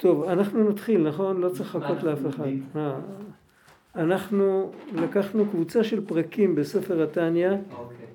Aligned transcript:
טוב, 0.00 0.24
אנחנו 0.24 0.70
נתחיל, 0.70 1.08
נכון? 1.08 1.40
לא 1.40 1.48
צריך 1.48 1.76
לחכות 1.76 2.02
לאף 2.02 2.18
אחד. 2.28 2.44
אה, 2.76 2.94
אנחנו 3.94 4.72
לקחנו 4.94 5.46
קבוצה 5.50 5.84
של 5.84 6.06
פרקים 6.06 6.54
בספר 6.54 7.02
התניא, 7.02 7.50
אוקיי, 7.50 8.06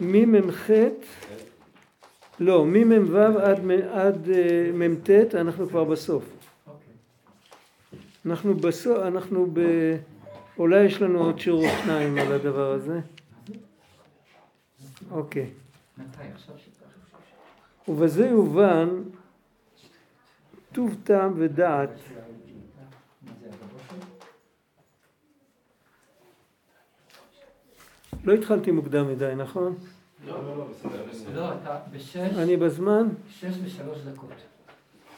ממ"ח, 0.00 0.70
לא, 2.40 2.64
ממ"ו 2.66 3.16
עד, 3.18 3.70
עד 3.90 4.28
אה, 4.30 4.70
מ"ט, 4.74 5.10
אנחנו 5.34 5.68
כבר 5.68 5.84
בסוף. 5.84 6.24
אוקיי. 6.66 6.94
אנחנו 8.26 8.54
בסוף, 8.54 8.98
אנחנו 8.98 9.46
ב... 9.52 9.60
אולי 10.58 10.84
יש 10.84 11.02
לנו 11.02 11.24
עוד 11.24 11.38
שיעור 11.38 11.64
או 11.64 11.70
שניים 11.82 12.18
על 12.18 12.32
הדבר 12.32 12.72
הזה. 12.72 13.00
אוקיי. 15.10 15.50
ובזה 17.88 18.26
יובן 18.26 18.88
טוב 20.72 20.96
טעם 21.04 21.32
ודעת? 21.36 21.90
לא 28.24 28.32
התחלתי 28.32 28.70
מוקדם 28.70 29.08
מדי, 29.08 29.32
נכון? 29.36 29.74
לא, 31.34 31.52
אתה 31.62 31.78
בשש, 31.92 32.16
אני 32.38 32.56
בזמן? 32.56 33.08
שש 33.28 33.54
ושלוש 33.64 33.98
דקות. 33.98 34.30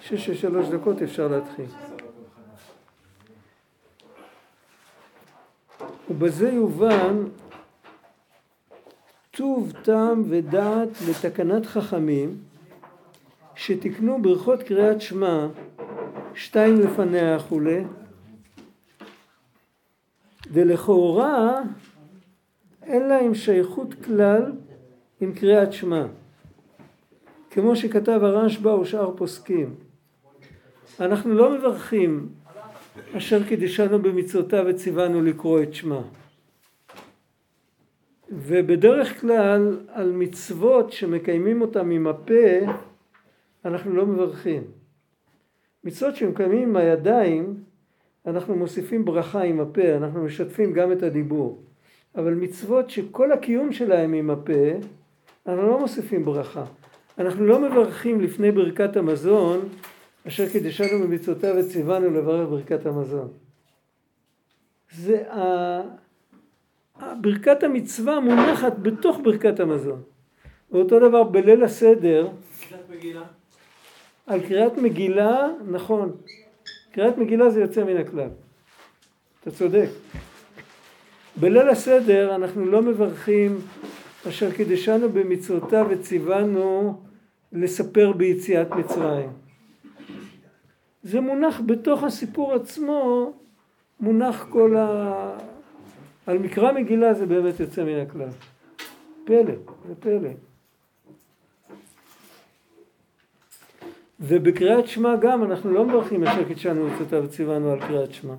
שש 0.00 0.28
ושלוש 0.28 0.68
דקות 0.68 1.02
אפשר 1.02 1.28
להתחיל. 1.28 1.66
ובזה 6.10 6.48
יובן 6.48 7.24
טוב 9.30 9.72
טעם 9.82 10.24
ודעת 10.28 10.88
לתקנת 11.08 11.66
חכמים 11.66 12.38
שתיקנו 13.56 14.22
ברכות 14.22 14.62
קריאת 14.62 15.00
שמע 15.00 15.46
שתיים 16.34 16.80
לפניה 16.80 17.36
וכולי 17.36 17.84
ולכאורה 20.50 21.62
אין 22.82 23.08
להם 23.08 23.34
שייכות 23.34 23.94
כלל 24.04 24.52
עם 25.20 25.32
קריאת 25.32 25.72
שמע 25.72 26.06
כמו 27.50 27.76
שכתב 27.76 28.20
הרשב"א 28.22 28.68
ושאר 28.68 29.16
פוסקים 29.16 29.74
אנחנו 31.00 31.34
לא 31.34 31.58
מברכים 31.58 32.28
אשר 33.16 33.44
קידשנו 33.44 34.02
במצוותיו 34.02 34.64
וציוונו 34.68 35.22
לקרוא 35.22 35.62
את 35.62 35.74
שמה. 35.74 36.00
ובדרך 38.30 39.20
כלל 39.20 39.78
על 39.88 40.12
מצוות 40.12 40.92
שמקיימים 40.92 41.60
אותם 41.60 41.90
עם 41.90 42.06
הפה 42.06 42.72
אנחנו 43.64 43.94
לא 43.94 44.06
מברכים. 44.06 44.62
מצוות 45.84 46.16
שמקיימים 46.16 46.68
עם 46.68 46.76
הידיים 46.76 47.54
אנחנו 48.26 48.56
מוסיפים 48.56 49.04
ברכה 49.04 49.42
עם 49.42 49.60
הפה, 49.60 49.96
אנחנו 49.96 50.24
משתפים 50.24 50.72
גם 50.72 50.92
את 50.92 51.02
הדיבור. 51.02 51.62
אבל 52.16 52.34
מצוות 52.34 52.90
שכל 52.90 53.32
הקיום 53.32 53.72
שלהם 53.72 54.12
עם 54.12 54.30
הפה 54.30 54.70
אנחנו 55.46 55.62
לא 55.62 55.80
מוסיפים 55.80 56.24
ברכה. 56.24 56.64
אנחנו 57.18 57.46
לא 57.46 57.60
מברכים 57.60 58.20
לפני 58.20 58.52
ברכת 58.52 58.96
המזון 58.96 59.68
אשר 60.26 60.48
קידשנו 60.48 61.00
במצוותיו 61.02 61.54
וציוונו 61.58 62.10
לברך 62.10 62.48
ברכת 62.48 62.86
המזון. 62.86 63.28
זה 64.92 65.32
ה... 65.32 65.80
ברכת 67.20 67.62
המצווה 67.62 68.20
מונחת 68.20 68.78
בתוך 68.82 69.20
ברכת 69.24 69.60
המזון. 69.60 70.02
ואותו 70.72 71.08
דבר 71.08 71.22
בליל 71.22 71.64
הסדר, 71.64 72.28
על 74.26 74.40
קריאת 74.40 74.78
מגילה, 74.78 75.48
נכון, 75.70 76.12
קריאת 76.92 77.18
מגילה 77.18 77.50
זה 77.50 77.60
יוצא 77.60 77.84
מן 77.84 77.96
הכלל. 77.96 78.28
אתה 79.40 79.50
צודק. 79.50 79.88
בליל 81.36 81.68
הסדר 81.68 82.34
אנחנו 82.34 82.66
לא 82.66 82.82
מברכים 82.82 83.58
אשר 84.28 84.52
קידשנו 84.52 85.08
במצוותיו 85.08 85.86
וציוונו 85.90 87.00
לספר 87.52 88.12
ביציאת 88.12 88.70
מצרים. 88.70 89.30
זה 91.02 91.20
מונח 91.20 91.60
בתוך 91.66 92.04
הסיפור 92.04 92.52
עצמו, 92.54 93.32
מונח 94.00 94.46
כל 94.50 94.76
ה... 94.76 95.38
על 96.26 96.38
מקרא 96.38 96.72
מגילה 96.72 97.14
זה 97.14 97.26
באמת 97.26 97.60
יוצא 97.60 97.84
מן 97.84 98.00
הכלל. 98.00 98.28
פלא, 99.24 99.54
זה 99.88 99.94
פלא. 100.00 100.30
ובקריאת 104.20 104.86
שמע 104.86 105.16
גם 105.16 105.44
אנחנו 105.44 105.70
לא 105.70 105.84
מברכים 105.84 106.22
אשר 106.24 106.44
קידשנו 106.44 106.86
מצוותיו 106.86 107.24
וציוונו 107.24 107.70
על 107.70 107.80
קריאת 107.80 108.12
שמע. 108.12 108.34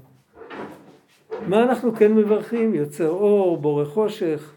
מה 1.48 1.64
אנחנו 1.64 1.96
כן 1.96 2.14
מברכים? 2.14 2.76
יוצר 2.76 3.10
אור, 3.10 3.58
בורא 3.58 3.86
חושך. 3.86 4.54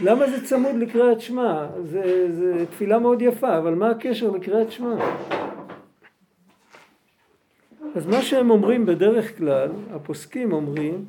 למה 0.00 0.30
זה 0.30 0.46
צמוד 0.46 0.76
לקריאת 0.76 1.20
שמע? 1.20 1.66
זה, 1.84 2.26
זה 2.32 2.66
תפילה 2.66 2.98
מאוד 2.98 3.22
יפה, 3.22 3.58
אבל 3.58 3.74
מה 3.74 3.90
הקשר 3.90 4.30
לקריאת 4.30 4.72
שמע? 4.72 4.94
אז 7.94 8.06
מה 8.06 8.22
שהם 8.22 8.50
אומרים 8.50 8.86
בדרך 8.86 9.38
כלל, 9.38 9.68
הפוסקים 9.90 10.52
אומרים, 10.52 11.04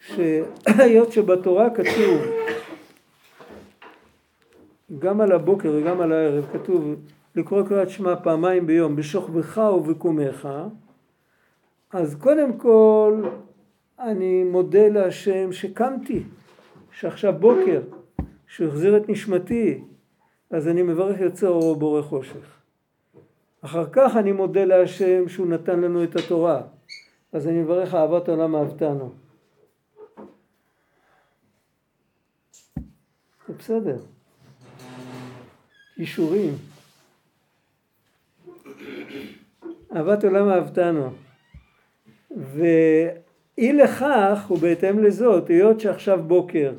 שהיות 0.00 1.12
שבתורה 1.12 1.70
כתוב 1.70 2.22
גם 4.98 5.20
על 5.20 5.32
הבוקר 5.32 5.72
וגם 5.76 6.00
על 6.00 6.12
הערב 6.12 6.46
כתוב 6.52 6.94
לקרוא 7.34 7.62
קריאת 7.68 7.90
שמע 7.90 8.16
פעמיים 8.22 8.66
ביום 8.66 8.96
בשוכבך 8.96 9.58
ובקומך 9.58 10.48
אז 11.90 12.14
קודם 12.14 12.58
כל 12.58 13.28
אני 13.98 14.44
מודה 14.44 14.88
להשם 14.88 15.52
שקמתי 15.52 16.22
שעכשיו 16.92 17.32
בוקר 17.32 17.82
שהחזיר 18.46 18.96
את 18.96 19.08
נשמתי 19.08 19.84
אז 20.50 20.68
אני 20.68 20.82
מברך 20.82 21.20
יוצר 21.20 21.48
אור 21.48 21.76
בורא 21.76 22.02
חושך 22.02 22.56
אחר 23.60 23.84
כך 23.92 24.16
אני 24.16 24.32
מודה 24.32 24.64
להשם 24.64 25.28
שהוא 25.28 25.46
נתן 25.46 25.80
לנו 25.80 26.04
את 26.04 26.16
התורה 26.16 26.62
אז 27.32 27.48
אני 27.48 27.62
מברך 27.62 27.94
אהבת 27.94 28.28
עולם 28.28 28.56
אהבתנו 28.56 29.12
זה 33.48 33.52
בסדר. 33.58 33.98
אישורים. 35.98 36.73
אהבת 39.96 40.24
עולם 40.24 40.48
אהבתנו. 40.48 41.10
ואי 42.36 43.72
לכך 43.72 44.50
ובהתאם 44.50 45.02
לזאת, 45.02 45.48
היות 45.48 45.80
שעכשיו 45.80 46.22
בוקר 46.22 46.72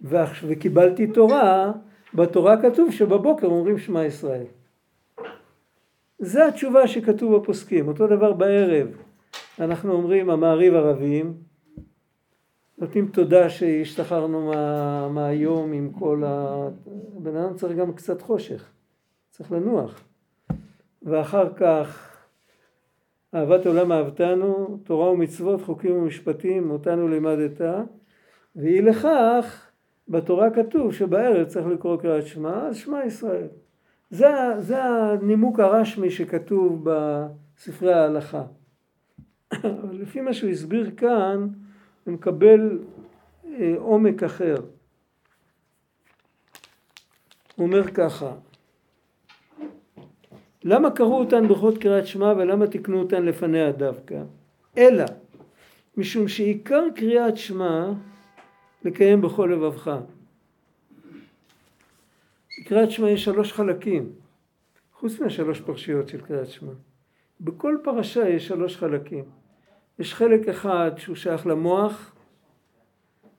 וקיבלתי 0.00 1.06
תורה, 1.06 1.72
בתורה 2.14 2.62
כתוב 2.62 2.92
שבבוקר 2.92 3.46
אומרים 3.46 3.78
שמע 3.78 4.04
ישראל. 4.04 4.46
זה 6.18 6.46
התשובה 6.46 6.88
שכתוב 6.88 7.36
בפוסקים. 7.36 7.88
אותו 7.88 8.06
דבר 8.06 8.32
בערב. 8.32 8.88
אנחנו 9.60 9.92
אומרים 9.92 10.30
המעריב 10.30 10.74
ערבים, 10.74 11.34
נותנים 12.78 13.08
תודה 13.08 13.50
שהשתחררנו 13.50 14.46
מה, 14.46 15.08
מהיום 15.08 15.72
עם 15.72 15.92
כל 15.98 16.22
ה... 16.26 16.68
בן 17.18 17.36
אדם 17.36 17.56
צריך 17.56 17.78
גם 17.78 17.92
קצת 17.92 18.22
חושך, 18.22 18.70
צריך 19.30 19.52
לנוח. 19.52 20.04
ואחר 21.06 21.54
כך 21.54 22.16
אהבת 23.34 23.66
עולם 23.66 23.92
אהבתנו, 23.92 24.78
תורה 24.84 25.10
ומצוות, 25.10 25.62
חוקים 25.62 25.96
ומשפטים, 25.96 26.70
אותנו 26.70 27.08
לימדת, 27.08 27.60
ואי 28.56 28.82
לכך 28.82 29.66
בתורה 30.08 30.50
כתוב 30.50 30.92
שבערב 30.92 31.44
צריך 31.44 31.66
לקרוא 31.66 31.96
קריאת 31.96 32.26
שמע, 32.26 32.68
אז 32.68 32.76
שמע 32.76 33.04
ישראל. 33.04 33.48
זה, 34.10 34.26
זה 34.58 34.84
הנימוק 34.84 35.60
הרשמי 35.60 36.10
שכתוב 36.10 36.84
בספרי 36.84 37.92
ההלכה. 37.92 38.42
אבל 39.52 39.96
לפי 40.00 40.20
מה 40.20 40.32
שהוא 40.32 40.50
הסביר 40.50 40.90
כאן, 40.96 41.48
ומקבל 42.06 42.78
אה, 43.44 43.74
עומק 43.78 44.22
אחר. 44.22 44.56
הוא 47.56 47.66
אומר 47.66 47.90
ככה, 47.90 48.32
למה 50.68 50.90
קראו 50.90 51.20
אותן 51.20 51.48
ברכות 51.48 51.78
קריאת 51.78 52.06
שמע 52.06 52.32
ולמה 52.36 52.66
תיקנו 52.66 52.98
אותן 52.98 53.24
לפניה 53.24 53.72
דווקא? 53.72 54.22
אלא 54.78 55.04
משום 55.96 56.28
שעיקר 56.28 56.82
קריאת 56.94 57.36
שמע 57.36 57.92
לקיים 58.84 59.20
בכל 59.22 59.50
לבבך. 59.52 59.90
קריאת 62.64 62.90
שמע 62.90 63.10
יש 63.10 63.24
שלוש 63.24 63.52
חלקים, 63.52 64.12
חוץ 64.92 65.20
מהשלוש 65.20 65.60
פרשיות 65.60 66.08
של 66.08 66.20
קריאת 66.20 66.50
שמע. 66.50 66.72
בכל 67.40 67.76
פרשה 67.84 68.28
יש 68.28 68.46
שלוש 68.46 68.76
חלקים. 68.76 69.24
יש 69.98 70.14
חלק 70.14 70.48
אחד 70.48 70.90
שהוא 70.96 71.16
שייך 71.16 71.46
למוח, 71.46 72.14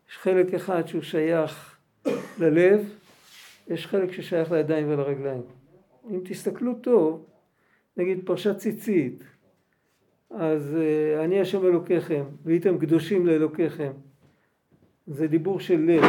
יש 0.09 0.17
חלק 0.17 0.53
אחד 0.53 0.87
שהוא 0.87 1.01
שייך 1.01 1.77
ללב, 2.39 2.89
יש 3.67 3.87
חלק 3.87 4.11
ששייך 4.11 4.51
לידיים 4.51 4.89
ולרגליים. 4.89 5.56
אם 6.11 6.19
תסתכלו 6.23 6.73
טוב, 6.73 7.25
נגיד 7.97 8.19
פרשת 8.25 8.57
ציצית, 8.57 9.23
אז 10.29 10.75
אה, 10.75 11.23
אני 11.23 11.41
השם 11.41 11.65
אלוקיכם, 11.65 12.23
והייתם 12.43 12.77
קדושים 12.77 13.27
לאלוקיכם. 13.27 13.91
זה 15.07 15.27
דיבור 15.27 15.59
של 15.59 15.79
לב. 15.79 16.03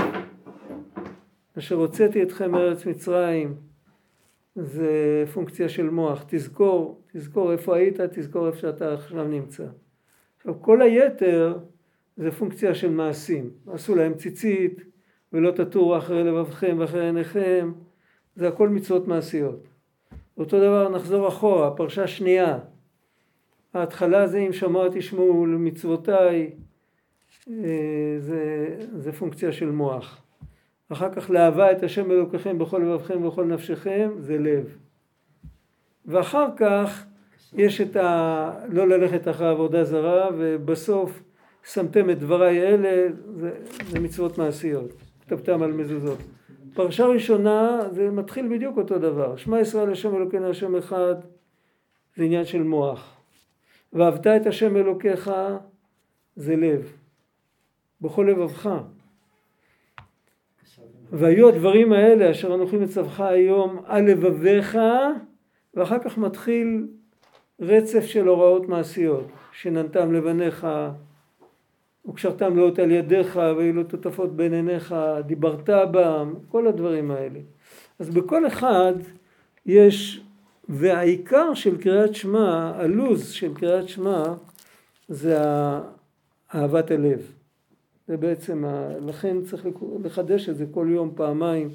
אשר 1.59 1.75
הוצאתי 1.75 2.23
אתכם 2.23 2.51
מארץ 2.51 2.87
מצרים, 2.87 3.55
זה 4.57 5.25
פונקציה 5.35 5.69
של 5.69 5.91
מוח. 5.91 6.25
תזכור, 6.29 7.03
תזכור 7.13 7.53
איפה 7.53 7.77
היית, 7.77 8.01
תזכור 8.01 8.47
איפה 8.47 8.59
שאתה 8.59 8.95
עכשיו 8.95 9.29
נמצא. 9.29 9.67
עכשיו 10.37 10.63
כל 10.63 10.83
היתר 10.83 11.59
זה 12.17 12.31
פונקציה 12.31 12.75
של 12.75 12.91
מעשים. 12.91 13.51
עשו 13.67 13.95
להם 13.95 14.15
ציצית, 14.15 14.81
ולא 15.33 15.51
תטורו 15.51 15.97
אחרי 15.97 16.25
לבבכם 16.25 16.77
ואחרי 16.79 17.05
עיניכם, 17.05 17.73
זה 18.37 18.49
הכל 18.49 18.69
מצוות 18.69 19.09
מעשיות. 19.09 19.69
אותו 20.39 20.59
דבר 20.59 20.89
נחזור 20.89 21.29
אחורה, 21.29 21.71
פרשה 21.71 22.07
שנייה. 22.07 22.59
ההתחלה 23.75 24.27
זה 24.27 24.39
אם 24.39 24.53
שמוע 24.53 24.89
תשמעו 24.93 25.47
למצוותיי, 25.47 26.51
אה, 27.51 28.17
זה, 28.19 28.67
זה 28.97 29.13
פונקציה 29.13 29.53
של 29.53 29.71
מוח. 29.71 30.23
אחר 30.89 31.15
כך 31.15 31.31
לאהבה 31.31 31.73
את 31.73 31.83
השם 31.83 32.11
אלוקיכם 32.11 32.59
בכל 32.59 32.79
לבבכם 32.79 33.25
ובכל 33.25 33.45
נפשכם, 33.45 34.11
זה 34.19 34.39
לב. 34.39 34.77
ואחר 36.07 36.47
כך 36.57 37.07
יש 37.53 37.81
את 37.81 37.97
ה... 37.97 38.53
לא 38.69 38.89
ללכת 38.89 39.29
אחרי 39.29 39.49
עבודה 39.49 39.85
זרה, 39.85 40.29
ובסוף 40.39 41.23
שמתם 41.65 42.11
את 42.11 42.19
דבריי 42.19 42.63
אלה, 42.63 43.09
זה, 43.35 43.51
זה 43.91 44.01
מצוות 44.01 44.39
מעשיות. 44.39 44.91
כתבתם 45.21 45.63
על 45.63 45.73
מזוזות. 45.73 46.19
פרשה 46.75 47.07
ראשונה 47.07 47.81
זה 47.91 48.11
מתחיל 48.11 48.49
בדיוק 48.49 48.79
אותו 48.79 48.99
דבר. 48.99 49.37
שמע 49.37 49.61
ישראל 49.61 49.93
השם 49.93 50.17
אלוקינו 50.17 50.51
השם 50.51 50.77
אחד, 50.77 51.15
זה 52.17 52.25
עניין 52.25 52.45
של 52.45 52.63
מוח. 52.63 53.17
ואהבת 53.93 54.27
את 54.27 54.47
השם 54.47 54.77
אלוקיך 54.77 55.31
זה 56.37 56.57
לב. 56.57 56.93
בכל 58.01 58.27
לבבך. 58.31 58.71
והיו 61.13 61.49
הדברים 61.49 61.93
האלה 61.93 62.31
אשר 62.31 62.55
אנוכי 62.55 62.77
מצווך 62.77 63.21
היום 63.21 63.83
על 63.85 64.05
לבביך 64.05 64.79
ואחר 65.75 65.99
כך 65.99 66.19
מתחיל 66.19 66.87
רצף 67.61 68.07
של 68.07 68.29
הוראות 68.29 68.69
מעשיות 68.69 69.27
שננתם 69.53 70.13
לבניך 70.13 70.67
וקשרתם 72.07 72.57
לאות 72.57 72.79
על 72.79 72.91
ידיך 72.91 73.37
והיו 73.37 73.73
לו 73.73 73.85
תותפות 73.85 74.37
בין 74.37 74.55
עיניך 74.55 74.95
דיברת 75.27 75.71
בם 75.93 76.35
כל 76.49 76.67
הדברים 76.67 77.11
האלה 77.11 77.39
אז 77.99 78.11
בכל 78.11 78.47
אחד 78.47 78.93
יש 79.67 80.21
והעיקר 80.69 81.55
של 81.55 81.81
קריאת 81.81 82.15
שמע 82.15 82.73
הלוז 82.75 83.31
של 83.31 83.55
קריאת 83.55 83.89
שמע 83.89 84.23
זה 85.09 85.39
אהבת 86.55 86.91
הלב 86.91 87.33
זה 88.09 88.17
בעצם, 88.17 88.65
לכן 89.07 89.43
צריך 89.43 89.67
לחדש 90.05 90.49
את 90.49 90.57
זה 90.57 90.65
כל 90.71 90.87
יום 90.91 91.13
פעמיים. 91.15 91.69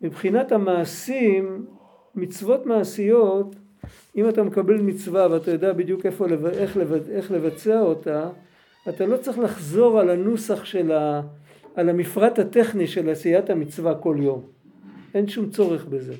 מבחינת 0.00 0.52
המעשים, 0.52 1.66
מצוות 2.14 2.66
מעשיות, 2.66 3.56
אם 4.16 4.28
אתה 4.28 4.42
מקבל 4.42 4.80
מצווה 4.80 5.30
ואתה 5.30 5.50
יודע 5.50 5.72
בדיוק 5.72 6.06
איפה, 6.06 6.26
איך, 6.52 6.78
איך 7.10 7.30
לבצע 7.30 7.80
אותה, 7.80 8.28
אתה 8.88 9.06
לא 9.06 9.16
צריך 9.16 9.38
לחזור 9.38 10.00
על 10.00 10.10
הנוסח 10.10 10.64
של 10.64 10.92
ה... 10.92 11.22
על 11.74 11.88
המפרט 11.88 12.38
הטכני 12.38 12.86
של 12.86 13.10
עשיית 13.10 13.50
המצווה 13.50 13.94
כל 13.94 14.16
יום. 14.20 14.42
אין 15.14 15.28
שום 15.28 15.50
צורך 15.50 15.84
בזה. 15.84 16.14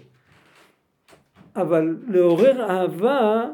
אבל 1.57 1.97
לעורר 2.09 2.63
אהבה 2.63 3.47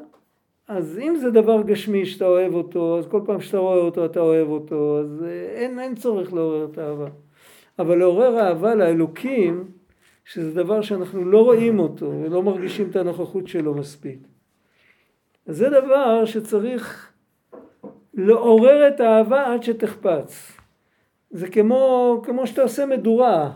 אז 0.68 0.98
אם 0.98 1.16
זה 1.16 1.30
דבר 1.30 1.62
גשמי 1.62 2.06
שאתה 2.06 2.24
אוהב 2.24 2.54
אותו, 2.54 2.98
אז 2.98 3.06
כל 3.06 3.20
פעם 3.24 3.40
שאתה 3.40 3.58
רואה 3.58 3.76
אותו 3.78 4.04
אתה 4.04 4.20
אוהב 4.20 4.48
אותו, 4.48 5.00
אז 5.00 5.24
אה, 5.24 5.28
אין, 5.30 5.78
אין 5.78 5.94
צורך 5.94 6.32
לעורר 6.32 6.68
את 6.72 6.78
האהבה. 6.78 7.08
אבל 7.78 7.98
לעורר 7.98 8.40
אהבה 8.40 8.74
לאלוקים, 8.74 9.64
שזה 10.24 10.54
דבר 10.54 10.82
שאנחנו 10.82 11.24
לא 11.24 11.44
רואים 11.44 11.78
אותו 11.78 12.12
ולא 12.22 12.42
מרגישים 12.42 12.90
את 12.90 12.96
הנוכחות 12.96 13.48
שלו 13.48 13.74
מספיק. 13.74 14.18
אז 15.46 15.56
זה 15.56 15.70
דבר 15.70 16.24
שצריך 16.24 17.11
לעורר 18.14 18.88
את 18.88 19.00
האהבה 19.00 19.52
עד 19.52 19.62
שתחפץ. 19.62 20.52
זה 21.30 21.48
כמו, 21.48 22.22
כמו 22.24 22.46
שאתה 22.46 22.62
עושה 22.62 22.86
מדורה, 22.86 23.52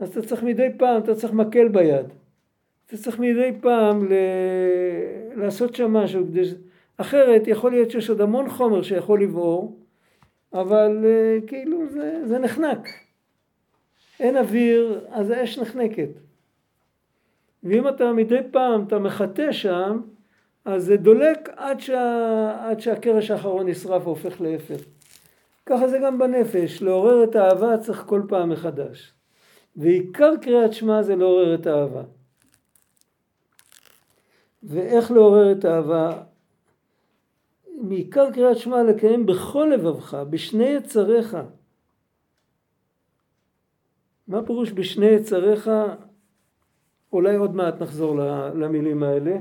אז 0.00 0.08
אתה 0.08 0.28
צריך 0.28 0.42
מדי 0.42 0.68
פעם, 0.78 1.02
אתה 1.02 1.14
צריך 1.14 1.32
מקל 1.32 1.68
ביד. 1.68 2.06
אתה 2.86 2.96
צריך 2.96 3.18
מדי 3.18 3.52
פעם 3.60 4.04
ל... 4.04 4.12
לעשות 5.36 5.74
שם 5.74 5.92
משהו, 5.92 6.26
כדי... 6.26 6.42
אחרת 6.96 7.42
יכול 7.46 7.70
להיות 7.70 7.90
שיש 7.90 8.10
עוד 8.10 8.20
המון 8.20 8.48
חומר 8.48 8.82
שיכול 8.82 9.22
לבעור, 9.22 9.78
אבל 10.52 11.04
uh, 11.04 11.46
כאילו 11.48 11.88
זה, 11.88 12.20
זה 12.24 12.38
נחנק. 12.38 12.88
אין 14.20 14.36
אוויר, 14.36 15.06
אז 15.10 15.30
האש 15.30 15.58
נחנקת. 15.58 16.08
ואם 17.62 17.88
אתה 17.88 18.12
מדי 18.12 18.40
פעם, 18.50 18.84
אתה 18.86 18.98
מחטא 18.98 19.52
שם, 19.52 20.00
אז 20.68 20.84
זה 20.84 20.96
דולק 20.96 21.48
עד, 21.56 21.80
שה... 21.80 22.68
עד 22.68 22.80
שהקרש 22.80 23.30
האחרון 23.30 23.68
נשרף 23.68 24.06
והופך 24.06 24.40
לאפר. 24.40 24.76
ככה 25.66 25.88
זה 25.88 25.98
גם 26.04 26.18
בנפש, 26.18 26.82
לעורר 26.82 27.24
את 27.24 27.36
האהבה 27.36 27.78
צריך 27.78 28.04
כל 28.06 28.22
פעם 28.28 28.48
מחדש. 28.48 29.12
ועיקר 29.76 30.34
קריאת 30.42 30.72
שמע 30.72 31.02
זה 31.02 31.16
לעורר 31.16 31.54
את 31.54 31.66
האהבה. 31.66 32.02
ואיך 34.62 35.10
לעורר 35.10 35.52
את 35.52 35.64
האהבה. 35.64 36.22
מעיקר 37.80 38.32
קריאת 38.32 38.58
שמע 38.58 38.82
לקיים 38.82 39.26
בכל 39.26 39.70
לבבך, 39.74 40.14
בשני 40.30 40.68
יצריך. 40.68 41.36
מה 44.28 44.46
פירוש 44.46 44.72
בשני 44.72 45.06
יצריך? 45.06 45.70
אולי 47.12 47.36
עוד 47.36 47.54
מעט 47.54 47.82
נחזור 47.82 48.16
למילים 48.54 49.02
האלה. 49.02 49.38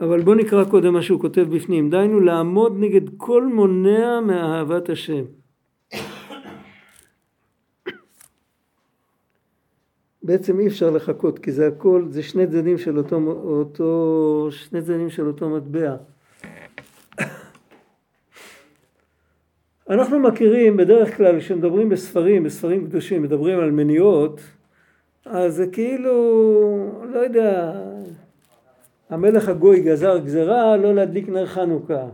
אבל 0.00 0.20
בוא 0.20 0.34
נקרא 0.34 0.64
קודם 0.64 0.92
מה 0.92 1.02
שהוא 1.02 1.20
כותב 1.20 1.46
בפנים. 1.50 1.90
דהיינו 1.90 2.20
לעמוד 2.20 2.76
נגד 2.78 3.02
כל 3.16 3.46
מונע 3.46 4.20
מאהבת 4.20 4.88
השם. 4.88 5.24
בעצם 10.22 10.60
אי 10.60 10.66
אפשר 10.66 10.90
לחכות 10.90 11.38
כי 11.38 11.52
זה 11.52 11.66
הכל, 11.66 12.04
זה 12.08 12.22
שני 12.22 12.46
צדדים 12.46 12.78
של 12.78 12.98
אותו, 12.98 13.16
אותו 13.42 14.48
שני 14.50 14.82
צדדים 14.82 15.10
של 15.10 15.26
אותו 15.26 15.48
מטבע. 15.48 15.96
אנחנו 19.90 20.18
מכירים 20.18 20.76
בדרך 20.76 21.16
כלל 21.16 21.40
כשמדברים 21.40 21.88
בספרים, 21.88 22.42
בספרים 22.42 22.86
קדושים, 22.86 23.22
מדברים 23.22 23.58
על 23.58 23.70
מניעות, 23.70 24.40
אז 25.24 25.54
זה 25.54 25.66
כאילו, 25.66 26.12
לא 27.12 27.18
יודע, 27.18 27.72
המלך 29.10 29.48
הגוי 29.48 29.80
גזר 29.80 30.18
גזרה 30.18 30.76
לא 30.76 30.94
להדליק 30.94 31.28
נר 31.28 31.46
חנוכה, 31.46 32.08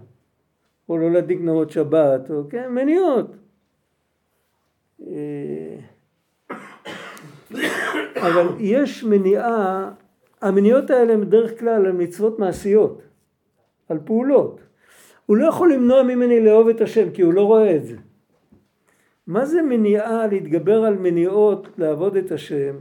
או 0.88 0.98
לא 0.98 1.10
להדליק 1.10 1.40
נרות 1.40 1.70
שבת, 1.70 2.30
או 2.30 2.48
כן, 2.50 2.72
מניעות. 2.72 3.36
אה, 5.06 5.76
אבל 8.16 8.46
יש 8.58 9.04
מניעה, 9.04 9.90
המניעות 10.42 10.90
האלה 10.90 11.12
הן 11.12 11.20
בדרך 11.20 11.60
כלל 11.60 11.86
על 11.86 11.92
מצוות 11.92 12.38
מעשיות, 12.38 13.02
על 13.88 13.98
פעולות. 14.04 14.60
הוא 15.26 15.36
לא 15.36 15.48
יכול 15.48 15.72
למנוע 15.72 16.02
ממני 16.02 16.44
לאהוב 16.44 16.68
את 16.68 16.80
השם 16.80 17.10
כי 17.10 17.22
הוא 17.22 17.34
לא 17.34 17.42
רואה 17.42 17.76
את 17.76 17.84
זה. 17.84 17.96
מה 19.26 19.46
זה 19.46 19.62
מניעה 19.62 20.26
להתגבר 20.26 20.84
על 20.84 20.94
מניעות 20.94 21.68
לעבוד 21.78 22.16
את 22.16 22.32
השם? 22.32 22.76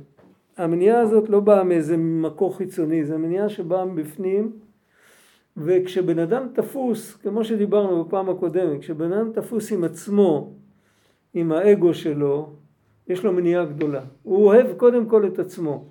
המניעה 0.57 0.99
הזאת 0.99 1.29
לא 1.29 1.39
באה 1.39 1.63
מאיזה 1.63 1.97
מקור 1.97 2.57
חיצוני, 2.57 3.05
זו 3.05 3.19
מניעה 3.19 3.49
שבאה 3.49 3.85
מבפנים 3.85 4.51
וכשבן 5.57 6.19
אדם 6.19 6.47
תפוס, 6.53 7.15
כמו 7.15 7.43
שדיברנו 7.43 8.03
בפעם 8.03 8.29
הקודמת, 8.29 8.79
כשבן 8.79 9.13
אדם 9.13 9.31
תפוס 9.33 9.71
עם 9.71 9.83
עצמו, 9.83 10.53
עם 11.33 11.51
האגו 11.51 11.93
שלו, 11.93 12.49
יש 13.07 13.23
לו 13.23 13.33
מניעה 13.33 13.65
גדולה. 13.65 14.01
הוא 14.23 14.45
אוהב 14.45 14.73
קודם 14.77 15.05
כל 15.05 15.27
את 15.27 15.39
עצמו. 15.39 15.85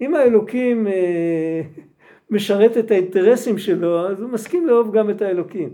אם 0.00 0.14
האלוקים 0.14 0.86
אה, 0.86 1.62
משרת 2.30 2.76
את 2.78 2.90
האינטרסים 2.90 3.58
שלו, 3.58 4.08
אז 4.08 4.20
הוא 4.20 4.30
מסכים 4.30 4.66
לאהוב 4.66 4.96
גם 4.96 5.10
את 5.10 5.22
האלוקים. 5.22 5.68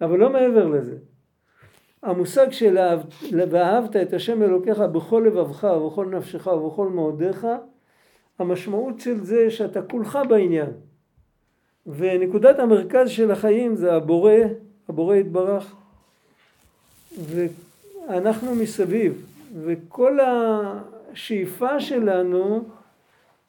אבל 0.00 0.18
לא 0.18 0.30
מעבר 0.30 0.68
לזה. 0.68 0.96
המושג 2.02 2.50
של 2.50 2.78
ואהבת 3.32 3.96
את 3.96 4.12
השם 4.12 4.42
אלוקיך 4.42 4.78
בכל 4.78 5.24
לבבך 5.26 5.64
ובכל 5.64 6.06
נפשך 6.06 6.46
ובכל 6.46 6.88
מאודיך, 6.88 7.46
המשמעות 8.38 9.00
של 9.00 9.24
זה 9.24 9.50
שאתה 9.50 9.82
כולך 9.82 10.18
בעניין. 10.28 10.70
ונקודת 11.86 12.58
המרכז 12.58 13.10
של 13.10 13.30
החיים 13.30 13.76
זה 13.76 13.94
הבורא, 13.94 14.32
הבורא 14.88 15.16
יתברך, 15.16 15.74
ואנחנו 17.24 18.54
מסביב. 18.54 19.26
וכל 19.64 20.18
השאיפה 20.20 21.80
שלנו 21.80 22.64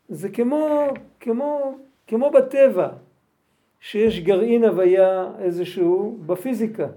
זה 0.10 0.30
כמו, 0.30 0.88
כמו, 1.20 1.78
כמו 2.08 2.32
בטבע, 2.32 2.88
שיש 3.80 4.20
גרעין 4.20 4.64
הוויה 4.64 5.32
איזשהו 5.40 6.20
בפיזיקה, 6.26 6.88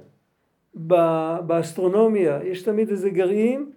באסטרונומיה, 0.74 2.40
יש 2.44 2.62
תמיד 2.62 2.90
איזה 2.90 3.10
גרעין 3.10 3.70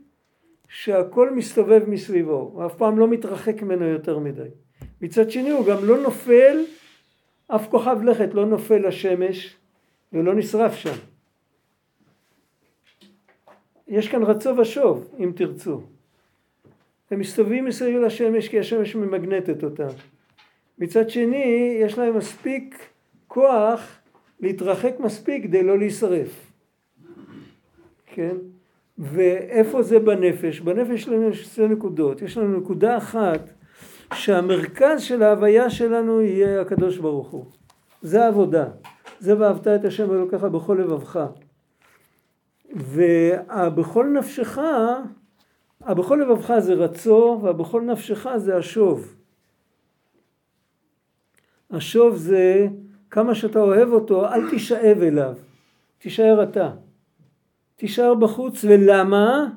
שהכל 0.67 1.31
מסתובב 1.31 1.89
מסביבו, 1.89 2.51
הוא 2.53 2.65
אף 2.65 2.75
פעם 2.75 2.99
לא 2.99 3.07
מתרחק 3.07 3.61
ממנו 3.61 3.85
יותר 3.85 4.19
מדי. 4.19 4.49
מצד 5.01 5.31
שני 5.31 5.49
הוא 5.49 5.65
גם 5.65 5.85
לא 5.85 5.97
נופל, 5.97 6.57
אף 7.47 7.67
כוכב 7.67 8.03
לכת 8.03 8.33
לא 8.33 8.45
נופל 8.45 8.87
לשמש 8.87 9.55
ולא 10.13 10.35
נשרף 10.35 10.75
שם. 10.75 10.95
יש 13.87 14.07
כאן 14.07 14.23
רצו 14.23 14.57
ושוב, 14.57 15.15
אם 15.19 15.31
תרצו. 15.35 15.81
הם 17.11 17.19
מסתובבים 17.19 17.65
מסביב 17.65 18.01
לשמש 18.01 18.47
כי 18.47 18.59
השמש 18.59 18.95
ממגנטת 18.95 19.63
אותם. 19.63 19.87
מצד 20.79 21.09
שני, 21.09 21.77
יש 21.81 21.97
להם 21.97 22.17
מספיק 22.17 22.89
כוח 23.27 23.99
להתרחק 24.39 24.99
מספיק 24.99 25.43
כדי 25.43 25.63
לא 25.63 25.77
להישרף. 25.77 26.44
כן? 28.15 28.35
ואיפה 28.97 29.81
זה 29.81 29.99
בנפש? 29.99 30.59
בנפש 30.59 31.03
שלנו 31.03 31.29
יש 31.29 31.43
שתי 31.43 31.67
נקודות. 31.67 32.21
יש 32.21 32.37
לנו 32.37 32.59
נקודה 32.59 32.97
אחת 32.97 33.49
שהמרכז 34.13 35.01
של 35.01 35.23
ההוויה 35.23 35.69
שלנו 35.69 36.21
יהיה 36.21 36.61
הקדוש 36.61 36.97
ברוך 36.97 37.27
הוא. 37.27 37.45
זה 38.01 38.25
העבודה. 38.25 38.65
זה 39.19 39.39
ואהבת 39.39 39.67
את 39.67 39.85
השם 39.85 40.11
אלוקיך 40.11 40.43
בכל 40.43 40.77
לבבך. 40.81 41.19
והבכל 42.75 44.05
נפשך, 44.05 44.59
הבכל 45.81 46.19
לבבך 46.21 46.59
זה 46.59 46.73
רצו 46.73 47.39
והבכל 47.43 47.81
נפשך 47.81 48.27
זה 48.37 48.57
השוב. 48.57 49.15
השוב 51.71 52.15
זה 52.15 52.67
כמה 53.11 53.35
שאתה 53.35 53.59
אוהב 53.59 53.89
אותו, 53.89 54.27
אל 54.27 54.49
תישאב 54.49 54.97
אליו, 55.01 55.33
תישאר 55.97 56.43
אתה. 56.43 56.71
תישאר 57.75 58.13
בחוץ 58.13 58.63
ולמה? 58.63 59.49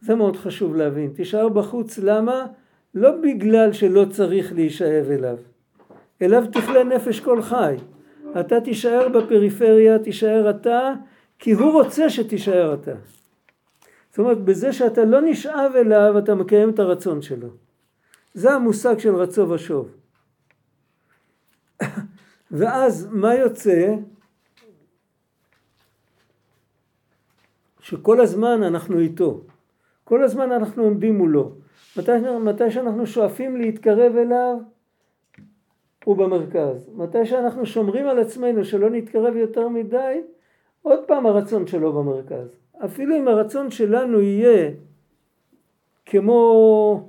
זה 0.00 0.14
מאוד 0.14 0.36
חשוב 0.36 0.76
להבין. 0.76 1.12
תישאר 1.12 1.48
בחוץ 1.48 1.98
למה? 1.98 2.46
לא 2.94 3.10
בגלל 3.22 3.72
שלא 3.72 4.04
צריך 4.10 4.52
להישאב 4.52 5.10
אליו. 5.10 5.36
אליו 6.22 6.44
תכלה 6.52 6.84
נפש 6.84 7.20
כל 7.20 7.42
חי. 7.42 7.76
אתה 8.40 8.60
תישאר 8.60 9.08
בפריפריה, 9.08 9.98
תישאר 9.98 10.50
אתה, 10.50 10.92
כי 11.38 11.52
הוא 11.52 11.72
רוצה 11.72 12.10
שתישאר 12.10 12.74
אתה. 12.74 12.94
זאת 14.10 14.18
אומרת, 14.18 14.38
בזה 14.38 14.72
שאתה 14.72 15.04
לא 15.04 15.20
נשאב 15.20 15.72
אליו, 15.76 16.18
אתה 16.18 16.34
מקיים 16.34 16.70
את 16.70 16.78
הרצון 16.78 17.22
שלו. 17.22 17.48
זה 18.34 18.52
המושג 18.52 18.98
של 18.98 19.14
רצו 19.14 19.48
ושוב. 19.48 19.88
ואז 22.50 23.08
מה 23.10 23.34
יוצא? 23.34 23.94
שכל 27.82 28.20
הזמן 28.20 28.62
אנחנו 28.62 28.98
איתו. 28.98 29.40
כל 30.04 30.22
הזמן 30.22 30.52
אנחנו 30.52 30.82
עומדים 30.82 31.18
מולו. 31.18 31.52
מתי, 31.96 32.12
מתי 32.40 32.70
שאנחנו 32.70 33.06
שואפים 33.06 33.56
להתקרב 33.56 34.16
אליו, 34.16 34.56
הוא 36.04 36.16
במרכז. 36.16 36.90
מתי 36.94 37.26
שאנחנו 37.26 37.66
שומרים 37.66 38.06
על 38.06 38.18
עצמנו 38.18 38.64
שלא 38.64 38.90
נתקרב 38.90 39.36
יותר 39.36 39.68
מדי, 39.68 40.20
עוד 40.82 41.00
פעם 41.06 41.26
הרצון 41.26 41.66
שלו 41.66 41.92
במרכז. 41.92 42.48
אפילו 42.84 43.16
אם 43.16 43.28
הרצון 43.28 43.70
שלנו 43.70 44.20
יהיה 44.20 44.70
כמו 46.06 47.08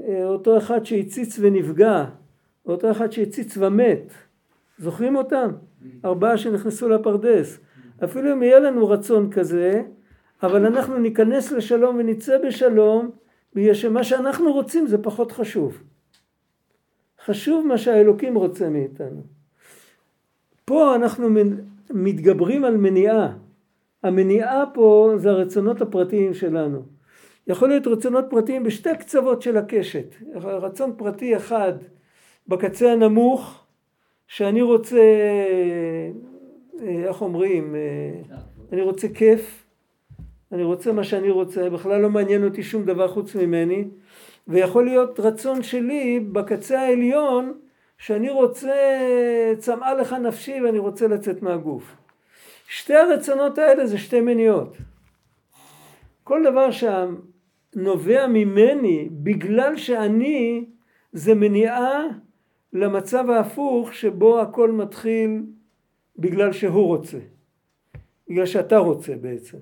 אה, 0.00 0.24
אותו 0.24 0.58
אחד 0.58 0.84
שהציץ 0.84 1.38
ונפגע, 1.40 2.04
אותו 2.66 2.90
אחד 2.90 3.12
שהציץ 3.12 3.56
ומת, 3.56 4.12
זוכרים 4.78 5.16
אותם? 5.16 5.50
ארבעה 6.04 6.38
שנכנסו 6.38 6.88
לפרדס. 6.88 7.58
אפילו 8.04 8.32
אם 8.32 8.42
יהיה 8.42 8.60
לנו 8.60 8.88
רצון 8.88 9.30
כזה, 9.30 9.82
אבל 10.42 10.66
אנחנו 10.66 10.98
ניכנס 10.98 11.52
לשלום 11.52 11.96
ונצא 11.96 12.38
בשלום, 12.38 13.10
בגלל 13.54 13.74
שמה 13.74 14.04
שאנחנו 14.04 14.52
רוצים 14.52 14.86
זה 14.86 14.98
פחות 14.98 15.32
חשוב. 15.32 15.82
חשוב 17.24 17.66
מה 17.66 17.78
שהאלוקים 17.78 18.34
רוצה 18.34 18.68
מאיתנו. 18.68 19.22
פה 20.64 20.94
אנחנו 20.94 21.28
מתגברים 21.90 22.64
על 22.64 22.76
מניעה. 22.76 23.32
המניעה 24.02 24.64
פה 24.74 25.12
זה 25.16 25.30
הרצונות 25.30 25.80
הפרטיים 25.80 26.34
שלנו. 26.34 26.82
יכול 27.46 27.68
להיות 27.68 27.86
רצונות 27.86 28.24
פרטיים 28.30 28.64
בשתי 28.64 28.96
קצוות 28.98 29.42
של 29.42 29.56
הקשת. 29.56 30.14
רצון 30.34 30.92
פרטי 30.96 31.36
אחד 31.36 31.72
בקצה 32.48 32.92
הנמוך, 32.92 33.64
שאני 34.26 34.62
רוצה, 34.62 35.00
אה, 36.80 37.04
איך 37.04 37.22
אומרים, 37.22 37.74
אה, 37.74 38.36
אני 38.72 38.82
רוצה 38.82 39.08
כיף, 39.08 39.59
אני 40.52 40.62
רוצה 40.62 40.92
מה 40.92 41.04
שאני 41.04 41.30
רוצה, 41.30 41.70
בכלל 41.70 42.00
לא 42.00 42.10
מעניין 42.10 42.44
אותי 42.44 42.62
שום 42.62 42.84
דבר 42.84 43.08
חוץ 43.08 43.34
ממני, 43.34 43.84
ויכול 44.48 44.84
להיות 44.84 45.20
רצון 45.20 45.62
שלי 45.62 46.20
בקצה 46.20 46.80
העליון, 46.80 47.52
שאני 47.98 48.30
רוצה, 48.30 48.74
צמאה 49.58 49.94
לך 49.94 50.12
נפשי 50.12 50.60
ואני 50.60 50.78
רוצה 50.78 51.08
לצאת 51.08 51.42
מהגוף. 51.42 51.96
שתי 52.68 52.94
הרצונות 52.94 53.58
האלה 53.58 53.86
זה 53.86 53.98
שתי 53.98 54.20
מניעות. 54.20 54.76
כל 56.24 56.42
דבר 56.44 56.68
שנובע 56.70 58.26
ממני 58.26 59.08
בגלל 59.12 59.76
שאני 59.76 60.64
זה 61.12 61.34
מניעה 61.34 62.02
למצב 62.72 63.30
ההפוך 63.30 63.94
שבו 63.94 64.40
הכל 64.40 64.72
מתחיל 64.72 65.42
בגלל 66.18 66.52
שהוא 66.52 66.86
רוצה. 66.86 67.18
בגלל 68.28 68.46
שאתה 68.46 68.78
רוצה 68.78 69.16
בעצם. 69.16 69.58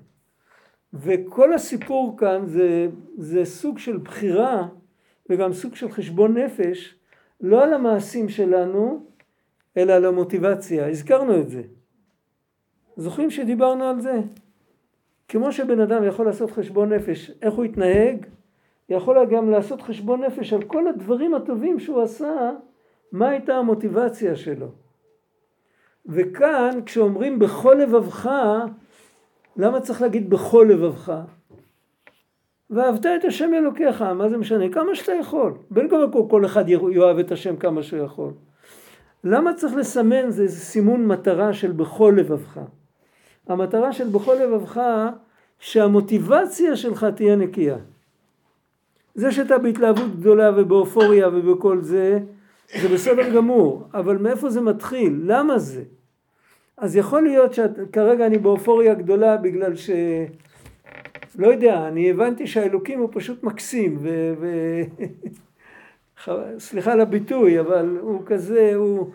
וכל 0.95 1.53
הסיפור 1.53 2.17
כאן 2.19 2.47
זה, 2.47 2.89
זה 3.17 3.45
סוג 3.45 3.79
של 3.79 3.97
בחירה 3.97 4.69
וגם 5.31 5.53
סוג 5.53 5.75
של 5.75 5.91
חשבון 5.91 6.39
נפש 6.39 6.95
לא 7.41 7.65
על 7.65 7.75
המעשים 7.75 8.29
שלנו 8.29 9.07
אלא 9.77 9.93
על 9.93 10.05
המוטיבציה, 10.05 10.89
הזכרנו 10.89 11.41
את 11.41 11.49
זה. 11.49 11.63
זוכרים 12.97 13.31
שדיברנו 13.31 13.85
על 13.85 14.01
זה? 14.01 14.21
כמו 15.29 15.53
שבן 15.53 15.81
אדם 15.81 16.05
יכול 16.05 16.27
לעשות 16.27 16.51
חשבון 16.51 16.93
נפש 16.93 17.31
איך 17.43 17.55
הוא 17.55 17.65
יתנהג, 17.65 18.27
יכול 18.89 19.27
גם 19.27 19.51
לעשות 19.51 19.83
חשבון 19.83 20.25
נפש 20.25 20.53
על 20.53 20.63
כל 20.63 20.89
הדברים 20.89 21.35
הטובים 21.35 21.81
שהוא 21.81 22.03
עשה, 22.03 22.51
מה 23.13 23.29
הייתה 23.29 23.55
המוטיבציה 23.55 24.37
שלו. 24.37 24.69
וכאן 26.07 26.81
כשאומרים 26.87 27.39
בכל 27.39 27.75
לבבך 27.75 28.31
למה 29.59 29.81
צריך 29.81 30.03
להגיד 30.03 30.31
בכל 30.31 30.67
לבבך? 30.71 31.13
ואהבת 32.71 33.07
את 33.07 33.25
השם 33.25 33.51
אלוקיך, 33.55 34.03
מה 34.03 34.29
זה 34.29 34.37
משנה? 34.37 34.69
כמה 34.69 34.95
שאתה 34.95 35.13
יכול. 35.13 35.53
בין 35.71 35.89
כל 35.89 36.09
וכה 36.09 36.31
כל 36.31 36.45
אחד 36.45 36.69
יאהב 36.69 37.19
את 37.19 37.33
השם 37.33 37.57
כמה 37.57 37.83
שהוא 37.83 38.05
יכול. 38.05 38.33
למה 39.25 39.55
צריך 39.55 39.77
לסמן 39.77 40.31
זה 40.31 40.49
סימון 40.49 41.07
מטרה 41.07 41.53
של 41.53 41.73
בכל 41.73 42.15
לבבך? 42.17 42.61
המטרה 43.49 43.93
של 43.93 44.09
בכל 44.09 44.35
לבבך 44.35 44.81
שהמוטיבציה 45.59 46.77
שלך 46.77 47.07
תהיה 47.17 47.37
נקייה. 47.37 47.77
זה 49.15 49.33
שאתה 49.33 49.59
בהתלהבות 49.59 50.17
גדולה 50.17 50.51
ובאופוריה 50.57 51.29
ובכל 51.29 51.81
זה, 51.81 52.19
זה 52.83 52.89
בסדר 52.89 53.35
גמור, 53.35 53.89
אבל 53.95 54.17
מאיפה 54.17 54.51
זה 54.51 54.61
מתחיל? 54.61 55.21
למה 55.25 55.59
זה? 55.59 55.83
אז 56.79 56.97
יכול 56.97 57.23
להיות 57.23 57.55
שכרגע 57.55 58.27
אני 58.27 58.39
באופוריה 58.39 58.95
גדולה 58.95 59.37
בגלל 59.37 59.77
ש... 59.77 59.91
לא 61.39 61.47
יודע, 61.47 61.89
אני 61.89 62.11
הבנתי 62.11 62.47
שהאלוקים 62.47 63.01
הוא 63.01 63.09
פשוט 63.13 63.43
מקסים 63.43 63.99
ו... 64.01 64.33
ו... 64.41 64.47
סליחה 66.59 66.93
על 66.93 67.01
הביטוי, 67.01 67.61
אבל 67.61 67.99
הוא 68.01 68.23
כזה, 68.27 68.73
הוא, 68.75 69.11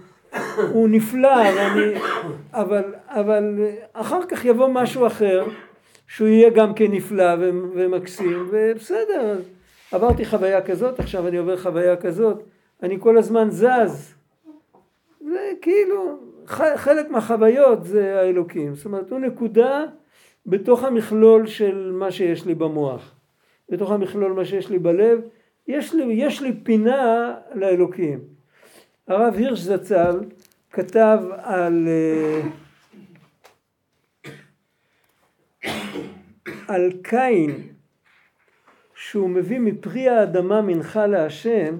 הוא 0.72 0.90
נפלא, 0.90 1.38
ואני, 1.56 1.94
אבל, 2.54 2.84
אבל 3.08 3.68
אחר 3.94 4.26
כך 4.26 4.46
יבוא 4.46 4.68
משהו 4.68 5.08
אחר 5.08 5.46
שהוא 6.08 6.28
יהיה 6.28 6.50
גם 6.50 6.74
כן 6.74 6.92
נפלא 6.92 7.36
ומקסים, 7.74 8.48
ובסדר, 8.52 9.40
עברתי 9.92 10.26
חוויה 10.26 10.62
כזאת, 10.62 11.00
עכשיו 11.00 11.28
אני 11.28 11.38
עובר 11.38 11.58
חוויה 11.58 11.96
כזאת, 11.96 12.44
אני 12.84 12.98
כל 13.00 13.18
הזמן 13.18 13.50
זז. 13.50 14.14
זה 15.22 15.52
כאילו, 15.62 16.20
חלק 16.76 17.10
מהחוויות 17.10 17.86
זה 17.86 18.20
האלוקים, 18.20 18.76
זאת 18.76 18.86
אומרת 18.86 19.12
הוא 19.12 19.20
נקודה 19.20 19.84
בתוך 20.46 20.84
המכלול 20.84 21.48
של 21.48 21.92
מה 21.92 22.12
שיש 22.12 22.46
לי 22.46 22.56
במוח, 22.56 23.16
בתוך 23.70 23.92
המכלול 23.92 24.32
מה 24.34 24.46
שיש 24.46 24.70
לי 24.70 24.80
בלב, 24.80 25.20
יש 25.68 25.94
לי, 25.94 26.04
יש 26.14 26.42
לי 26.42 26.54
פינה 26.64 27.36
לאלוקים. 27.56 28.20
הרב 29.08 29.34
הירש 29.36 29.60
זצ"ל 29.60 30.20
כתב 30.72 31.20
על, 31.38 31.88
אה, 31.88 32.42
על 36.68 36.92
קין 37.04 37.68
שהוא 38.96 39.30
מביא 39.30 39.60
מפרי 39.60 40.10
האדמה 40.10 40.62
מנחה 40.62 41.08
להשם 41.08 41.78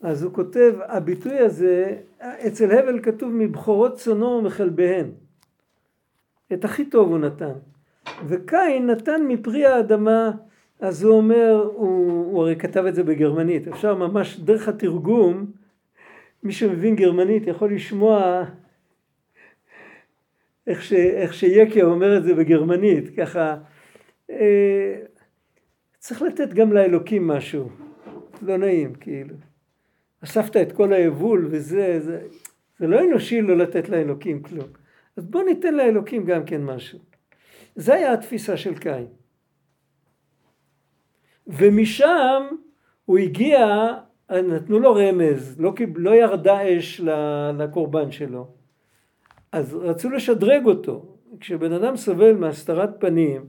אז 0.00 0.22
הוא 0.22 0.32
כותב, 0.32 0.74
הביטוי 0.86 1.38
הזה, 1.38 1.96
אצל 2.18 2.78
הבל 2.78 3.00
כתוב 3.02 3.32
מבכורות 3.32 3.94
צונו 3.94 4.26
ומכלביהן. 4.26 5.10
את 6.52 6.64
הכי 6.64 6.84
טוב 6.84 7.08
הוא 7.08 7.18
נתן. 7.18 7.52
וקין 8.26 8.90
נתן 8.90 9.20
מפרי 9.28 9.66
האדמה, 9.66 10.30
אז 10.80 11.02
הוא 11.02 11.16
אומר, 11.16 11.70
הוא, 11.74 12.26
הוא 12.32 12.42
הרי 12.42 12.56
כתב 12.56 12.84
את 12.84 12.94
זה 12.94 13.02
בגרמנית, 13.02 13.68
אפשר 13.68 13.94
ממש 13.94 14.40
דרך 14.40 14.68
התרגום, 14.68 15.46
מי 16.42 16.52
שמבין 16.52 16.96
גרמנית 16.96 17.46
יכול 17.46 17.74
לשמוע 17.74 18.44
איך, 20.66 20.82
ש, 20.82 20.92
איך 20.92 21.34
שיקה 21.34 21.82
אומר 21.82 22.16
את 22.16 22.22
זה 22.22 22.34
בגרמנית, 22.34 23.16
ככה, 23.16 23.56
אה, 24.30 24.96
צריך 25.98 26.22
לתת 26.22 26.54
גם 26.54 26.72
לאלוקים 26.72 27.26
משהו, 27.26 27.68
לא 28.42 28.56
נעים 28.56 28.94
כאילו. 28.94 29.49
אספת 30.24 30.56
את 30.56 30.72
כל 30.72 30.92
היבול 30.92 31.48
וזה, 31.50 32.00
זה, 32.00 32.22
זה 32.78 32.86
לא 32.86 33.04
אנושי 33.04 33.42
לא 33.42 33.56
לתת 33.56 33.88
לאלוקים 33.88 34.42
כלום. 34.42 34.68
אז 35.16 35.24
בוא 35.24 35.42
ניתן 35.42 35.74
לאלוקים 35.74 36.24
גם 36.24 36.44
כן 36.44 36.64
משהו. 36.64 36.98
זה 37.76 37.94
היה 37.94 38.12
התפיסה 38.12 38.56
של 38.56 38.78
קין. 38.78 39.06
ומשם 41.46 42.42
הוא 43.04 43.18
הגיע, 43.18 43.86
נתנו 44.30 44.78
לו 44.78 44.94
רמז, 44.94 45.60
לא, 45.60 45.72
לא 45.96 46.10
ירדה 46.10 46.78
אש 46.78 47.00
לקורבן 47.58 48.10
שלו. 48.10 48.48
אז 49.52 49.74
רצו 49.74 50.10
לשדרג 50.10 50.66
אותו. 50.66 51.16
כשבן 51.40 51.72
אדם 51.72 51.96
סובל 51.96 52.32
מהסתרת 52.32 52.90
פנים, 53.00 53.46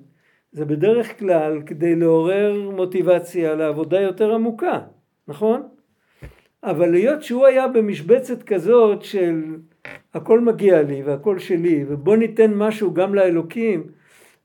זה 0.52 0.66
בדרך 0.66 1.20
כלל 1.20 1.62
כדי 1.66 1.96
לעורר 1.96 2.72
מוטיבציה 2.72 3.56
לעבודה 3.56 4.02
יותר 4.02 4.34
עמוקה, 4.34 4.80
נכון? 5.28 5.68
אבל 6.64 6.92
להיות 6.92 7.24
שהוא 7.24 7.46
היה 7.46 7.68
במשבצת 7.68 8.44
כזאת 8.44 9.02
של 9.04 9.56
הכל 10.14 10.40
מגיע 10.40 10.82
לי 10.82 11.04
והכל 11.04 11.40
שלי 11.40 11.86
ובוא 11.88 12.16
ניתן 12.16 12.54
משהו 12.54 12.94
גם 12.94 13.16
לאלוקים 13.16 13.84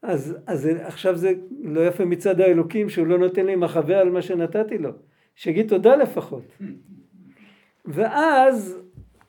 אז, 0.02 0.36
אז 0.46 0.68
עכשיו 0.80 1.16
זה 1.16 1.32
לא 1.62 1.86
יפה 1.86 2.04
מצד 2.04 2.40
האלוקים 2.40 2.88
שהוא 2.88 3.06
לא 3.06 3.18
נותן 3.18 3.46
לי 3.46 3.56
מחווה 3.56 4.00
על 4.00 4.10
מה 4.10 4.22
שנתתי 4.22 4.78
לו. 4.78 4.90
שיגיד 5.34 5.68
תודה 5.68 5.96
לפחות. 5.96 6.42
ואז 7.84 8.78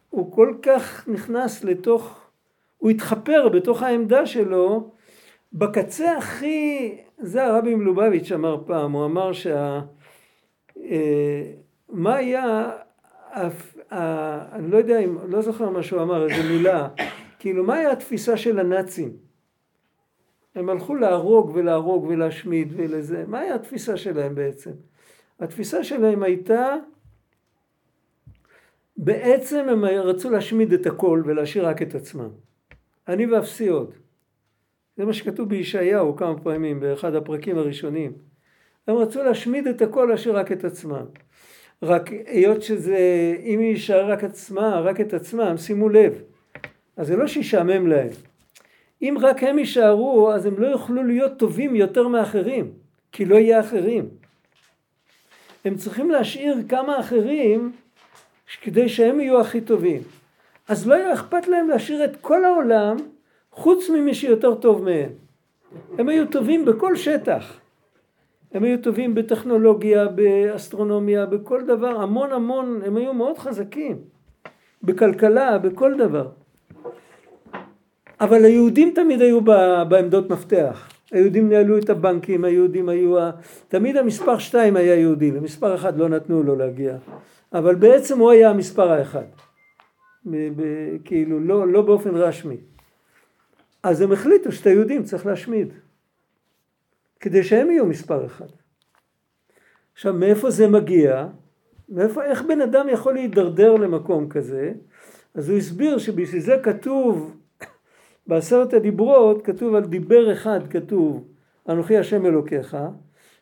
הוא 0.10 0.32
כל 0.32 0.54
כך 0.62 1.08
נכנס 1.08 1.64
לתוך 1.64 2.28
הוא 2.78 2.90
התחפר 2.90 3.50
בתוך 3.50 3.84
העמדה 3.84 4.26
שלו. 4.26 4.92
בקצה 5.54 6.18
הכי 6.18 6.98
זה 7.20 7.46
הרבי 7.46 7.76
מלובביץ' 7.76 8.32
אמר 8.32 8.64
פעם 8.66 8.92
הוא 8.92 9.06
אמר 9.06 9.34
שה 9.34 9.82
אה, 10.78 11.52
מה 11.90 12.16
היה, 12.16 12.72
אני 14.52 14.72
לא 14.72 14.78
יודע 14.78 15.00
אם, 15.00 15.18
לא 15.28 15.42
זוכר 15.42 15.70
מה 15.70 15.84
שהוא 15.84 16.02
אמר, 16.02 16.30
איזה 16.30 16.50
מילה, 16.50 16.88
כאילו 17.40 17.64
מה 17.64 17.74
היה 17.74 17.92
התפיסה 17.92 18.38
של 18.38 18.60
הנאצים? 18.60 19.18
הם 20.56 20.70
הלכו 20.70 20.96
להרוג 20.96 21.52
ולהרוג 21.56 22.04
ולהשמיד 22.04 22.74
ולזה, 22.78 23.24
מה 23.28 23.40
היה 23.40 23.56
התפיסה 23.56 23.98
שלהם 23.98 24.36
בעצם? 24.36 24.72
התפיסה 25.40 25.84
שלהם 25.84 26.24
הייתה, 26.24 26.76
בעצם 28.98 29.66
הם 29.70 29.86
רצו 29.86 30.30
להשמיד 30.30 30.74
את 30.74 30.86
הכל 30.86 31.24
ולהשאיר 31.26 31.68
רק 31.68 31.82
את 31.82 31.96
עצמם. 31.96 32.30
אני 33.08 33.26
ואפסי 33.26 33.68
עוד. 33.68 33.94
זה 34.98 35.06
מה 35.06 35.14
שכתוב 35.14 35.50
בישעיהו 35.50 36.16
כמה 36.16 36.40
פעמים 36.40 36.80
באחד 36.80 37.16
הפרקים 37.16 37.58
הראשונים. 37.58 38.14
הם 38.88 38.96
רצו 38.96 39.24
להשמיד 39.24 39.68
את 39.68 39.82
הכל, 39.82 40.08
להשאיר 40.10 40.38
רק 40.38 40.52
את 40.52 40.64
עצמם. 40.64 41.06
רק 41.84 42.10
היות 42.26 42.62
שזה, 42.62 42.98
אם 43.44 43.60
היא 43.60 43.70
יישאר 43.70 44.12
רק 44.12 44.24
עצמה, 44.24 44.80
רק 44.80 45.02
את 45.02 45.14
עצמם, 45.14 45.58
שימו 45.58 45.90
לב, 45.90 46.14
אז 46.98 47.08
זה 47.08 47.16
לא 47.16 47.28
שישעמם 47.28 47.88
להם. 47.88 48.10
אם 49.02 49.18
רק 49.22 49.44
הם 49.44 49.60
יישארו, 49.60 50.32
אז 50.32 50.46
הם 50.46 50.60
לא 50.60 50.68
יוכלו 50.68 51.04
להיות 51.04 51.38
טובים 51.38 51.76
יותר 51.76 52.08
מאחרים, 52.08 52.72
כי 53.12 53.26
לא 53.26 53.36
יהיה 53.36 53.60
אחרים. 53.60 54.10
הם 55.66 55.76
צריכים 55.76 56.12
להשאיר 56.12 56.58
כמה 56.70 57.00
אחרים 57.00 57.72
כדי 58.62 58.90
שהם 58.90 59.20
יהיו 59.20 59.42
הכי 59.42 59.62
טובים. 59.62 60.02
אז 60.68 60.88
לא 60.88 60.94
היה 60.94 61.14
אכפת 61.14 61.48
להם 61.48 61.70
להשאיר 61.70 62.06
את 62.06 62.16
כל 62.22 62.46
העולם 62.46 62.98
חוץ 63.52 63.90
ממי 63.90 64.14
שיותר 64.14 64.56
טוב 64.56 64.84
מהם. 64.84 65.10
הם 65.98 66.10
היו 66.10 66.28
טובים 66.28 66.66
בכל 66.66 66.96
שטח. 66.96 67.60
הם 68.54 68.64
היו 68.64 68.82
טובים 68.82 69.16
בטכנולוגיה, 69.16 70.08
באסטרונומיה, 70.08 71.26
בכל 71.26 71.66
דבר, 71.66 72.02
המון 72.02 72.32
המון, 72.32 72.82
הם 72.86 72.98
היו 72.98 73.14
מאוד 73.14 73.38
חזקים. 73.38 73.98
בכלכלה, 74.84 75.58
בכל 75.58 75.98
דבר. 75.98 76.28
אבל 78.22 78.46
היהודים 78.46 78.92
תמיד 78.96 79.22
היו 79.22 79.42
בעמדות 79.90 80.30
מפתח. 80.30 80.90
היהודים 81.12 81.50
ניהלו 81.50 81.78
את 81.78 81.90
הבנקים, 81.90 82.44
היהודים 82.44 82.90
היו... 82.90 83.16
תמיד 83.68 83.98
המספר 83.98 84.38
שתיים 84.38 84.76
היה 84.76 84.96
יהודי, 84.96 85.32
למספר 85.32 85.76
אחד 85.76 85.98
לא 85.98 86.10
נתנו 86.10 86.44
לו 86.44 86.56
להגיע. 86.56 86.98
אבל 87.54 87.76
בעצם 87.76 88.20
הוא 88.20 88.32
היה 88.32 88.50
המספר 88.50 88.92
האחד. 88.92 89.24
כאילו, 91.06 91.40
לא, 91.40 91.68
לא 91.68 91.82
באופן 91.82 92.16
רשמי. 92.16 92.58
אז 93.84 94.02
הם 94.02 94.12
החליטו 94.12 94.52
שאת 94.52 94.68
היהודים 94.68 95.04
צריך 95.04 95.26
להשמיד. 95.26 95.74
כדי 97.20 97.44
שהם 97.44 97.72
יהיו 97.72 97.86
מספר 97.86 98.26
אחד. 98.26 98.46
עכשיו 99.94 100.14
מאיפה 100.14 100.50
זה 100.50 100.68
מגיע? 100.68 101.28
מאיפה, 101.90 102.24
איך 102.24 102.42
בן 102.42 102.62
אדם 102.62 102.90
יכול 102.90 103.14
להידרדר 103.14 103.76
למקום 103.76 104.30
כזה? 104.30 104.74
אז 105.34 105.50
הוא 105.50 105.58
הסביר 105.58 105.98
שבשביל 105.98 106.42
זה 106.42 106.56
כתוב 106.64 107.38
בעשרת 108.28 108.74
הדיברות 108.74 109.46
כתוב 109.46 109.76
על 109.76 109.86
דיבר 109.86 110.34
אחד 110.34 110.60
כתוב 110.70 111.28
אנוכי 111.70 111.98
השם 111.98 112.26
אלוקיך 112.26 112.78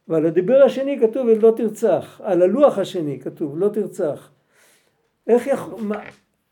ועל 0.07 0.25
הדיבר 0.25 0.63
השני 0.65 0.99
כתוב 0.99 1.27
לא 1.41 1.53
תרצח 1.57 2.21
על 2.23 2.41
הלוח 2.41 2.77
השני 2.77 3.19
כתוב 3.19 3.57
לא 3.57 3.69
תרצח 3.69 4.31
איך 5.27 5.47
יכול 5.47 5.81
מה, 5.81 6.03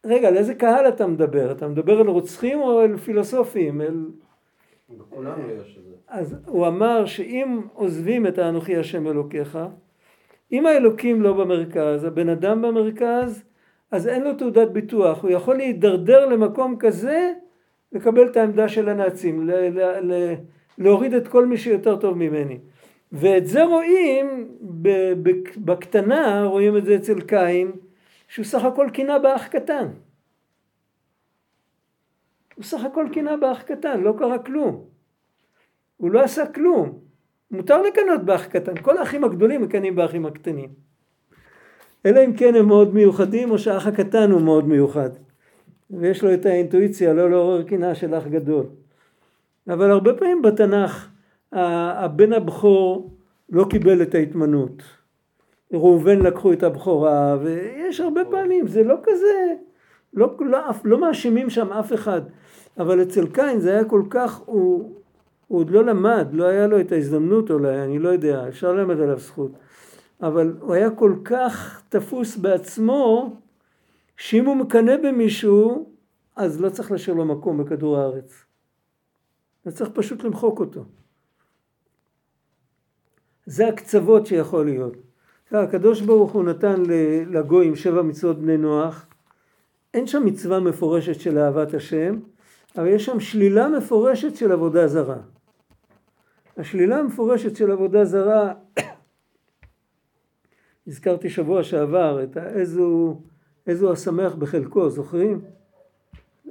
רגע 0.06 0.28
על 0.28 0.38
איזה 0.38 0.56
קהל 0.56 0.88
אתה 0.88 1.08
מדבר 1.08 1.52
אתה 1.52 1.68
מדבר 1.68 2.00
על 2.00 2.08
רוצחים 2.08 2.60
או 2.60 2.80
על 2.80 2.98
פילוסופים 2.98 3.82
אל... 3.82 4.06
בכולנו 4.90 5.50
יש 5.50 5.78
את 5.78 5.84
זה 5.84 5.93
אז 6.14 6.36
הוא 6.46 6.68
אמר 6.68 7.06
שאם 7.06 7.62
עוזבים 7.74 8.28
את 8.28 8.38
האנוכי 8.38 8.78
השם 8.78 9.08
אלוקיך, 9.08 9.60
אם 10.52 10.66
האלוקים 10.66 11.22
לא 11.22 11.34
במרכז, 11.34 12.04
הבן 12.04 12.30
אדם 12.30 12.62
במרכז, 12.62 13.44
אז 13.92 14.08
אין 14.08 14.24
לו 14.24 14.34
תעודת 14.34 14.70
ביטוח, 14.70 15.24
הוא 15.24 15.32
יכול 15.32 15.56
להידרדר 15.56 16.26
למקום 16.26 16.76
כזה, 16.80 17.34
לקבל 17.92 18.28
את 18.28 18.38
העמדה 18.38 18.68
של 18.68 18.90
הנאצים, 18.90 19.50
ל- 19.50 19.52
ל- 19.52 20.12
ל- 20.12 20.34
להוריד 20.78 21.14
את 21.14 21.28
כל 21.28 21.46
מי 21.46 21.58
שיותר 21.58 21.96
טוב 21.96 22.18
ממני. 22.18 22.60
ואת 23.12 23.48
זה 23.48 23.64
רואים 23.64 24.48
בקטנה, 25.58 26.44
רואים 26.44 26.78
את 26.78 26.86
זה 26.86 26.96
אצל 26.96 27.22
קין, 27.22 27.72
שהוא 28.28 28.46
סך 28.46 28.64
הכל 28.64 28.88
קינה 28.94 29.20
באח 29.20 29.48
קטן. 29.48 29.88
הוא 32.56 32.64
סך 32.64 32.84
הכל 32.84 33.08
קינה 33.14 33.38
באח 33.38 33.62
קטן, 33.62 34.02
לא 34.02 34.14
קרה 34.18 34.40
כלום. 34.40 34.93
הוא 36.04 36.12
לא 36.12 36.24
עשה 36.24 36.46
כלום. 36.46 37.00
מותר 37.52 37.82
לקנות 37.82 38.24
באח 38.26 38.46
קטן, 38.46 38.78
כל 38.82 38.98
האחים 38.98 39.24
הגדולים 39.24 39.62
מקנאים 39.62 39.96
באחים 39.96 40.26
הקטנים. 40.26 40.70
אלא 42.06 42.26
אם 42.26 42.34
כן 42.34 42.56
הם 42.56 42.68
מאוד 42.68 42.94
מיוחדים 42.94 43.52
או 43.52 43.58
שהאח 43.58 43.88
הקטן 43.88 44.32
הוא 44.32 44.42
מאוד 44.42 44.68
מיוחד. 44.68 45.10
ויש 45.92 46.24
לו 46.24 46.34
את 46.34 46.46
האינטואיציה 46.46 47.14
לא 47.14 47.30
לעורר 47.30 47.64
קנאה 47.64 47.96
של 47.96 48.16
אח 48.16 48.28
גדול. 48.28 48.66
אבל 49.68 49.92
הרבה 49.92 50.14
פעמים 50.14 50.42
בתנ"ך 50.42 51.10
הבן 51.52 52.34
הבכור 52.34 53.12
לא 53.50 53.66
קיבל 53.70 54.02
את 54.02 54.16
ההתמנות. 54.16 54.84
ראובן 55.74 56.20
לקחו 56.20 56.54
את 56.54 56.64
הבכורה 56.64 57.38
ויש 57.42 58.00
הרבה 58.00 58.22
פעמים 58.26 58.68
זה 58.68 58.84
לא 58.84 58.96
כזה 59.04 59.54
לא, 60.14 60.36
לא, 60.40 60.60
לא 60.84 60.98
מאשימים 60.98 61.50
שם 61.50 61.74
אף 61.74 61.94
אחד 61.94 62.22
אבל 62.78 63.02
אצל 63.02 63.28
קין 63.28 63.60
זה 63.60 63.72
היה 63.72 63.86
כל 63.86 64.04
כך 64.10 64.38
הוא 64.46 65.03
הוא 65.54 65.60
עוד 65.60 65.70
לא 65.70 65.84
למד, 65.84 66.28
לא 66.32 66.44
היה 66.44 66.68
לו 66.68 66.80
את 66.80 66.92
ההזדמנות 66.92 67.52
אולי, 67.52 67.84
אני 67.84 68.00
לא 68.00 68.10
יודע, 68.10 68.48
אפשר 68.48 68.74
ללמד 68.74 69.00
עליו 69.00 69.20
זכות. 69.20 69.52
אבל 70.22 70.54
הוא 70.60 70.74
היה 70.74 70.90
כל 70.90 71.16
כך 71.24 71.82
תפוס 71.90 72.38
בעצמו, 72.38 73.36
שאם 74.18 74.46
הוא 74.46 74.56
מקנא 74.56 74.98
במישהו, 74.98 75.90
אז 76.36 76.62
לא 76.62 76.70
צריך 76.70 76.92
להשאיר 76.92 77.16
לו 77.16 77.26
מקום 77.26 77.58
בכדור 77.58 77.98
הארץ. 77.98 78.46
זה 79.66 79.72
צריך 79.72 79.90
פשוט 79.94 80.24
למחוק 80.24 80.60
אותו. 80.60 80.86
זה 83.46 83.68
הקצוות 83.68 84.26
שיכול 84.26 84.66
להיות. 84.66 84.94
הקדוש 85.52 86.02
ברוך 86.02 86.32
הוא 86.32 86.44
נתן 86.44 86.84
לגויים 87.28 87.76
שבע 87.76 88.02
מצוות 88.02 88.40
בני 88.40 88.58
נוח, 88.58 89.06
אין 89.94 90.08
שם 90.08 90.26
מצווה 90.26 90.60
מפורשת 90.60 91.20
של 91.20 91.38
אהבת 91.38 91.74
השם, 91.74 92.20
אבל 92.78 92.88
יש 92.88 93.06
שם 93.06 93.20
שלילה 93.20 93.70
מפורשת 93.70 94.36
של 94.36 94.52
עבודה 94.52 94.88
זרה. 94.88 95.33
השלילה 96.58 96.98
המפורשת 96.98 97.56
של 97.56 97.72
עבודה 97.72 98.06
זרה 98.06 98.54
הזכרתי 100.88 101.30
שבוע 101.30 101.64
שעבר 101.64 102.24
את 102.24 102.38
איזו, 102.38 103.18
איזו 103.68 103.92
השמח 103.92 104.36
בחלקו, 104.36 104.90
זוכרים? 104.90 105.42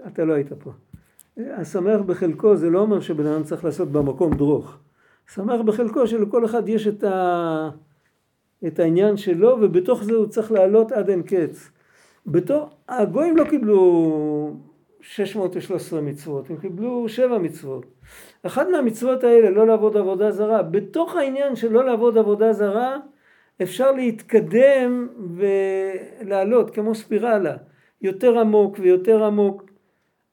אתה 0.07 0.25
לא 0.25 0.33
היית 0.33 0.53
פה. 0.53 0.71
השמח 1.37 2.01
בחלקו 2.01 2.57
זה 2.57 2.71
לא 2.71 2.79
אומר 2.79 3.01
שבן 3.01 3.27
אדם 3.27 3.45
צריך 3.45 3.65
לעשות 3.65 3.89
במקום 3.89 4.35
דרוך. 4.35 4.79
שמח 5.35 5.61
בחלקו 5.61 6.07
שלכל 6.07 6.45
אחד 6.45 6.69
יש 6.69 6.87
את, 6.87 7.05
ה... 7.05 7.71
את 8.67 8.79
העניין 8.79 9.17
שלו 9.17 9.59
ובתוך 9.61 10.05
זה 10.05 10.13
הוא 10.13 10.27
צריך 10.27 10.53
לעלות 10.53 10.93
עד 10.93 11.11
אין 11.11 11.23
קץ. 11.23 11.71
בתור, 12.27 12.71
הגויים 12.89 13.37
לא 13.37 13.45
קיבלו 13.45 14.57
613 15.03 16.01
מצוות, 16.01 16.51
הם 16.51 16.57
קיבלו 16.57 17.09
7 17.09 17.39
מצוות. 17.39 17.87
אחת 18.43 18.67
מהמצוות 18.69 19.25
האלה, 19.25 19.51
לא 19.51 19.67
לעבוד 19.67 19.97
עבודה 19.97 20.31
זרה, 20.31 20.63
בתוך 20.63 21.17
העניין 21.17 21.57
של 21.57 21.73
לא 21.73 21.85
לעבוד 21.85 22.19
עבודה 22.19 22.53
זרה, 22.53 22.97
אפשר 23.63 23.93
להתקדם 23.93 25.09
ולעלות 25.37 26.71
כמו 26.71 26.95
ספירלה, 26.95 27.57
יותר 28.03 28.39
עמוק 28.39 28.77
ויותר 28.81 29.25
עמוק, 29.25 29.71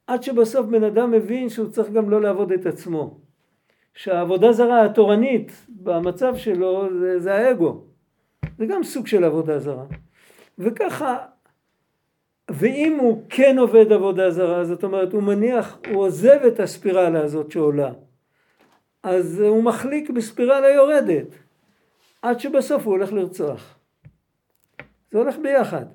עד 0.08 0.24
שבסוף 0.24 0.66
בן 0.66 0.84
אדם 0.84 1.12
מבין 1.12 1.50
שהוא 1.50 1.70
צריך 1.70 1.90
גם 1.90 2.10
לא 2.10 2.22
לעבוד 2.22 2.52
את 2.52 2.66
עצמו. 2.66 3.20
שהעבודה 3.94 4.52
זרה 4.52 4.86
התורנית 4.86 5.66
במצב 5.70 6.36
שלו 6.36 6.90
זה, 7.00 7.20
זה 7.20 7.36
האגו. 7.36 7.84
זה 8.58 8.66
גם 8.66 8.84
סוג 8.84 9.08
של 9.08 9.24
עבודה 9.24 9.60
זרה. 9.60 9.86
וככה, 10.58 11.18
ואם 12.50 12.98
הוא 13.00 13.24
כן 13.30 13.58
עובד 13.60 13.92
עבודה 13.92 14.32
זרה, 14.32 14.66
זאת 14.66 14.84
אומרת 14.84 15.14
הוא 15.14 15.24
מניח, 15.24 15.78
הוא 15.88 16.04
עוזב 16.04 16.40
את 16.48 16.60
הספירלה 16.60 17.24
הזאת 17.24 17.52
שעולה, 17.52 17.92
אז 19.04 19.40
הוא 19.40 19.64
מחליק 19.64 20.10
בספירלה 20.10 20.70
יורדת, 20.70 21.28
עד 22.22 22.40
שבסוף 22.40 22.86
הוא 22.86 22.94
הולך 22.94 23.14
לרצוח. 23.14 23.76
זה 25.12 25.18
הולך 25.18 25.36
ביחד. 25.44 25.86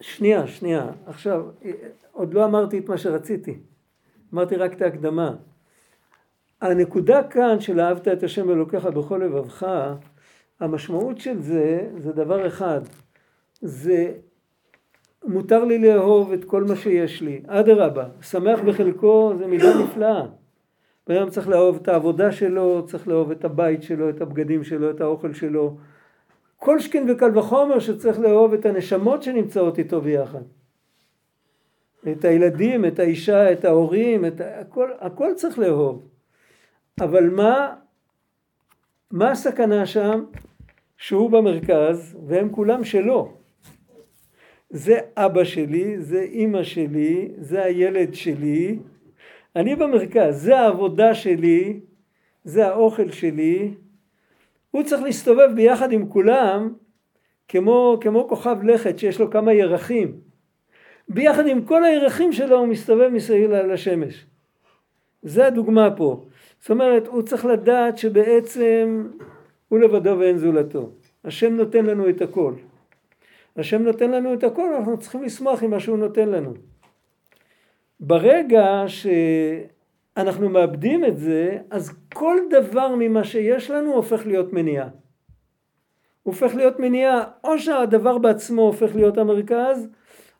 שנייה, 0.00 0.46
שנייה. 0.46 0.90
עכשיו, 1.06 1.46
עוד 2.12 2.34
לא 2.34 2.44
אמרתי 2.44 2.78
את 2.78 2.88
מה 2.88 2.98
שרציתי. 2.98 3.58
אמרתי 4.34 4.56
רק 4.56 4.72
את 4.72 4.82
ההקדמה. 4.82 5.34
הנקודה 6.60 7.28
כאן 7.28 7.60
של 7.60 7.80
אהבת 7.80 8.08
את 8.08 8.22
השם 8.22 8.50
אלוקיך 8.50 8.84
בכל 8.84 9.20
לבבך, 9.24 9.66
המשמעות 10.60 11.18
של 11.20 11.42
זה, 11.42 11.90
זה 11.98 12.12
דבר 12.12 12.46
אחד. 12.46 12.80
זה 13.60 14.12
מותר 15.24 15.64
לי 15.64 15.78
לאהוב 15.78 16.32
את 16.32 16.44
כל 16.44 16.64
מה 16.64 16.76
שיש 16.76 17.22
לי. 17.22 17.42
אדרבה, 17.46 18.04
שמח 18.22 18.60
בחלקו 18.60 19.32
זה 19.38 19.46
מידה 19.46 19.82
נפלאה. 19.82 20.26
בן 21.06 21.16
אדם 21.16 21.30
צריך 21.30 21.48
לאהוב 21.48 21.78
את 21.82 21.88
העבודה 21.88 22.32
שלו, 22.32 22.86
צריך 22.86 23.08
לאהוב 23.08 23.30
את 23.30 23.44
הבית 23.44 23.82
שלו, 23.82 24.10
את 24.10 24.20
הבגדים 24.20 24.64
שלו, 24.64 24.90
את 24.90 25.00
האוכל 25.00 25.32
שלו. 25.32 25.76
כל 26.56 26.80
שכן 26.80 27.06
וקל 27.08 27.38
וחומר 27.38 27.78
שצריך 27.78 28.18
לאהוב 28.20 28.52
את 28.52 28.66
הנשמות 28.66 29.22
שנמצאות 29.22 29.78
איתו 29.78 30.00
ביחד. 30.00 30.42
את 32.12 32.24
הילדים, 32.24 32.84
את 32.84 32.98
האישה, 32.98 33.52
את 33.52 33.64
ההורים, 33.64 34.24
את 34.26 34.40
הכל, 34.44 34.90
הכל 34.98 35.32
צריך 35.36 35.58
לאהוב. 35.58 36.08
אבל 37.00 37.30
מה, 37.30 37.74
מה 39.10 39.30
הסכנה 39.30 39.86
שם? 39.86 40.24
שהוא 40.96 41.30
במרכז 41.30 42.16
והם 42.26 42.48
כולם 42.50 42.84
שלו. 42.84 43.35
זה 44.70 44.98
אבא 45.16 45.44
שלי, 45.44 46.00
זה 46.00 46.20
אימא 46.20 46.62
שלי, 46.62 47.28
זה 47.38 47.64
הילד 47.64 48.14
שלי, 48.14 48.78
אני 49.56 49.76
במרכז, 49.76 50.42
זה 50.42 50.58
העבודה 50.58 51.14
שלי, 51.14 51.80
זה 52.44 52.66
האוכל 52.66 53.10
שלי, 53.10 53.74
הוא 54.70 54.82
צריך 54.82 55.02
להסתובב 55.02 55.48
ביחד 55.54 55.92
עם 55.92 56.08
כולם 56.08 56.74
כמו, 57.48 57.98
כמו 58.00 58.28
כוכב 58.28 58.56
לכת 58.62 58.98
שיש 58.98 59.20
לו 59.20 59.30
כמה 59.30 59.52
ירחים. 59.52 60.12
ביחד 61.08 61.46
עם 61.46 61.64
כל 61.64 61.84
הירחים 61.84 62.32
שלו 62.32 62.58
הוא 62.58 62.66
מסתובב 62.66 63.08
מסביב 63.08 63.50
לשמש. 63.50 64.26
זה 65.22 65.46
הדוגמה 65.46 65.90
פה. 65.96 66.24
זאת 66.60 66.70
אומרת, 66.70 67.06
הוא 67.06 67.22
צריך 67.22 67.44
לדעת 67.44 67.98
שבעצם 67.98 69.08
הוא 69.68 69.78
לבדו 69.78 70.18
ואין 70.18 70.38
זולתו. 70.38 70.90
השם 71.24 71.52
נותן 71.52 71.86
לנו 71.86 72.08
את 72.08 72.22
הכל. 72.22 72.54
השם 73.56 73.82
נותן 73.82 74.10
לנו 74.10 74.34
את 74.34 74.44
הכל, 74.44 74.74
אנחנו 74.74 74.98
צריכים 74.98 75.22
לשמוח 75.22 75.62
עם 75.62 75.70
מה 75.70 75.80
שהוא 75.80 75.98
נותן 75.98 76.28
לנו. 76.28 76.54
ברגע 78.00 78.84
שאנחנו 78.86 80.48
מאבדים 80.48 81.04
את 81.04 81.18
זה, 81.18 81.58
אז 81.70 81.94
כל 82.14 82.36
דבר 82.50 82.94
ממה 82.98 83.24
שיש 83.24 83.70
לנו 83.70 83.94
הופך 83.94 84.26
להיות 84.26 84.52
מניעה. 84.52 84.88
הופך 86.22 86.54
להיות 86.54 86.80
מניעה, 86.80 87.24
או 87.44 87.58
שהדבר 87.58 88.18
בעצמו 88.18 88.62
הופך 88.62 88.94
להיות 88.94 89.18
המרכז, 89.18 89.88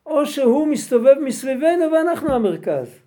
או 0.05 0.25
שהוא 0.25 0.67
מסתובב 0.67 1.15
מסביבנו 1.21 1.91
ואנחנו 1.91 2.33
המרכז. 2.33 2.99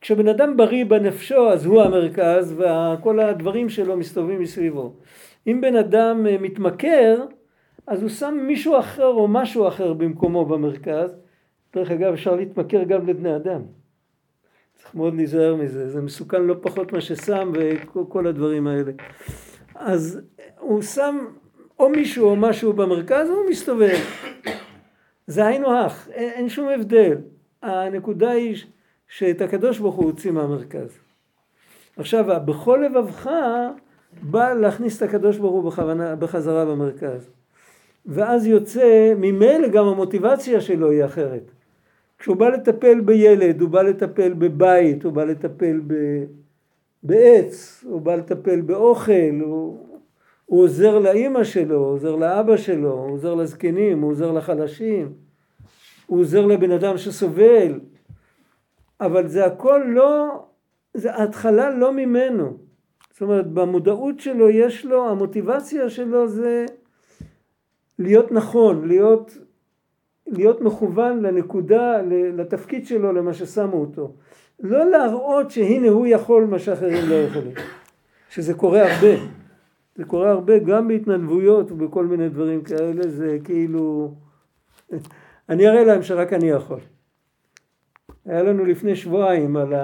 כשבן 0.00 0.28
אדם 0.28 0.56
בריא 0.56 0.84
בנפשו 0.84 1.50
אז 1.50 1.66
הוא 1.66 1.82
המרכז 1.82 2.54
וכל 2.58 3.20
הדברים 3.20 3.68
שלו 3.68 3.96
מסתובבים 3.96 4.40
מסביבו. 4.40 4.94
אם 5.46 5.60
בן 5.60 5.76
אדם 5.76 6.26
אה, 6.26 6.36
מתמכר 6.40 7.24
אז 7.86 8.02
הוא 8.02 8.10
שם 8.10 8.34
מישהו 8.46 8.78
אחר 8.78 9.06
או 9.06 9.28
משהו 9.28 9.68
אחר 9.68 9.92
במקומו 9.92 10.44
במרכז. 10.44 11.16
דרך 11.74 11.90
אגב 11.90 12.12
אפשר 12.12 12.34
להתמכר 12.34 12.82
גם 12.82 13.06
לבני 13.06 13.36
אדם. 13.36 13.62
צריך 14.74 14.94
מאוד 14.94 15.14
להיזהר 15.14 15.56
מזה, 15.56 15.90
זה 15.90 16.00
מסוכן 16.00 16.42
לא 16.42 16.56
פחות 16.60 16.92
מה 16.92 17.00
שסם 17.00 17.52
וכל 17.54 18.26
הדברים 18.26 18.66
האלה. 18.66 18.92
אז 19.74 20.20
הוא 20.58 20.82
שם 20.82 21.18
או 21.78 21.88
מישהו 21.88 22.26
או 22.26 22.36
משהו 22.36 22.72
במרכז 22.72 23.30
והוא 23.30 23.50
מסתובב. 23.50 23.98
זה 25.26 25.46
היינו 25.46 25.78
הך, 25.78 26.08
אין, 26.08 26.48
שום 26.48 26.68
הבדל. 26.68 27.18
הנקודה 27.62 28.30
היא 28.30 28.56
שאת 29.08 29.40
הקדוש 29.40 29.78
ברוך 29.78 29.94
הוא 29.94 30.04
הוציא 30.04 30.30
מהמרכז. 30.30 30.98
עכשיו, 31.96 32.24
בכל 32.44 32.84
לבבך 32.86 33.30
בא 34.22 34.52
להכניס 34.52 34.96
את 34.96 35.02
הקדוש 35.02 35.38
ברוך 35.38 35.64
הוא 35.64 35.72
בחזרה 36.18 36.64
במרכז. 36.64 37.30
ואז 38.06 38.46
יוצא, 38.46 39.14
ממילא 39.16 39.68
גם 39.68 39.86
המוטיבציה 39.86 40.60
שלו 40.60 40.90
היא 40.90 41.04
אחרת. 41.04 41.50
כשהוא 42.18 42.36
בא 42.36 42.48
לטפל 42.48 43.00
בילד, 43.00 43.60
הוא 43.60 43.70
בא 43.70 43.82
לטפל 43.82 44.32
בבית, 44.32 45.04
הוא 45.04 45.12
בא 45.12 45.24
לטפל 45.24 45.80
ב... 45.86 45.94
בעץ, 47.02 47.84
הוא 47.88 48.00
בא 48.00 48.14
לטפל 48.14 48.60
באוכל, 48.60 49.40
הוא, 49.40 49.86
הוא 50.46 50.62
עוזר 50.62 50.98
לאימא 50.98 51.44
שלו, 51.44 51.76
הוא 51.76 51.86
עוזר 51.86 52.16
לאבא 52.16 52.56
שלו, 52.56 52.92
הוא 52.92 53.10
עוזר 53.10 53.34
לזקנים, 53.34 54.02
הוא 54.02 54.10
עוזר 54.10 54.32
לחלשים, 54.32 55.12
הוא 56.06 56.20
עוזר 56.20 56.46
לבן 56.46 56.70
אדם 56.70 56.96
שסובל, 56.96 57.80
אבל 59.00 59.28
זה 59.28 59.46
הכל 59.46 59.82
לא, 59.86 60.44
זה 60.94 61.14
ההתחלה 61.14 61.70
לא 61.70 61.92
ממנו. 61.92 62.56
זאת 63.12 63.22
אומרת, 63.22 63.46
במודעות 63.46 64.20
שלו 64.20 64.50
יש 64.50 64.84
לו, 64.84 65.08
המוטיבציה 65.08 65.90
שלו 65.90 66.28
זה 66.28 66.66
להיות 67.98 68.32
נכון, 68.32 68.88
להיות, 68.88 69.38
להיות 70.26 70.60
מכוון 70.60 71.22
לנקודה, 71.22 72.02
לתפקיד 72.36 72.86
שלו, 72.86 73.12
למה 73.12 73.34
ששמו 73.34 73.76
אותו. 73.76 74.14
לא 74.60 74.90
להראות 74.90 75.50
שהנה 75.50 75.88
הוא 75.88 76.06
יכול 76.06 76.44
מה 76.44 76.58
שאחרים 76.58 77.08
לא 77.08 77.14
יכולים. 77.14 77.54
שזה 78.30 78.54
קורה 78.54 78.82
הרבה. 78.82 79.22
זה 79.94 80.04
קורה 80.04 80.30
הרבה 80.30 80.58
גם 80.58 80.88
בהתנדבויות 80.88 81.72
ובכל 81.72 82.06
מיני 82.06 82.28
דברים 82.28 82.62
כאלה, 82.62 83.08
זה 83.08 83.38
כאילו... 83.44 84.14
אני 85.48 85.68
אראה 85.68 85.84
להם 85.84 86.02
שרק 86.02 86.32
אני 86.32 86.48
יכול. 86.50 86.80
היה 88.24 88.42
לנו 88.42 88.64
לפני 88.64 88.96
שבועיים 88.96 89.56
על 89.56 89.74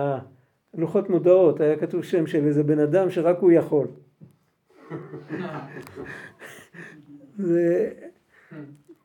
הלוחות 0.74 1.10
מודעות, 1.10 1.60
היה 1.60 1.76
כתוב 1.76 2.02
שם 2.02 2.26
של 2.26 2.44
איזה 2.44 2.62
בן 2.62 2.78
אדם 2.78 3.10
שרק 3.10 3.38
הוא 3.38 3.52
יכול. 3.52 3.86
זה, 7.38 7.90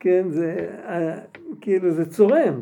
כן, 0.00 0.30
זה, 0.30 0.70
כאילו 1.60 1.90
זה 1.90 2.10
צורם. 2.10 2.60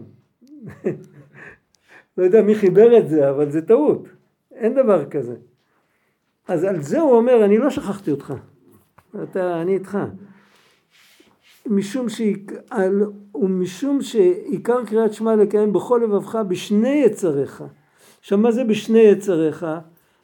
לא 2.16 2.24
יודע 2.24 2.42
מי 2.42 2.54
חיבר 2.54 2.98
את 2.98 3.08
זה, 3.08 3.30
אבל 3.30 3.50
זה 3.50 3.66
טעות. 3.66 4.08
אין 4.54 4.74
דבר 4.74 5.04
כזה. 5.10 5.34
אז 6.48 6.64
על 6.64 6.82
זה 6.82 7.00
הוא 7.00 7.12
אומר, 7.12 7.44
אני 7.44 7.58
לא 7.58 7.70
שכחתי 7.70 8.10
אותך. 8.10 8.34
אתה, 9.22 9.62
אני 9.62 9.74
איתך. 9.74 9.98
משום, 11.66 12.08
שעיק, 12.08 12.52
ומשום 13.34 14.02
שעיקר 14.02 14.84
קריאת 14.84 15.12
שמע 15.12 15.36
לקיים 15.36 15.72
בכל 15.72 16.00
לבבך 16.04 16.34
בשני 16.48 17.02
יצריך. 17.06 17.64
עכשיו 18.20 18.38
מה 18.38 18.52
זה 18.52 18.64
בשני 18.64 19.00
יצריך? 19.00 19.66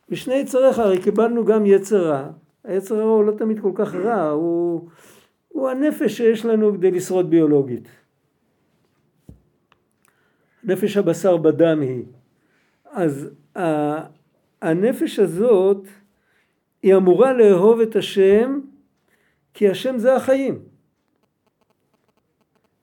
בשני 0.08 0.34
יצריך 0.34 0.78
הרי 0.78 1.02
קיבלנו 1.02 1.44
גם 1.44 1.66
יצר 1.66 2.10
רע. 2.10 2.28
היצר 2.64 2.98
רע 2.98 3.02
הוא 3.02 3.24
לא 3.24 3.32
תמיד 3.32 3.60
כל 3.60 3.72
כך 3.74 3.94
רע, 3.94 4.28
הוא, 4.30 4.88
הוא 5.58 5.68
הנפש 5.68 6.16
שיש 6.16 6.44
לנו 6.44 6.72
כדי 6.74 6.90
לשרוד 6.90 7.30
ביולוגית. 7.30 7.88
נפש 10.64 10.96
הבשר 10.96 11.36
בדם 11.36 11.80
היא. 11.80 12.04
אז 12.84 13.30
הנפש 14.62 15.18
הזאת 15.18 15.86
היא 16.82 16.96
אמורה 16.96 17.32
לאהוב 17.32 17.80
את 17.80 17.96
השם 17.96 18.60
כי 19.54 19.68
השם 19.68 19.98
זה 19.98 20.14
החיים. 20.14 20.58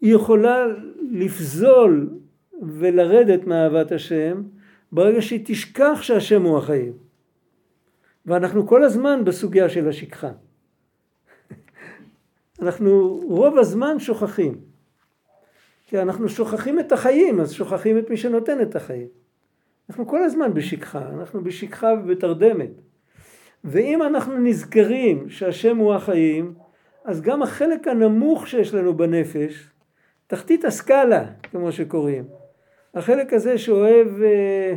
היא 0.02 0.16
יכולה 0.16 0.66
לפזול 1.12 2.10
ולרדת 2.62 3.48
מאהבת 3.48 3.92
השם 3.92 4.44
ברגע 4.92 5.22
שהיא 5.22 5.42
תשכח 5.46 6.00
שהשם 6.02 6.42
הוא 6.42 6.58
החיים. 6.58 6.94
ואנחנו 8.26 8.68
כל 8.68 8.84
הזמן 8.84 9.26
בסוגיה 9.26 9.70
של 9.70 9.90
השכחה. 9.90 10.32
אנחנו 12.62 13.20
רוב 13.24 13.58
הזמן 13.58 14.00
שוכחים. 14.00 14.56
כי 15.88 16.02
אנחנו 16.02 16.30
שוכחים 16.30 16.80
את 16.80 16.91
החיים, 16.91 17.39
אז 17.39 17.54
שוכחים 17.54 17.98
את 17.98 18.10
מי 18.10 18.18
שנותן 18.18 18.62
את 18.62 18.76
החיים. 18.76 19.08
אנחנו 19.89 20.08
כל 20.08 20.24
הזמן 20.24 20.54
בשכחה, 20.54 21.10
אנחנו 21.10 21.44
בשכחה 21.44 21.88
ובתרדמת. 22.04 22.72
ואם 23.63 24.04
אנחנו 24.04 24.38
נזכרים 24.38 25.30
שהשם 25.30 25.78
הוא 25.78 25.94
החיים, 25.94 26.54
אז 27.06 27.22
גם 27.22 27.41
החלק 27.41 27.88
הנמוך 27.88 28.48
שיש 28.48 28.74
לנו 28.74 28.98
בנפש, 28.98 29.70
תחתית 30.28 30.65
הסקאלה, 30.65 31.26
כמו 31.44 31.72
שקוראים, 31.72 32.24
החלק 32.94 33.34
הזה 33.34 33.58
שאוהב 33.58 34.08
אה, 34.22 34.76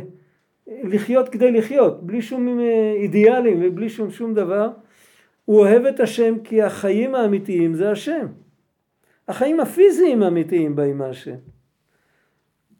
לחיות 0.67 1.29
כדי 1.29 1.51
לחיות, 1.51 2.05
בלי 2.05 2.21
שום 2.21 2.59
אה, 2.59 2.93
אידיאלים 2.95 3.59
ובלי 3.63 3.89
שום 3.89 4.11
שום 4.11 4.33
דבר, 4.33 4.69
הוא 5.49 5.59
אוהב 5.59 5.85
את 5.85 5.99
השם 5.99 6.39
כי 6.43 6.61
החיים 6.61 7.15
האמיתיים 7.15 7.73
זה 7.73 7.91
השם. 7.91 8.25
החיים 9.27 9.59
הפיזיים 9.59 10.23
האמיתיים 10.23 10.75
באים 10.75 10.97
מהשם. 10.97 11.35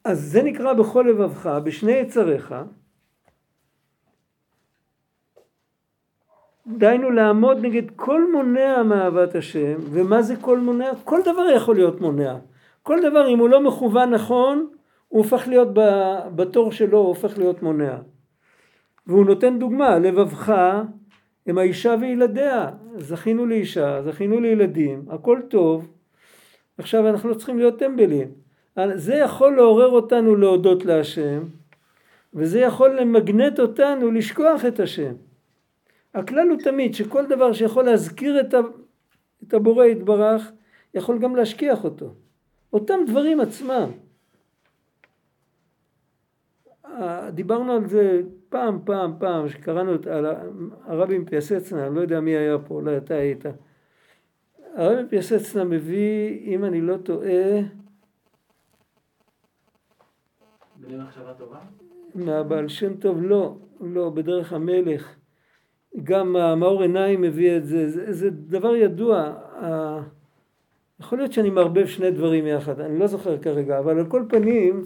אז 0.04 0.20
זה 0.20 0.44
נקרא 0.44 0.74
בכל 0.74 1.06
לבבך, 1.10 1.60
בשני 1.64 1.92
יצריך. 1.92 2.56
דהיינו 6.68 7.12
לעמוד 7.12 7.58
נגד 7.62 7.92
כל 7.96 8.32
מונע 8.32 8.84
מאהבת 8.84 9.36
השם, 9.36 9.76
ומה 9.92 10.22
זה 10.22 10.36
כל 10.36 10.60
מונע? 10.60 10.92
כל 11.04 11.20
דבר 11.22 11.50
יכול 11.56 11.76
להיות 11.76 12.02
מונע. 12.02 12.38
כל 12.84 13.00
דבר 13.02 13.30
אם 13.30 13.40
הוא 13.40 13.50
לא 13.50 13.64
מכוון 13.64 14.10
נכון, 14.10 14.68
הוא 15.08 15.24
הופך 15.24 15.48
להיות 15.48 15.68
בתור 16.36 16.72
שלו, 16.72 16.98
הוא 16.98 17.08
הופך 17.08 17.38
להיות 17.38 17.64
מונע. 17.64 17.98
והוא 19.08 19.26
נותן 19.26 19.60
דוגמה, 19.60 20.00
לבבך 20.00 20.54
הם 21.50 21.58
האישה 21.58 21.96
וילדיה, 22.02 22.70
זכינו 22.98 23.46
לאישה, 23.46 24.02
זכינו 24.04 24.40
לילדים, 24.40 25.06
הכל 25.10 25.40
טוב, 25.50 25.88
עכשיו 26.78 27.08
אנחנו 27.08 27.30
לא 27.30 27.34
צריכים 27.34 27.58
להיות 27.60 27.80
טמבלים. 27.80 28.28
זה 28.94 29.16
יכול 29.16 29.56
לעורר 29.56 29.90
אותנו 29.90 30.36
להודות 30.36 30.86
להשם, 30.86 31.44
וזה 32.34 32.60
יכול 32.60 33.00
למגנט 33.00 33.60
אותנו 33.60 34.12
לשכוח 34.12 34.66
את 34.66 34.80
השם. 34.80 35.14
הכלל 36.14 36.50
הוא 36.50 36.58
תמיד 36.64 36.96
שכל 36.96 37.26
דבר 37.26 37.54
שיכול 37.54 37.86
להזכיר 37.86 38.40
את 39.44 39.54
הבורא 39.54 39.86
יתברך, 39.86 40.52
יכול 40.94 41.20
גם 41.20 41.36
להשכיח 41.36 41.84
אותו. 41.84 42.14
אותם 42.74 43.00
דברים 43.08 43.40
עצמם. 43.40 43.92
דיברנו 47.34 47.74
על 47.74 47.88
זה 47.88 48.22
פעם, 48.50 48.80
פעם, 48.86 49.14
פעם, 49.20 49.50
שקראנו 49.50 49.96
את 49.96 50.08
הרבי 50.86 51.18
מפייסצנה, 51.18 51.88
אני 51.88 51.96
לא 51.96 52.02
יודע 52.02 52.20
מי 52.20 52.32
היה 52.32 52.58
פה, 52.58 52.76
אולי 52.76 52.98
אתה 52.98 53.14
היית. 53.14 53.46
הרבי 54.76 55.04
מפייסצנה 55.04 55.64
מביא, 55.64 56.40
אם 56.40 56.66
אני 56.66 56.82
לא 56.82 56.98
טועה? 56.98 57.60
מהבעל 62.16 62.68
שם 62.68 62.96
טוב 62.96 63.22
לא, 63.22 63.58
לא, 63.82 64.10
בדרך 64.10 64.54
המלך. 64.54 65.16
גם 66.04 66.36
המאור 66.36 66.82
עיניים 66.82 67.22
מביא 67.22 67.58
את 67.58 67.66
זה, 67.66 67.90
זה, 67.90 68.14
זה 68.14 68.30
דבר 68.30 68.76
ידוע. 68.76 69.34
יכול 71.00 71.18
להיות 71.18 71.34
שאני 71.34 71.50
מערבב 71.50 71.86
שני 71.86 72.12
דברים 72.12 72.48
יחד, 72.48 72.80
אני 72.80 73.00
לא 73.00 73.08
זוכר 73.08 73.38
כרגע, 73.38 73.80
אבל 73.80 74.00
על 74.00 74.06
כל 74.06 74.24
פנים 74.30 74.86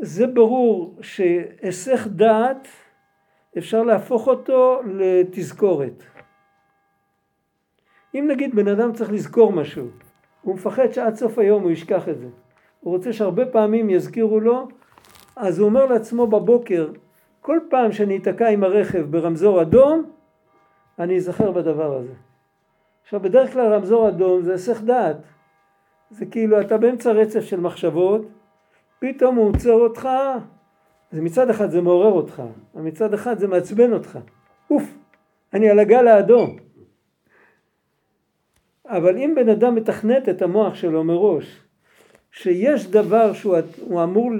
זה 0.00 0.26
ברור 0.26 0.96
שהיסח 1.00 2.06
דעת 2.06 2.68
אפשר 3.58 3.82
להפוך 3.82 4.26
אותו 4.26 4.80
לתזכורת. 4.86 6.02
אם 8.14 8.26
נגיד 8.30 8.54
בן 8.54 8.68
אדם 8.68 8.92
צריך 8.92 9.12
לזכור 9.12 9.52
משהו, 9.52 9.86
הוא 10.42 10.54
מפחד 10.54 10.92
שעד 10.92 11.14
סוף 11.14 11.38
היום 11.38 11.62
הוא 11.62 11.70
ישכח 11.70 12.08
את 12.08 12.18
זה. 12.18 12.26
הוא 12.80 12.94
רוצה 12.94 13.12
שהרבה 13.12 13.46
פעמים 13.46 13.90
יזכירו 13.90 14.40
לו, 14.40 14.68
אז 15.36 15.58
הוא 15.58 15.68
אומר 15.68 15.86
לעצמו 15.86 16.26
בבוקר, 16.26 16.92
כל 17.40 17.58
פעם 17.70 17.92
שאני 17.92 18.16
אתקע 18.16 18.48
עם 18.48 18.64
הרכב 18.64 19.06
ברמזור 19.10 19.62
אדום, 19.62 20.10
אני 20.98 21.16
אזכר 21.16 21.50
בדבר 21.50 21.96
הזה. 21.96 22.12
עכשיו 23.02 23.20
בדרך 23.20 23.52
כלל 23.52 23.74
רמזור 23.74 24.08
אדום 24.08 24.42
זה 24.42 24.52
היסח 24.52 24.80
דעת. 24.80 25.16
זה 26.10 26.26
כאילו 26.26 26.60
אתה 26.60 26.76
באמצע 26.76 27.12
רצף 27.12 27.40
של 27.40 27.60
מחשבות, 27.60 28.22
פתאום 29.00 29.36
הוא 29.36 29.48
עוצר 29.48 29.72
אותך, 29.72 30.08
זה 31.12 31.22
מצד 31.22 31.50
אחד 31.50 31.70
זה 31.70 31.80
מעורר 31.80 32.12
אותך, 32.12 32.42
מצד 32.74 33.14
אחד 33.14 33.38
זה 33.38 33.48
מעצבן 33.48 33.92
אותך. 33.92 34.18
אוף, 34.70 34.94
אני 35.54 35.70
על 35.70 35.78
הגל 35.78 36.08
האדום. 36.08 36.56
אבל 38.86 39.16
אם 39.16 39.32
בן 39.36 39.48
אדם 39.48 39.74
מתכנת 39.74 40.28
את 40.28 40.42
המוח 40.42 40.74
שלו 40.74 41.04
מראש, 41.04 41.62
שיש 42.30 42.90
דבר 42.90 43.32
שהוא 43.32 44.02
אמור 44.02 44.30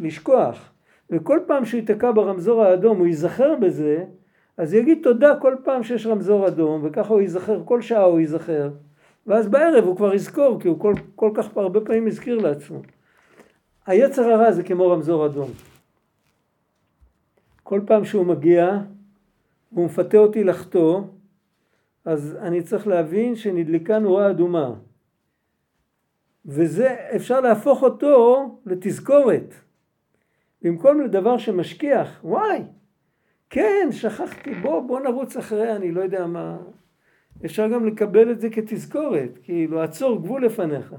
לשכוח, 0.00 0.72
וכל 1.10 1.40
פעם 1.46 1.64
שהוא 1.64 1.80
ייתקע 1.80 2.10
ברמזור 2.12 2.64
האדום 2.64 2.98
הוא 2.98 3.06
ייזכר 3.06 3.54
בזה, 3.54 4.04
אז 4.56 4.74
יגיד 4.74 4.98
תודה 5.02 5.36
כל 5.40 5.54
פעם 5.64 5.82
שיש 5.82 6.06
רמזור 6.06 6.46
אדום, 6.46 6.80
וככה 6.84 7.12
הוא 7.12 7.20
ייזכר, 7.20 7.62
כל 7.64 7.82
שעה 7.82 8.02
הוא 8.02 8.20
ייזכר, 8.20 8.70
ואז 9.26 9.48
בערב 9.48 9.84
הוא 9.84 9.96
כבר 9.96 10.14
יזכור, 10.14 10.60
כי 10.60 10.68
הוא 10.68 10.80
כל, 10.80 10.94
כל 11.14 11.30
כך 11.34 11.56
הרבה 11.56 11.80
פעמים 11.80 12.06
הזכיר 12.06 12.38
לעצמו. 12.38 12.80
היצר 13.86 14.22
הרע 14.22 14.52
זה 14.52 14.62
כמו 14.62 14.90
רמזור 14.90 15.26
אדום. 15.26 15.50
כל 17.62 17.80
פעם 17.86 18.04
שהוא 18.04 18.26
מגיע, 18.26 18.78
והוא 19.72 19.86
מפתה 19.86 20.16
אותי 20.16 20.44
לחטוא, 20.44 21.02
אז 22.04 22.36
אני 22.40 22.62
צריך 22.62 22.86
להבין 22.86 23.36
שנדלקה 23.36 23.98
נורה 23.98 24.30
אדומה. 24.30 24.74
וזה, 26.46 26.96
אפשר 27.16 27.40
להפוך 27.40 27.82
אותו 27.82 28.60
לתזכורת. 28.66 29.54
במקום 30.62 31.00
לדבר 31.00 31.38
שמשכיח, 31.38 32.20
וואי, 32.24 32.62
כן, 33.50 33.88
שכחתי, 33.90 34.54
בוא, 34.54 34.80
בוא 34.80 35.00
נרוץ 35.00 35.36
אחרי, 35.36 35.76
אני 35.76 35.92
לא 35.92 36.00
יודע 36.00 36.26
מה. 36.26 36.58
אפשר 37.44 37.68
גם 37.68 37.86
לקבל 37.86 38.30
את 38.30 38.40
זה 38.40 38.50
כתזכורת, 38.50 39.38
כאילו, 39.42 39.82
עצור 39.82 40.22
גבול 40.22 40.46
לפניך. 40.46 40.94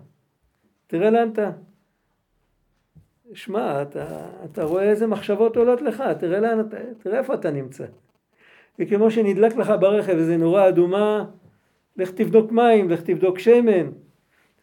תראה 0.88 1.10
לאן 1.10 1.30
אתה. 1.30 1.52
שמע, 3.33 3.81
אתה, 3.81 4.05
אתה 4.45 4.63
רואה 4.63 4.83
איזה 4.83 5.07
מחשבות 5.07 5.57
עולות 5.57 5.81
לך, 5.81 6.03
תראה 6.19 6.39
לאן 6.39 6.61
תראה 6.97 7.19
איפה 7.19 7.33
אתה 7.33 7.51
נמצא. 7.51 7.85
וכמו 8.79 9.11
שנדלק 9.11 9.55
לך 9.55 9.73
ברכב 9.79 10.13
איזה 10.13 10.37
נורה 10.37 10.67
אדומה, 10.67 11.25
לך 11.97 12.11
תבדוק 12.11 12.51
מים, 12.51 12.89
לך 12.89 13.01
תבדוק 13.01 13.39
שמן. 13.39 13.89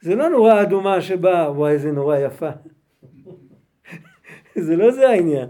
זה 0.00 0.14
לא 0.14 0.28
נורה 0.28 0.62
אדומה 0.62 1.00
שבאה, 1.00 1.50
וואי 1.52 1.72
איזה 1.72 1.92
נורה 1.92 2.20
יפה. 2.20 2.50
זה 4.66 4.76
לא 4.76 4.90
זה 4.90 5.08
העניין. 5.08 5.48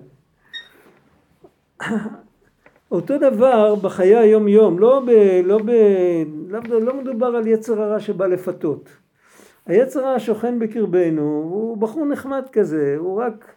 אותו 2.90 3.18
דבר 3.18 3.74
בחיי 3.74 4.16
היום 4.16 4.48
יום, 4.48 4.79
לא, 4.79 5.03
ב, 5.07 5.11
לא, 5.44 5.59
ב, 5.59 5.70
לא, 6.48 6.81
לא 6.81 6.94
מדובר 7.00 7.27
על 7.27 7.46
יצר 7.46 7.83
הרע 7.83 8.00
שבא 8.00 8.27
לפתות. 8.27 9.04
היצר 9.66 10.07
הרע 10.07 10.18
שוכן 10.18 10.59
בקרבנו, 10.59 11.22
הוא 11.22 11.77
בחור 11.77 12.07
נחמד 12.07 12.44
כזה, 12.53 12.94
הוא 12.98 13.20
רק, 13.20 13.55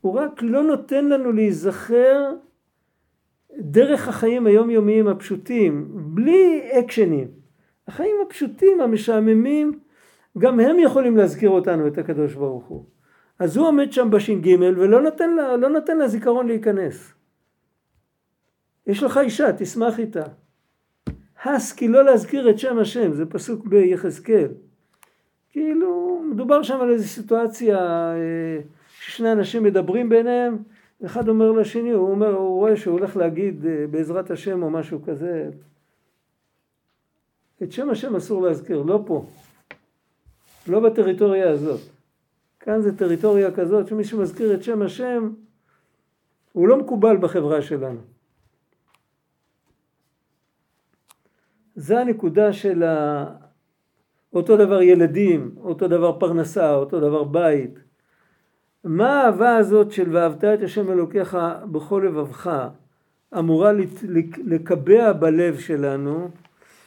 הוא 0.00 0.12
רק 0.12 0.42
לא 0.42 0.62
נותן 0.62 1.08
לנו 1.08 1.32
להיזכר 1.32 2.32
דרך 3.58 4.08
החיים 4.08 4.46
היומיומיים 4.46 5.08
הפשוטים, 5.08 5.88
בלי 5.94 6.70
אקשנים. 6.78 7.28
החיים 7.88 8.16
הפשוטים, 8.26 8.80
המשעממים, 8.80 9.78
גם 10.38 10.60
הם 10.60 10.78
יכולים 10.78 11.16
להזכיר 11.16 11.50
אותנו, 11.50 11.86
את 11.86 11.98
הקדוש 11.98 12.34
ברוך 12.34 12.64
הוא. 12.64 12.84
אז 13.38 13.56
הוא 13.56 13.66
עומד 13.66 13.92
שם 13.92 14.10
בש"ג 14.10 14.56
ולא 14.60 15.02
נותן 15.02 15.34
לה, 15.34 15.56
לא 15.56 15.68
נותן 15.68 15.98
לה 15.98 16.08
זיכרון 16.08 16.46
להיכנס. 16.46 17.14
יש 18.86 19.02
לך 19.02 19.18
אישה, 19.18 19.52
תשמח 19.52 19.98
איתה. 19.98 20.24
הס 21.44 21.72
כי 21.72 21.88
לא 21.88 22.04
להזכיר 22.04 22.50
את 22.50 22.58
שם 22.58 22.78
השם, 22.78 23.12
זה 23.12 23.26
פסוק 23.26 23.66
ביחזקאל. 23.66 24.48
כאילו, 25.54 26.22
מדובר 26.30 26.62
שם 26.62 26.80
על 26.80 26.90
איזו 26.90 27.08
סיטואציה 27.08 27.78
אה, 28.14 28.60
ששני 28.90 29.32
אנשים 29.32 29.62
מדברים 29.62 30.08
ביניהם, 30.08 30.58
אחד 31.06 31.28
אומר 31.28 31.52
לשני, 31.52 31.90
הוא 31.90 32.10
אומר, 32.10 32.34
הוא 32.34 32.58
רואה 32.58 32.76
שהוא 32.76 32.98
הולך 32.98 33.16
להגיד 33.16 33.66
אה, 33.66 33.86
בעזרת 33.90 34.30
השם 34.30 34.62
או 34.62 34.70
משהו 34.70 35.02
כזה. 35.02 35.50
את 37.62 37.72
שם 37.72 37.90
השם 37.90 38.16
אסור 38.16 38.42
להזכיר, 38.42 38.82
לא 38.82 39.02
פה. 39.06 39.26
לא 40.68 40.80
בטריטוריה 40.80 41.50
הזאת. 41.50 41.80
כאן 42.60 42.82
זה 42.82 42.98
טריטוריה 42.98 43.52
כזאת 43.52 43.86
שמי 43.86 44.04
שמזכיר 44.04 44.54
את 44.54 44.62
שם 44.62 44.82
השם 44.82 45.30
הוא 46.52 46.68
לא 46.68 46.76
מקובל 46.76 47.16
בחברה 47.16 47.62
שלנו. 47.62 48.00
זה 51.74 52.00
הנקודה 52.00 52.52
של. 52.52 52.82
אותו 54.34 54.56
דבר 54.56 54.82
ילדים, 54.82 55.54
אותו 55.60 55.88
דבר 55.88 56.18
פרנסה, 56.18 56.74
אותו 56.74 57.00
דבר 57.00 57.24
בית. 57.24 57.78
מה 58.84 59.20
האהבה 59.22 59.56
הזאת 59.56 59.90
של 59.90 60.16
ואהבת 60.16 60.44
את 60.44 60.62
השם 60.62 60.92
אלוקיך 60.92 61.38
בכל 61.72 62.02
לבבך 62.06 62.68
אמורה 63.38 63.72
לקבע 64.44 65.12
בלב 65.12 65.58
שלנו, 65.58 66.28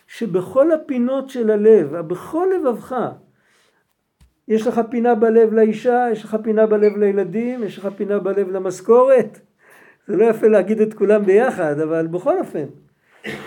שבכל 0.07 0.71
הפינות 0.71 1.29
של 1.29 1.49
הלב, 1.51 1.95
בכל 1.95 2.47
לבבך, 2.55 2.95
יש 4.47 4.67
לך 4.67 4.81
פינה 4.89 5.15
בלב 5.15 5.53
לאישה, 5.53 6.07
יש 6.11 6.23
לך 6.23 6.37
פינה 6.43 6.65
בלב 6.65 6.97
לילדים, 6.97 7.63
יש 7.63 7.77
לך 7.77 7.87
פינה 7.95 8.19
בלב 8.19 8.49
למשכורת. 8.49 9.39
זה 10.07 10.15
לא 10.15 10.25
יפה 10.25 10.47
להגיד 10.47 10.81
את 10.81 10.93
כולם 10.93 11.25
ביחד, 11.25 11.79
אבל 11.79 12.07
בכל 12.07 12.39
אופן. 12.39 12.65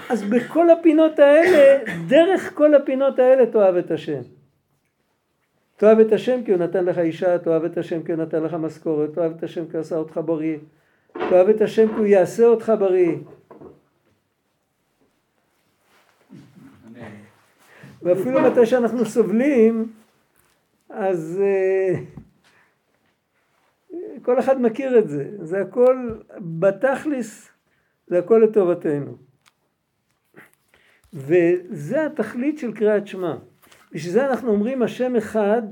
אז 0.08 0.22
בכל 0.22 0.70
הפינות 0.70 1.18
האלה, 1.18 1.84
דרך 2.06 2.54
כל 2.54 2.74
הפינות 2.74 3.18
האלה 3.18 3.46
תאהב 3.46 3.76
את 3.76 3.90
השם. 3.90 4.20
תאהב 5.76 5.98
את 5.98 6.12
השם 6.12 6.40
כי 6.44 6.52
הוא 6.52 6.60
נתן 6.60 6.84
לך 6.84 6.98
אישה, 6.98 7.38
תאהב 7.38 7.64
את 7.64 7.78
השם 7.78 8.02
כי 8.02 8.12
הוא 8.12 8.22
נתן 8.22 8.42
לך 8.42 8.54
משכורת, 8.54 9.14
תאהב 9.14 9.32
את 9.36 9.42
השם 9.42 9.66
כי 9.66 9.72
הוא 9.72 9.80
עשה 9.80 9.96
אותך 9.96 10.20
בריא, 10.24 10.58
תאהב 11.12 11.48
את 11.48 11.60
השם 11.60 11.88
כי 11.88 11.94
הוא 11.94 12.06
יעשה 12.06 12.46
אותך 12.46 12.72
בריא. 12.78 13.16
ואפילו 18.02 18.40
מתי 18.40 18.66
שאנחנו 18.66 19.04
סובלים, 19.04 19.92
אז 20.90 21.42
uh, 21.42 21.98
כל 24.22 24.38
אחד 24.38 24.60
מכיר 24.60 24.98
את 24.98 25.08
זה, 25.08 25.30
זה 25.42 25.60
הכל 25.60 26.18
בתכלס, 26.38 27.48
זה 28.06 28.18
הכל 28.18 28.42
לטובתנו. 28.44 29.29
וזה 31.12 32.06
התכלית 32.06 32.58
של 32.58 32.72
קריאת 32.72 33.06
שמע. 33.06 33.34
בשביל 33.92 34.12
זה 34.12 34.26
אנחנו 34.26 34.50
אומרים 34.50 34.82
השם 34.82 35.16
אחד, 35.16 35.62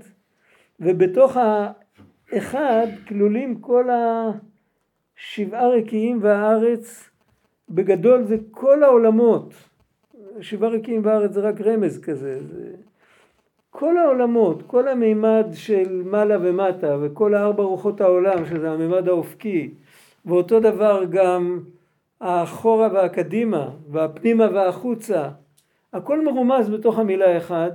ובתוך 0.81 1.37
האחד 1.37 2.87
כלולים 3.09 3.61
כל 3.61 3.89
השבעה 3.91 5.69
רקיעים 5.69 6.19
והארץ, 6.23 7.11
בגדול 7.71 8.25
זה 8.25 8.37
כל 8.51 8.83
העולמות. 8.83 9.55
שבעה 10.41 10.71
רקיעים 10.71 11.05
והארץ 11.05 11.33
זה 11.33 11.41
רק 11.41 11.61
רמז 11.61 12.01
כזה. 12.01 12.39
זה... 12.41 12.73
כל 13.71 13.99
העולמות, 13.99 14.63
כל 14.67 14.89
המימד 14.89 15.47
של 15.53 16.03
מעלה 16.05 16.37
ומטה 16.41 16.97
וכל 17.01 17.35
הארבע 17.35 17.63
רוחות 17.63 18.01
העולם 18.01 18.47
שזה 18.47 18.71
המימד 18.71 19.09
האופקי 19.09 19.71
ואותו 20.27 20.61
דבר 20.61 21.05
גם 21.11 21.61
האחורה 22.21 22.89
והקדימה 22.93 23.71
והפנימה 23.91 24.49
והחוצה 24.53 25.29
הכל 25.93 26.25
מרומז 26.25 26.69
בתוך 26.69 26.99
המילה 26.99 27.37
אחד 27.37 27.71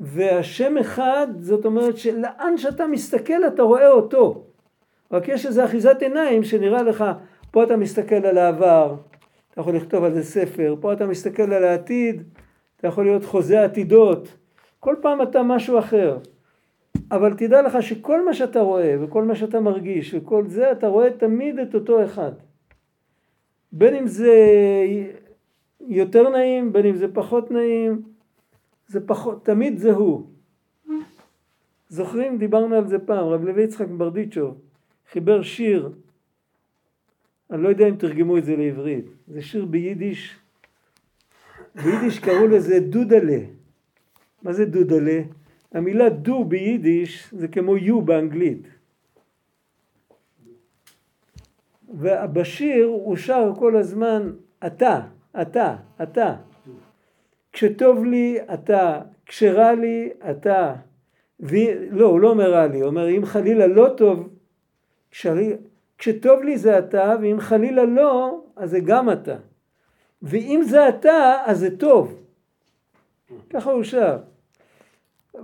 והשם 0.00 0.78
אחד 0.78 1.26
זאת 1.38 1.64
אומרת 1.64 1.96
שלאן 1.96 2.56
שאתה 2.56 2.86
מסתכל 2.86 3.46
אתה 3.46 3.62
רואה 3.62 3.88
אותו. 3.88 4.44
רק 5.12 5.28
יש 5.28 5.46
איזה 5.46 5.64
אחיזת 5.64 6.02
עיניים 6.02 6.44
שנראה 6.44 6.82
לך 6.82 7.04
פה 7.50 7.64
אתה 7.64 7.76
מסתכל 7.76 8.26
על 8.26 8.38
העבר 8.38 8.94
אתה 9.50 9.60
יכול 9.60 9.76
לכתוב 9.76 10.04
על 10.04 10.14
זה 10.14 10.22
ספר 10.22 10.76
פה 10.80 10.92
אתה 10.92 11.06
מסתכל 11.06 11.52
על 11.52 11.64
העתיד 11.64 12.22
אתה 12.76 12.88
יכול 12.88 13.04
להיות 13.04 13.24
חוזה 13.24 13.64
עתידות 13.64 14.28
כל 14.80 14.94
פעם 15.02 15.22
אתה 15.22 15.42
משהו 15.42 15.78
אחר. 15.78 16.18
אבל 17.10 17.34
תדע 17.34 17.62
לך 17.62 17.82
שכל 17.82 18.24
מה 18.24 18.34
שאתה 18.34 18.60
רואה 18.60 18.96
וכל 19.00 19.24
מה 19.24 19.34
שאתה 19.34 19.60
מרגיש 19.60 20.14
וכל 20.14 20.44
זה 20.46 20.72
אתה 20.72 20.88
רואה 20.88 21.10
תמיד 21.10 21.58
את 21.58 21.74
אותו 21.74 22.04
אחד 22.04 22.32
בין 23.78 23.94
אם 23.94 24.06
זה 24.06 24.34
יותר 25.80 26.28
נעים 26.28 26.72
בין 26.72 26.86
אם 26.86 26.96
זה 26.96 27.08
פחות 27.14 27.50
נעים 27.50 28.02
זה 28.88 29.06
פחות, 29.06 29.44
תמיד 29.44 29.78
זה 29.78 29.92
הוא. 29.92 30.26
זוכרים? 31.88 32.38
דיברנו 32.38 32.74
על 32.74 32.88
זה 32.88 32.98
פעם, 32.98 33.26
רב 33.26 33.44
לוי 33.44 33.62
יצחק 33.62 33.88
ברדיצ'וב 33.88 34.60
חיבר 35.12 35.42
שיר, 35.42 35.92
אני 37.50 37.62
לא 37.62 37.68
יודע 37.68 37.88
אם 37.88 37.96
תרגמו 37.96 38.38
את 38.38 38.44
זה 38.44 38.56
לעברית, 38.56 39.04
זה 39.28 39.42
שיר 39.42 39.64
ביידיש, 39.64 40.36
ביידיש 41.74 42.18
קראו 42.18 42.46
לזה 42.46 42.80
דודלה. 42.80 43.38
מה 44.42 44.52
זה 44.52 44.64
דודלה? 44.64 45.22
המילה 45.72 46.08
דו 46.08 46.44
ביידיש 46.44 47.34
זה 47.34 47.48
כמו 47.48 47.76
יו 47.76 48.02
באנגלית. 48.02 48.62
ובשיר 51.96 52.86
הוא 52.86 53.16
שר 53.16 53.52
כל 53.58 53.76
הזמן 53.76 54.32
אתה, 54.66 55.00
אתה, 55.40 55.76
אתה. 56.02 56.34
כשטוב 57.52 58.04
לי 58.04 58.38
אתה, 58.54 59.00
כשרע 59.26 59.74
לי 59.74 60.10
אתה. 60.30 60.74
ו... 61.40 61.56
לא, 61.90 62.06
הוא 62.06 62.20
לא 62.20 62.30
אומר 62.30 62.52
רע 62.52 62.66
לי, 62.66 62.80
הוא 62.80 62.86
אומר 62.86 63.08
אם 63.08 63.24
חלילה 63.24 63.66
לא 63.66 63.88
טוב, 63.96 64.28
כשרי... 65.10 65.56
כשטוב 65.98 66.42
לי 66.42 66.58
זה 66.58 66.78
אתה, 66.78 67.14
ואם 67.20 67.40
חלילה 67.40 67.84
לא, 67.84 68.40
אז 68.56 68.70
זה 68.70 68.80
גם 68.80 69.10
אתה. 69.10 69.36
ואם 70.22 70.60
זה 70.64 70.88
אתה, 70.88 71.36
אז 71.44 71.58
זה 71.58 71.76
טוב. 71.76 72.22
ככה 73.50 73.70
הוא 73.70 73.82
שר. 73.82 74.18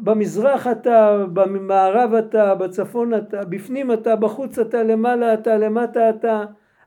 במזרח 0.00 0.66
אתה, 0.66 1.24
במערב 1.32 2.14
אתה, 2.14 2.54
בצפון 2.54 3.14
אתה, 3.14 3.44
בפנים 3.44 3.92
אתה, 3.92 4.16
בחוץ 4.16 4.58
אתה, 4.58 4.82
למעלה 4.82 5.34
אתה, 5.34 5.56
למטה 5.56 6.10
אתה, 6.10 6.44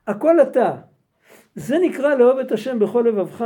הכל 0.08 0.42
אתה. 0.42 0.76
זה 1.56 1.78
נקרא 1.80 2.16
לאהוב 2.16 2.40
את 2.40 2.52
השם 2.52 2.80
בכל 2.80 3.06
לבבך. 3.08 3.46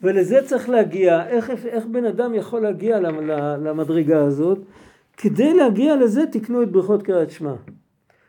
ולזה 0.00 0.38
צריך 0.44 0.68
להגיע, 0.68 1.26
איך, 1.26 1.50
איך 1.50 1.86
בן 1.86 2.04
אדם 2.04 2.34
יכול 2.34 2.62
להגיע 2.62 3.00
למדרגה 3.58 4.24
הזאת? 4.24 4.58
כדי 5.16 5.54
להגיע 5.54 5.96
לזה 5.96 6.26
תקנו 6.32 6.62
את 6.62 6.72
ברכות 6.72 7.02
קריאת 7.02 7.30
שמע. 7.30 7.54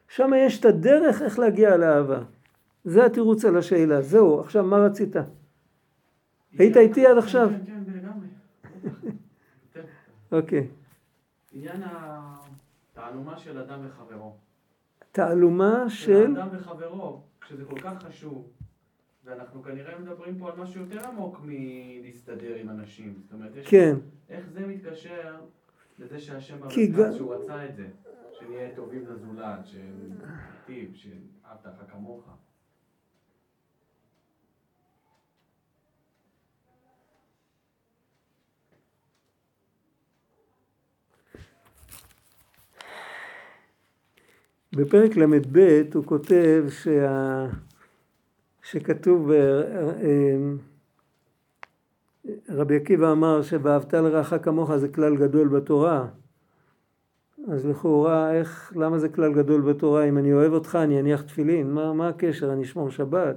שם 0.08 0.32
יש 0.38 0.60
את 0.60 0.66
הדרך 0.66 1.22
איך 1.22 1.40
להגיע 1.40 1.78
לאהבה. 1.78 2.20
זה 2.86 3.06
התירוץ 3.06 3.46
על 3.46 3.58
השאלה. 3.58 4.02
זהו, 4.02 4.40
עכשיו 4.40 4.64
מה 4.64 4.78
רצית? 4.78 5.16
היית 6.58 6.78
איתי 6.78 7.08
עד 7.08 7.18
עכשיו? 7.18 7.50
אוקיי. 10.32 10.68
עניין 11.54 11.82
התעלומה 11.86 13.38
של 13.38 13.58
אדם 13.58 13.80
וחברו. 13.88 14.36
תעלומה 15.12 15.90
של... 15.90 16.38
אדם 16.38 16.48
וחברו, 16.52 17.22
כשזה 17.42 17.66
כל 17.66 17.80
כך 17.80 18.04
חשוב. 18.04 18.48
ואנחנו 19.26 19.64
כנראה 19.64 20.00
מדברים 20.00 20.40
פה 20.40 20.52
על 20.52 20.58
משהו 20.58 20.82
יותר 20.82 21.08
עמוק 21.08 21.40
מלהסתדר 21.44 22.56
עם 22.56 22.70
אנשים. 22.70 23.20
זאת 23.24 23.34
אומרת, 23.34 23.56
יש 23.56 23.68
כן. 23.68 23.96
איך 24.30 24.50
זה 24.50 24.68
מתקשר 24.68 25.42
לזה 26.00 26.20
שהשם 26.20 26.60
במרכז, 26.60 27.16
שהוא 27.16 27.36
רצה 27.36 27.66
את 27.66 27.76
זה, 27.76 27.88
שנהיה 28.40 28.76
טובים 28.76 29.06
לזולת, 29.08 29.60
שטיב, 29.66 30.94
שאהבת 30.94 31.90
כמוך. 31.92 32.30
בפרק 44.76 45.18
ל"ב 45.18 45.84
הוא 45.94 46.06
כותב 46.06 46.66
שה... 46.70 47.46
שכתוב, 48.64 49.32
אה, 49.32 49.62
אה, 50.02 50.38
רבי 52.50 52.76
עקיבא 52.76 53.12
אמר 53.12 53.42
שבאהבת 53.42 53.94
לרעך 53.94 54.34
כמוך 54.42 54.76
זה 54.76 54.88
כלל 54.88 55.18
גדול 55.18 55.48
בתורה. 55.48 56.08
אז 57.48 57.66
לכאורה, 57.66 58.34
איך, 58.34 58.74
למה 58.76 59.00
זה 59.00 59.10
כלל 59.10 59.34
גדול 59.34 59.62
בתורה? 59.62 60.04
אם 60.04 60.18
אני 60.18 60.34
אוהב 60.34 60.54
אותך 60.54 60.78
אני 60.82 61.00
אניח 61.00 61.22
תפילין, 61.22 61.72
מה, 61.72 61.94
מה 61.94 62.10
הקשר? 62.10 62.54
אני 62.54 62.64
אשמור 62.64 62.90
שבת. 62.90 63.36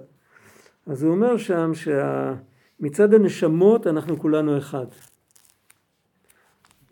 אז 0.87 1.03
הוא 1.03 1.13
אומר 1.13 1.37
שם 1.37 1.71
שמצד 1.75 3.15
הנשמות 3.15 3.87
אנחנו 3.87 4.19
כולנו 4.19 4.59
אחד. 4.59 4.87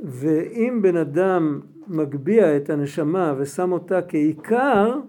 ואם 0.01 0.78
בן 0.82 0.97
אדם 0.97 1.61
מגביה 1.86 2.57
את 2.57 2.70
הנשמה 2.70 3.34
ושם 3.38 3.72
אותה 3.72 4.03
כעיקר, 4.03 5.01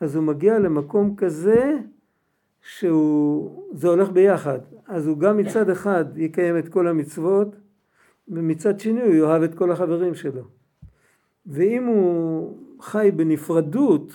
אז 0.00 0.16
הוא 0.16 0.24
מגיע 0.24 0.58
למקום 0.58 1.16
כזה 1.16 1.76
שהוא, 2.60 3.64
זה 3.72 3.88
הולך 3.88 4.10
ביחד. 4.10 4.58
אז 4.86 5.06
הוא 5.06 5.18
גם 5.18 5.36
מצד 5.36 5.70
אחד 5.70 6.04
יקיים 6.16 6.58
את 6.58 6.68
כל 6.68 6.88
המצוות, 6.88 7.56
ומצד 8.28 8.80
שני 8.80 9.02
הוא 9.02 9.14
יאהב 9.14 9.42
את 9.42 9.54
כל 9.54 9.72
החברים 9.72 10.14
שלו. 10.14 10.42
ואם 11.46 11.84
הוא 11.84 12.58
חי 12.80 13.10
בנפרדות, 13.16 14.12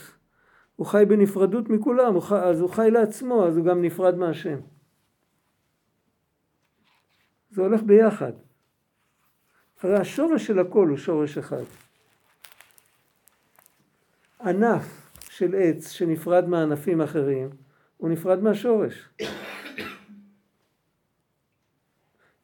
הוא 0.75 0.87
חי 0.87 1.03
בנפרדות 1.07 1.69
מכולם, 1.69 2.13
הוא 2.13 2.21
חי, 2.21 2.35
אז 2.35 2.61
הוא 2.61 2.69
חי 2.69 2.91
לעצמו, 2.91 3.47
אז 3.47 3.57
הוא 3.57 3.65
גם 3.65 3.81
נפרד 3.81 4.17
מהשם. 4.17 4.59
זה 7.51 7.61
הולך 7.61 7.83
ביחד. 7.83 8.31
הרי 9.83 9.95
השורש 9.95 10.47
של 10.47 10.59
הכל 10.59 10.87
הוא 10.87 10.97
שורש 10.97 11.37
אחד. 11.37 11.63
ענף 14.41 15.11
של 15.29 15.55
עץ 15.57 15.91
שנפרד 15.91 16.47
מענפים 16.47 17.01
אחרים, 17.01 17.49
הוא 17.97 18.09
נפרד 18.09 18.39
מהשורש. 18.43 19.09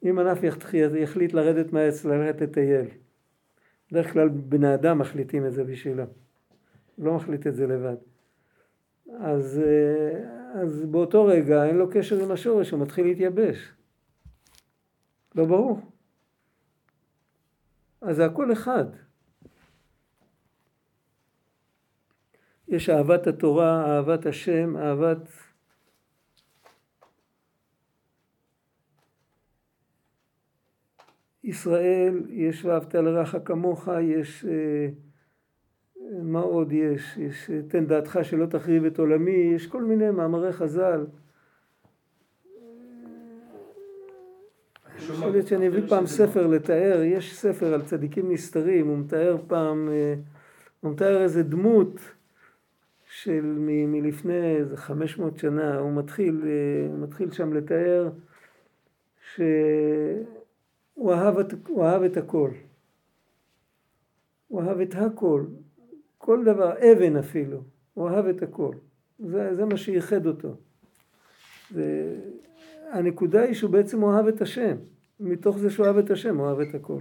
אם 0.04 0.20
ענף 0.20 0.44
יח- 0.44 0.74
יחליט 0.98 1.34
לרדת 1.34 1.74
מהעץ 1.74 2.06
ללכת 2.06 2.42
לטייל. 2.42 2.86
בדרך 3.92 4.14
כלל 4.14 4.30
בני 4.30 4.74
אדם 4.74 4.98
מחליטים 5.00 5.46
את 5.46 5.54
זה 5.54 5.64
בשבילו. 5.64 6.04
הוא 6.96 7.06
לא 7.06 7.14
מחליט 7.16 7.48
את 7.48 7.56
זה 7.56 7.68
לבד. 7.68 7.96
אז, 9.20 9.62
אה, 9.66 10.62
אז 10.62 10.86
באותו 10.86 11.26
רגע 11.26 11.66
אין 11.66 11.78
לו 11.78 11.90
קשר 11.92 12.24
עם 12.24 12.32
השורש, 12.32 12.72
הוא 12.72 12.80
מתחיל 12.82 13.06
להתייבש. 13.06 13.72
לא 15.36 15.46
ברור. 15.46 15.82
אז 18.02 18.16
זה 18.16 18.26
הכל 18.26 18.52
אחד. 18.52 18.86
יש 22.68 22.90
אהבת 22.90 23.28
התורה, 23.28 23.86
אהבת 23.86 24.26
השם, 24.26 24.78
אהבת... 24.78 25.18
ישראל, 31.44 32.24
יש 32.30 32.66
ואהבת 32.66 32.96
לרעך 32.96 33.36
כמוך, 33.46 33.88
יש... 34.02 34.46
אה, 34.46 34.90
מה 36.24 36.40
עוד 36.40 36.72
יש? 36.72 37.18
יש 37.18 37.50
אה, 37.50 37.62
תן 37.68 37.86
דעתך 37.86 38.20
שלא 38.24 38.46
תחריב 38.46 38.86
את 38.86 39.00
עולמי, 39.00 39.52
יש 39.56 39.68
כל 39.68 39.84
מיני 39.84 40.12
מאמרי 40.12 40.54
חז"ל. 40.54 41.06
יכול 45.20 45.32
להיות 45.32 45.48
שאני 45.48 45.68
אביא 45.68 45.88
פעם 45.90 46.06
ספר 46.08 46.48
לתאר, 46.48 47.02
יש 47.04 47.36
ספר 47.40 47.74
על 47.74 47.82
צדיקים 47.82 48.32
נסתרים, 48.32 48.88
הוא 48.88 48.98
מתאר 48.98 49.38
פעם, 49.48 49.90
אה, 49.92 50.14
הוא 50.82 50.92
מתאר 50.92 51.22
איזה 51.22 51.44
דמות 51.44 52.00
של 53.12 53.42
מ- 53.58 53.92
מלפני 53.92 54.56
איזה 54.58 54.78
500 54.78 55.38
שנה, 55.38 55.78
הוא 55.78 55.92
מתחיל, 55.94 56.42
אה, 56.46 56.88
הוא 56.92 57.00
מתחיל 57.00 57.32
שם 57.32 57.54
לתאר 57.54 58.10
שהוא 59.36 59.46
אהב, 61.14 61.38
את- 61.40 61.54
הוא 61.68 61.84
אהב 61.86 62.02
את 62.04 62.18
הכל. 62.18 62.50
הוא 64.48 64.62
אהב 64.62 64.80
את 64.80 64.96
הכל, 64.96 65.44
כל 66.18 66.44
דבר, 66.46 66.74
אבן 66.92 67.16
אפילו, 67.16 67.64
הוא 67.94 68.10
אהב 68.10 68.26
את 68.26 68.44
הכל. 68.44 68.74
זה, 69.20 69.56
זה 69.56 69.66
מה 69.66 69.78
שייחד 69.78 70.26
אותו. 70.26 70.56
זה, 71.72 72.16
הנקודה 72.92 73.42
היא 73.42 73.54
שהוא 73.54 73.72
בעצם 73.72 74.04
אוהב 74.04 74.28
את 74.28 74.42
השם. 74.42 74.76
מתוך 75.20 75.58
זה 75.58 75.70
שהוא 75.70 75.86
אוהב 75.86 75.98
את 75.98 76.12
השם, 76.12 76.38
הוא 76.38 76.46
אוהב 76.46 76.60
את 76.60 76.76
הכל. 76.76 77.00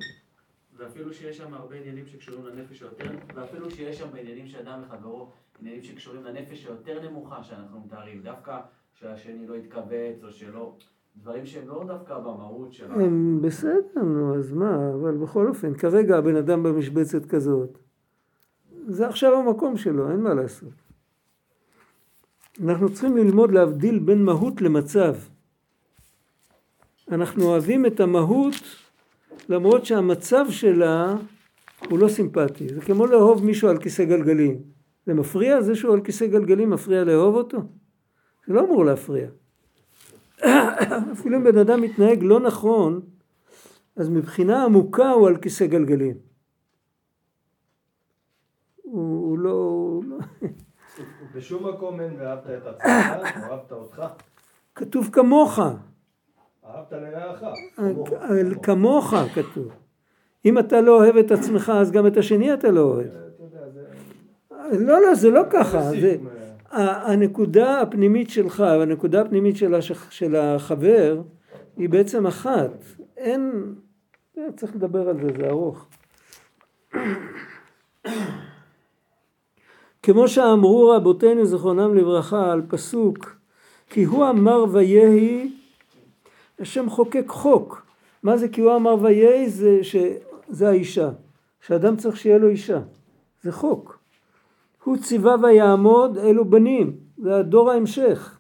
ואפילו 0.77 1.12
שיש 1.12 1.39
שם 1.39 1.55
הרבה 1.55 1.77
עניינים 1.77 2.07
שקשורים 2.07 2.47
לנפש 2.47 2.83
היותר, 2.83 3.11
ואפילו 3.35 3.71
שיש 3.71 3.99
שם 3.99 4.07
בעניינים 4.12 4.47
שאדם 4.47 4.83
וחברו, 4.87 5.31
עניינים 5.61 5.83
שקשורים 5.83 6.25
לנפש 6.25 6.66
היותר 6.66 7.11
נמוכה 7.11 7.43
שאנחנו 7.43 7.81
מתארים, 7.81 8.23
דווקא 8.23 8.61
שהשני 8.95 9.47
לא 9.47 9.55
יתכווץ 9.55 10.23
או 10.23 10.31
שלא, 10.31 10.77
דברים 11.16 11.47
שהם 11.47 11.69
לא 11.69 11.85
דווקא 11.87 12.19
במהות 12.19 12.73
של 12.73 12.93
ה... 12.93 12.95
הם 12.95 13.43
בסדר, 13.43 14.03
נו, 14.03 14.37
אז 14.37 14.53
מה, 14.53 14.91
אבל 14.95 15.16
בכל 15.16 15.49
אופן, 15.49 15.75
כרגע 15.75 16.19
הבן 16.19 16.37
אדם 16.37 16.62
במשבצת 16.62 17.27
כזאת, 17.27 17.79
זה 18.87 19.09
עכשיו 19.09 19.35
המקום 19.35 19.77
שלו, 19.77 20.11
אין 20.11 20.21
מה 20.21 20.35
לעשות. 20.35 20.75
אנחנו 22.64 22.93
צריכים 22.93 23.16
ללמוד 23.16 23.53
להבדיל 23.53 23.99
בין 23.99 24.25
מהות 24.25 24.61
למצב. 24.61 25.14
אנחנו 27.12 27.44
אוהבים 27.44 27.86
את 27.86 28.00
המהות 28.00 28.54
למרות 29.48 29.84
שהמצב 29.84 30.44
שלה 30.50 31.16
הוא 31.90 31.98
לא 31.98 32.09
סימפטי. 32.09 32.68
זה 32.68 32.80
כמו 32.80 33.06
לאהוב 33.06 33.44
מישהו 33.44 33.68
על 33.68 33.78
כיסא 33.78 34.04
גלגלים. 34.04 34.62
זה 35.06 35.14
מפריע? 35.14 35.62
זה 35.62 35.74
שהוא 35.74 35.94
על 35.94 36.00
כיסא 36.00 36.26
גלגלים 36.26 36.70
מפריע 36.70 37.04
לאהוב 37.04 37.34
אותו? 37.34 37.59
זה 38.46 38.54
לא 38.54 38.61
אמור 38.61 38.84
להפריע. 38.84 39.28
אפילו 41.12 41.38
אם 41.38 41.44
בן 41.44 41.59
אדם 41.59 41.80
מתנהג 41.80 42.22
לא 42.22 42.40
נכון, 42.40 43.00
אז 43.96 44.09
מבחינה 44.09 44.64
עמוקה 44.64 45.11
הוא 45.11 45.28
על 45.28 45.36
כיסא 45.36 45.66
גלגלים. 45.66 46.16
הוא, 48.76 49.28
הוא 49.28 49.38
לא... 49.38 50.00
לא... 50.04 50.16
בשום 51.34 51.68
מקום 51.68 52.00
אין 52.00 52.16
ואהבת 52.18 52.46
את 52.46 52.66
עצמך, 52.66 52.86
אהבת 53.36 53.72
אותך, 53.72 54.02
כתוב 54.74 55.11
כמוך, 55.12 55.59
אהבת 56.75 56.93
לרעך. 56.93 57.43
כמוך 58.62 59.14
כתוב. 59.35 59.69
אם 60.45 60.59
אתה 60.59 60.81
לא 60.81 60.97
אוהב 60.97 61.16
את 61.16 61.31
עצמך, 61.31 61.73
אז 61.75 61.91
גם 61.91 62.07
את 62.07 62.16
השני 62.16 62.55
אתה 62.55 62.71
לא 62.71 62.81
אוהב. 62.81 63.07
זה... 63.12 64.79
לא, 64.79 65.01
לא, 65.01 65.14
זה 65.14 65.31
לא 65.31 65.43
ככה. 65.51 65.83
זה, 65.83 66.16
אה, 66.73 67.12
הנקודה 67.12 67.81
הפנימית 67.81 68.31
שלך 68.31 68.61
והנקודה 68.61 69.21
הפנימית 69.21 69.57
של, 70.11 70.37
החבר 70.37 71.23
היא 71.77 71.89
בעצם 71.89 72.27
אחת. 72.27 72.85
אין... 73.16 73.75
אה, 74.39 74.43
צריך 74.57 74.77
לדבר 74.77 75.09
על 75.09 75.16
זה, 75.23 75.29
זה 75.37 75.49
ארוך. 75.49 75.87
כמו 80.03 80.29
שאמרו 80.29 80.91
רבותינו 80.91 81.45
זיכרונם 81.45 81.95
לברכה 81.95 82.53
על 82.53 82.62
פסוק 82.69 83.37
כי 83.91 84.05
הוא 84.05 84.31
אמר 84.31 84.64
ויהי 84.73 85.57
השם 86.61 86.90
חוקק 86.90 87.24
חוק 87.28 87.86
מה 88.22 88.36
זה 88.36 88.48
כי 88.48 88.61
הוא 88.61 88.76
אמר 88.76 88.96
ויהי 89.02 89.50
זה, 89.50 89.78
ש... 89.84 89.96
זה 90.48 90.68
האישה 90.68 91.11
שאדם 91.66 91.96
צריך 91.96 92.16
שיהיה 92.16 92.38
לו 92.38 92.48
אישה 92.48 92.80
זה 93.42 93.52
חוק 93.52 93.98
הוא 94.88 94.96
ציווה 94.96 95.34
ויעמוד 95.42 96.18
אלו 96.18 96.44
בנים, 96.44 96.96
זה 97.18 97.36
הדור 97.36 97.70
ההמשך. 97.70 98.38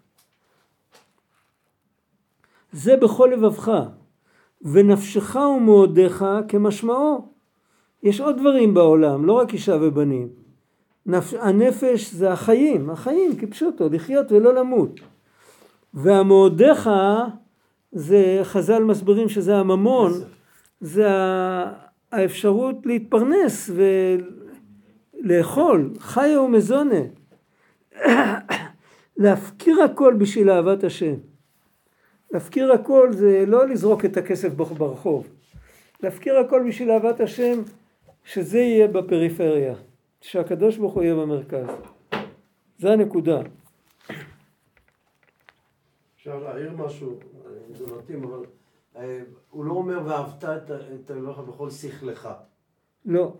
זה 2.72 2.96
בכל 2.96 3.30
לבבך, 3.32 3.72
ונפשך 4.62 5.36
ומאודיך 5.36 6.24
כמשמעו. 6.48 7.28
יש 8.02 8.20
עוד 8.20 8.36
דברים 8.36 8.74
בעולם, 8.74 9.24
לא 9.24 9.32
רק 9.32 9.52
אישה 9.52 9.76
ובנים. 9.80 10.28
נפ... 11.06 11.34
הנפש 11.40 12.12
זה 12.12 12.32
החיים, 12.32 12.90
החיים 12.90 13.36
כפשוטו, 13.36 13.88
לחיות 13.88 14.32
ולא 14.32 14.54
למות. 14.54 15.00
והמאודיך 15.94 16.90
זה, 17.92 18.40
חז"ל 18.42 18.84
מסבירים 18.84 19.28
שזה 19.28 19.56
הממון, 19.56 20.12
זה 20.80 21.06
האפשרות 22.12 22.86
להתפרנס 22.86 23.70
ו... 23.74 23.82
לאכול, 25.20 25.90
חיה 25.98 26.40
ומזונה. 26.40 27.00
להפקיר 29.16 29.82
הכל 29.82 30.14
בשביל 30.18 30.50
אהבת 30.50 30.84
השם. 30.84 31.14
להפקיר 32.30 32.72
הכל 32.72 33.12
זה 33.12 33.44
לא 33.46 33.68
לזרוק 33.68 34.04
את 34.04 34.16
הכסף 34.16 34.54
ברחוב. 34.54 35.28
להפקיר 36.02 36.38
הכל 36.38 36.64
בשביל 36.68 36.90
אהבת 36.90 37.20
השם, 37.20 37.62
שזה 38.24 38.58
יהיה 38.58 38.88
בפריפריה. 38.88 39.74
שהקדוש 40.20 40.76
ברוך 40.76 40.94
הוא 40.94 41.02
יהיה 41.02 41.14
במרכז. 41.14 41.66
זה 42.78 42.92
הנקודה. 42.92 43.40
אפשר 46.16 46.38
להעיר 46.38 46.72
משהו, 46.76 47.18
מתאים, 47.98 48.24
אבל 48.24 48.44
אה, 48.96 49.20
הוא 49.50 49.64
לא 49.64 49.72
אומר 49.72 50.00
ואהבת 50.04 50.44
את 50.44 51.10
אלוהיך 51.10 51.38
בכל 51.38 51.70
שכלך. 51.70 52.28
לא, 53.06 53.36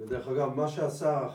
ודרך 0.00 0.28
אגב, 0.28 0.54
מה 0.54 0.68
שעשה 0.68 1.28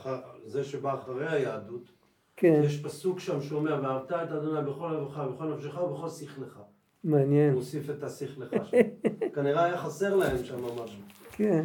זה 0.44 0.64
שבא 0.64 0.94
אחרי 0.94 1.28
היהדות, 1.28 1.92
כן, 2.36 2.62
יש 2.64 2.82
פסוק 2.82 3.20
שם 3.20 3.42
שאומר 3.42 3.80
ואהבת 3.82 4.12
את 4.12 4.32
אדוני 4.32 4.70
בכל 4.70 4.92
לבבך 4.92 5.22
ובכל 5.28 5.44
נפשך 5.44 5.80
ובכל 5.82 6.08
שכלך. 6.08 6.58
מעניין. 7.04 7.50
הוא 7.50 7.58
הוסיף 7.58 7.90
את 7.90 8.02
השכלך 8.02 8.50
שם. 8.64 8.76
כנראה 9.34 9.64
היה 9.64 9.78
חסר 9.78 10.16
להם 10.16 10.44
שם 10.44 10.64
משהו. 10.64 11.00
כן. 11.32 11.64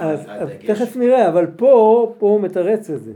אז 0.00 0.20
תכף 0.66 0.96
נראה, 0.96 1.28
אבל 1.28 1.46
פה, 1.56 2.14
פה 2.18 2.26
הוא 2.26 2.40
מתרץ 2.40 2.90
את 2.90 3.04
זה. 3.04 3.12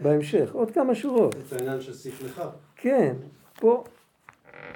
בהמשך. 0.00 0.50
עוד 0.52 0.70
כמה 0.70 0.94
שורות. 0.94 1.34
את 1.34 1.52
העניין 1.52 1.80
של 1.80 1.94
שכלך. 1.94 2.42
כן, 2.76 3.14
פה 3.54 3.84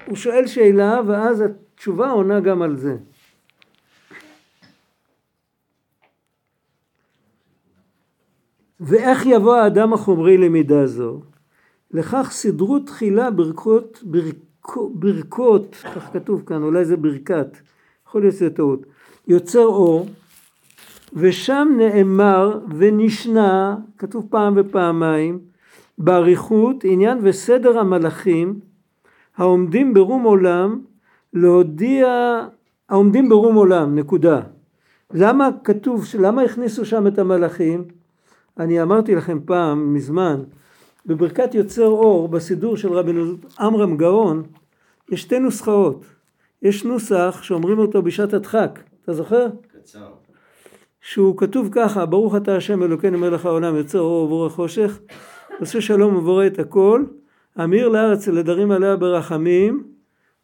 הוא 0.08 0.16
שואל 0.16 0.46
שאלה 0.46 1.00
ואז 1.06 1.40
התשובה 1.40 2.10
עונה 2.10 2.40
גם 2.40 2.62
על 2.62 2.76
זה. 2.76 2.96
ואיך 8.80 9.26
יבוא 9.26 9.56
האדם 9.56 9.92
החומרי 9.92 10.38
למידה 10.38 10.86
זו? 10.86 11.20
לכך 11.90 12.28
סידרו 12.32 12.78
תחילה 12.78 13.30
ברכות, 13.30 14.02
ברכות, 14.02 14.92
ברכות, 14.94 15.76
כך 15.94 16.12
כתוב 16.12 16.42
כאן, 16.46 16.62
אולי 16.62 16.84
זה 16.84 16.96
ברכת, 16.96 17.56
יכול 18.08 18.20
להיות 18.20 18.34
שזה 18.34 18.50
טעות, 18.50 18.86
יוצר 19.28 19.66
אור, 19.66 20.08
ושם 21.12 21.68
נאמר 21.78 22.60
ונשנה, 22.76 23.76
כתוב 23.98 24.26
פעם 24.30 24.54
ופעמיים, 24.56 25.40
באריכות 25.98 26.84
עניין 26.84 27.18
וסדר 27.22 27.78
המלאכים 27.78 28.60
העומדים 29.38 29.94
ברום 29.94 30.22
עולם 30.22 30.80
להודיע, 31.32 32.08
העומדים 32.88 33.28
ברום 33.28 33.54
עולם, 33.54 33.94
נקודה. 33.98 34.40
למה 35.14 35.48
כתוב, 35.64 36.04
למה 36.18 36.42
הכניסו 36.42 36.84
שם 36.84 37.06
את 37.06 37.18
המלאכים? 37.18 37.84
אני 38.58 38.82
אמרתי 38.82 39.14
לכם 39.14 39.38
פעם, 39.44 39.94
מזמן, 39.94 40.42
בברכת 41.06 41.54
יוצר 41.54 41.86
אור, 41.86 42.28
בסידור 42.28 42.76
של 42.76 42.92
רבי 42.92 43.12
עמרם 43.60 43.96
גאון, 43.96 44.42
יש 45.10 45.22
שתי 45.22 45.38
נוסחאות. 45.38 46.04
יש 46.62 46.84
נוסח 46.84 47.40
שאומרים 47.42 47.78
אותו 47.78 48.02
בשעת 48.02 48.32
הדחק, 48.34 48.80
אתה 49.02 49.12
זוכר? 49.12 49.46
קצר. 49.80 50.12
שהוא 51.00 51.36
כתוב 51.36 51.68
ככה, 51.72 52.06
ברוך 52.06 52.36
אתה 52.36 52.56
השם 52.56 52.82
אלוקינו 52.82 53.18
מלך 53.18 53.46
העולם 53.46 53.76
יוצר 53.76 54.00
אור 54.00 54.24
ובורא 54.24 54.48
חושך, 54.48 54.98
עושה 55.60 55.80
שלום 55.80 56.16
ובורא 56.16 56.46
את 56.46 56.58
הכל, 56.58 57.04
המאיר 57.56 57.88
לארץ 57.88 58.28
ולדרים 58.28 58.70
עליה 58.70 58.96
ברחמים, 58.96 59.84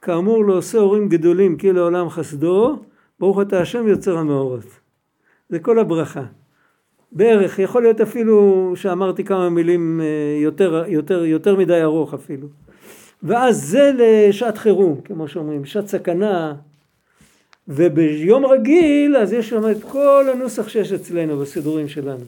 כאמור 0.03 0.45
לא 0.45 0.57
עושה 0.57 0.79
אורים 0.79 1.09
גדולים 1.09 1.57
כי 1.57 1.73
לעולם 1.73 2.09
חסדו, 2.09 2.79
ברוך 3.21 3.41
אתה 3.41 3.61
השם 3.61 3.89
יוצר 3.89 4.19
המאורות. 4.19 4.65
זה 5.49 5.59
כל 5.59 5.79
הברכה. 5.79 6.25
בערך, 7.13 7.59
יכול 7.59 7.83
להיות 7.83 8.01
אפילו 8.01 8.73
שאמרתי 8.77 9.25
כמה 9.25 9.49
מילים 9.49 10.01
אה, 10.01 10.43
יותר, 10.43 10.85
יותר, 10.89 11.25
יותר 11.25 11.57
מדי 11.57 11.83
ארוך 11.83 12.15
אפילו. 12.15 12.49
ואז 13.23 13.65
זה 13.65 13.91
לשעת 13.99 14.59
חירום, 14.59 15.01
כמו 15.01 15.29
שאומרים, 15.29 15.65
שעת 15.65 15.87
סכנה, 15.87 16.55
וביום 17.69 18.47
רגיל 18.47 19.17
אז 19.17 19.33
יש 19.33 19.49
שם 19.49 19.71
את 19.71 19.85
כל 19.85 20.25
הנוסח 20.33 20.69
שיש 20.69 20.93
אצלנו 20.93 21.39
בסידורים 21.39 21.89
שלנו. 21.89 22.25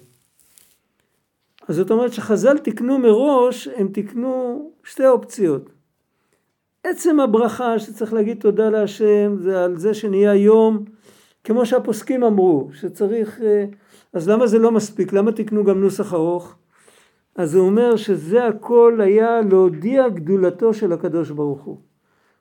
אז 1.68 1.76
זאת 1.76 1.90
אומרת 1.90 2.12
שחז"ל 2.12 2.58
תיקנו 2.58 2.98
מראש, 2.98 3.68
הם 3.68 3.88
תיקנו 3.88 4.70
שתי 4.84 5.06
אופציות. 5.06 5.70
עצם 6.84 7.20
הברכה 7.20 7.78
שצריך 7.78 8.12
להגיד 8.12 8.40
תודה 8.40 8.70
להשם 8.70 9.36
זה 9.38 9.64
על 9.64 9.76
זה 9.76 9.94
שנהיה 9.94 10.34
יום, 10.34 10.84
כמו 11.44 11.66
שהפוסקים 11.66 12.24
אמרו, 12.24 12.68
שצריך, 12.72 13.40
אה, 13.42 13.64
אז 14.12 14.28
למה 14.28 14.46
זה 14.46 14.58
לא 14.58 14.72
מספיק? 14.72 15.12
למה 15.12 15.32
תיקנו 15.32 15.64
גם 15.64 15.80
נוסח 15.80 16.14
ארוך? 16.14 16.54
אז 17.36 17.54
הוא 17.54 17.66
אומר 17.66 17.96
שזה 17.96 18.46
הכל 18.46 19.00
היה 19.00 19.40
להודיע 19.50 20.08
גדולתו 20.08 20.74
של 20.74 20.92
הקדוש 20.92 21.30
ברוך 21.30 21.62
הוא. 21.62 21.80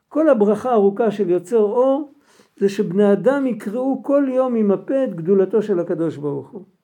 כל 0.09 0.29
הברכה 0.29 0.71
הארוכה 0.71 1.11
של 1.11 1.29
יוצר 1.29 1.59
אור 1.59 2.13
זה 2.57 2.69
שבני 2.69 3.13
אדם 3.13 3.47
יקראו 3.47 4.03
כל 4.03 4.25
יום 4.29 4.55
עם 4.55 4.71
הפה 4.71 5.03
את 5.03 5.15
גדולתו 5.15 5.61
של 5.61 5.79
הקדוש 5.79 6.17
ברוך 6.17 6.49
הוא. 6.49 6.74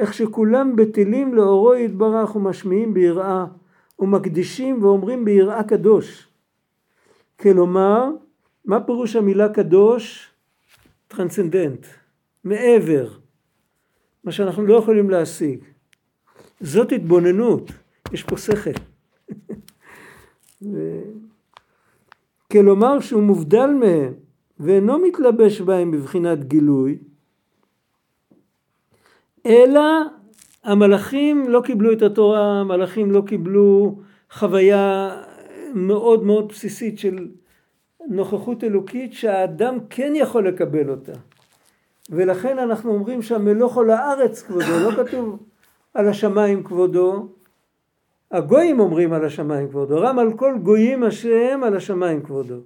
איך 0.00 0.14
שכולם 0.14 0.76
בטלים 0.76 1.34
לאורו 1.34 1.74
יתברך 1.74 2.36
ומשמיעים 2.36 2.94
ביראה 2.94 3.44
ומקדישים 3.98 4.82
ואומרים 4.82 5.24
ביראה 5.24 5.62
קדוש. 5.62 6.28
כלומר, 7.40 8.10
מה 8.64 8.80
פירוש 8.80 9.16
המילה 9.16 9.48
קדוש? 9.48 10.30
טרנסצנדנט, 11.08 11.86
מעבר, 12.44 13.08
מה 14.24 14.32
שאנחנו 14.32 14.66
לא 14.66 14.74
יכולים 14.74 15.10
להשיג. 15.10 15.64
זאת 16.60 16.92
התבוננות, 16.92 17.70
יש 18.12 18.24
פה 18.24 18.36
שכל. 18.36 18.70
ו... 20.62 21.00
כלומר 22.52 23.00
שהוא 23.00 23.22
מובדל 23.22 23.70
מהם 23.70 24.12
ואינו 24.60 24.98
מתלבש 24.98 25.60
בהם 25.60 25.90
בבחינת 25.90 26.44
גילוי, 26.44 26.98
אלא 29.46 29.82
המלאכים 30.64 31.48
לא 31.48 31.60
קיבלו 31.64 31.92
את 31.92 32.02
התורה, 32.02 32.60
המלאכים 32.60 33.10
לא 33.10 33.22
קיבלו 33.26 33.98
חוויה 34.30 35.10
מאוד 35.74 36.24
מאוד 36.24 36.48
בסיסית 36.48 36.98
של 36.98 37.28
נוכחות 38.08 38.64
אלוקית 38.64 39.12
שהאדם 39.12 39.78
כן 39.90 40.12
יכול 40.16 40.48
לקבל 40.48 40.90
אותה. 40.90 41.12
ולכן 42.10 42.58
אנחנו 42.58 42.92
אומרים 42.92 43.22
שהמלוך 43.22 43.78
על 43.78 43.90
הארץ 43.90 44.42
כבודו, 44.42 44.80
לא 44.84 44.90
כתוב 44.90 45.38
על 45.94 46.08
השמיים 46.08 46.64
כבודו, 46.64 47.28
הגויים 48.30 48.80
אומרים 48.80 49.12
על 49.12 49.24
השמיים 49.24 49.68
כבודו, 49.68 50.00
רם 50.00 50.18
על 50.18 50.32
כל 50.32 50.54
גויים 50.62 51.02
השם 51.02 51.60
על 51.64 51.76
השמיים 51.76 52.22
כבודו. 52.22 52.56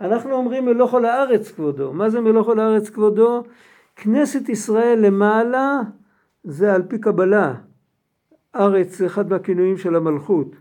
אנחנו 0.00 0.32
אומרים 0.32 0.64
מלוך 0.64 0.94
על 0.94 1.04
הארץ 1.04 1.50
כבודו. 1.50 1.92
מה 1.92 2.10
זה 2.10 2.20
מלוך 2.20 2.48
על 2.48 2.60
הארץ 2.60 2.90
כבודו? 2.90 3.42
כנסת 3.96 4.48
ישראל 4.48 4.98
למעלה 5.06 5.80
זה 6.46 6.74
על 6.74 6.82
פי 6.82 6.98
קבלה. 6.98 7.54
ארץ 8.54 8.96
זה 8.96 9.06
אחד 9.06 9.30
מהכינויים 9.30 9.76
של 9.76 9.96
המלכות. 9.96 10.56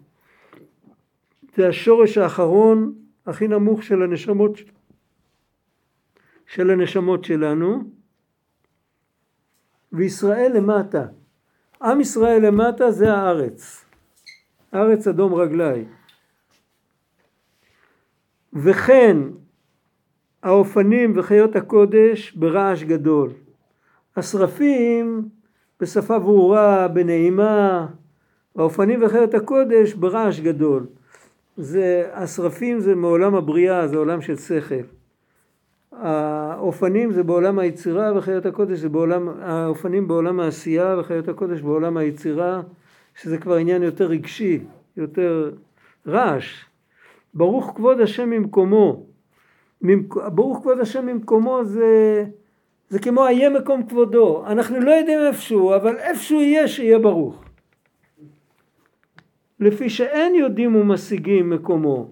זה 1.55 1.67
השורש 1.67 2.17
האחרון 2.17 2.95
הכי 3.25 3.47
נמוך 3.47 3.83
של 3.83 4.03
הנשמות 4.03 4.57
של 6.45 6.69
הנשמות 6.69 7.23
שלנו 7.23 7.83
וישראל 9.91 10.51
למטה. 10.55 11.05
עם 11.81 12.01
ישראל 12.01 12.47
למטה 12.47 12.91
זה 12.91 13.13
הארץ. 13.13 13.85
ארץ 14.73 15.07
אדום 15.07 15.33
רגלי. 15.33 15.85
וכן 18.53 19.17
האופנים 20.43 21.17
וחיות 21.17 21.55
הקודש 21.55 22.31
ברעש 22.31 22.83
גדול. 22.83 23.31
השרפים 24.15 25.29
בשפה 25.85 26.19
ברורה, 26.19 26.87
בנעימה, 26.87 27.87
האופנים 28.55 29.03
וחיות 29.03 29.33
הקודש 29.33 29.93
ברעש 29.93 30.39
גדול. 30.39 30.85
זה, 31.57 32.09
השרפים 32.13 32.79
זה 32.79 32.95
מעולם 32.95 33.35
הבריאה, 33.35 33.87
זה 33.87 33.97
עולם 33.97 34.21
של 34.21 34.35
שכל. 34.37 34.75
האופנים 35.91 37.11
זה 37.11 37.23
בעולם 37.23 37.59
היצירה 37.59 38.17
וחיות 38.17 38.45
הקודש 38.45 38.79
זה 38.79 38.89
בעולם, 38.89 39.29
האופנים 39.41 40.07
בעולם 40.07 40.39
העשייה 40.39 40.95
וחיות 40.99 41.27
הקודש 41.27 41.61
בעולם 41.61 41.97
היצירה, 41.97 42.61
שזה 43.21 43.37
כבר 43.37 43.55
עניין 43.55 43.83
יותר 43.83 44.05
רגשי, 44.05 44.59
יותר 44.97 45.51
רעש. 46.07 46.65
ברוך 47.33 47.73
כבוד 47.75 47.99
השם 47.99 48.29
ממקומו. 48.29 49.05
ברוך 50.11 50.57
כבוד 50.57 50.79
השם 50.79 51.05
ממקומו 51.05 51.65
זה, 51.65 52.25
זה 52.95 52.99
כמו 52.99 53.27
איה 53.27 53.49
מקום 53.49 53.83
כבודו. 53.83 54.43
אנחנו 54.47 54.79
לא 54.79 54.91
יודעים 54.91 55.19
איפשהו, 55.27 55.75
אבל 55.75 55.97
איפשהו 55.97 56.41
יהיה 56.41 56.67
שיהיה 56.67 56.99
ברוך. 56.99 57.43
לפי 59.59 59.89
שאין 59.89 60.35
יודעים 60.35 60.75
ומשיגים 60.75 61.49
מקומו. 61.49 62.07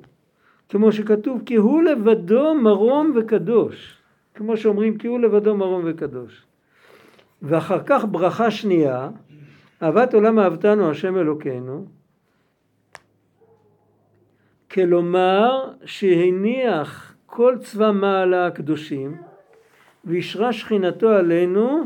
כמו 0.70 0.92
שכתוב 0.92 1.42
כי 1.46 1.56
הוא 1.56 1.84
לבדו 1.84 2.54
מרום 2.54 3.14
וקדוש. 3.16 3.98
כמו 4.36 4.58
שאומרים 4.58 4.98
כי 4.98 5.08
הוא 5.08 5.20
לבדו 5.20 5.58
מרום 5.58 5.82
וקדוש. 5.86 6.46
ואחר 7.42 7.80
כך 7.86 8.06
ברכה 8.12 8.52
שנייה, 8.52 9.10
אהבת 9.84 10.14
עולם 10.14 10.40
אהבתנו 10.40 10.92
השם 10.92 11.18
אלוקינו, 11.18 11.86
כלומר 14.72 15.74
שהניח 15.86 17.16
כל 17.26 17.56
צבא 17.62 17.92
מעלה 17.92 18.48
הקדושים 18.48 19.33
וישרה 20.06 20.54
שכינתו 20.54 21.10
עלינו 21.10 21.84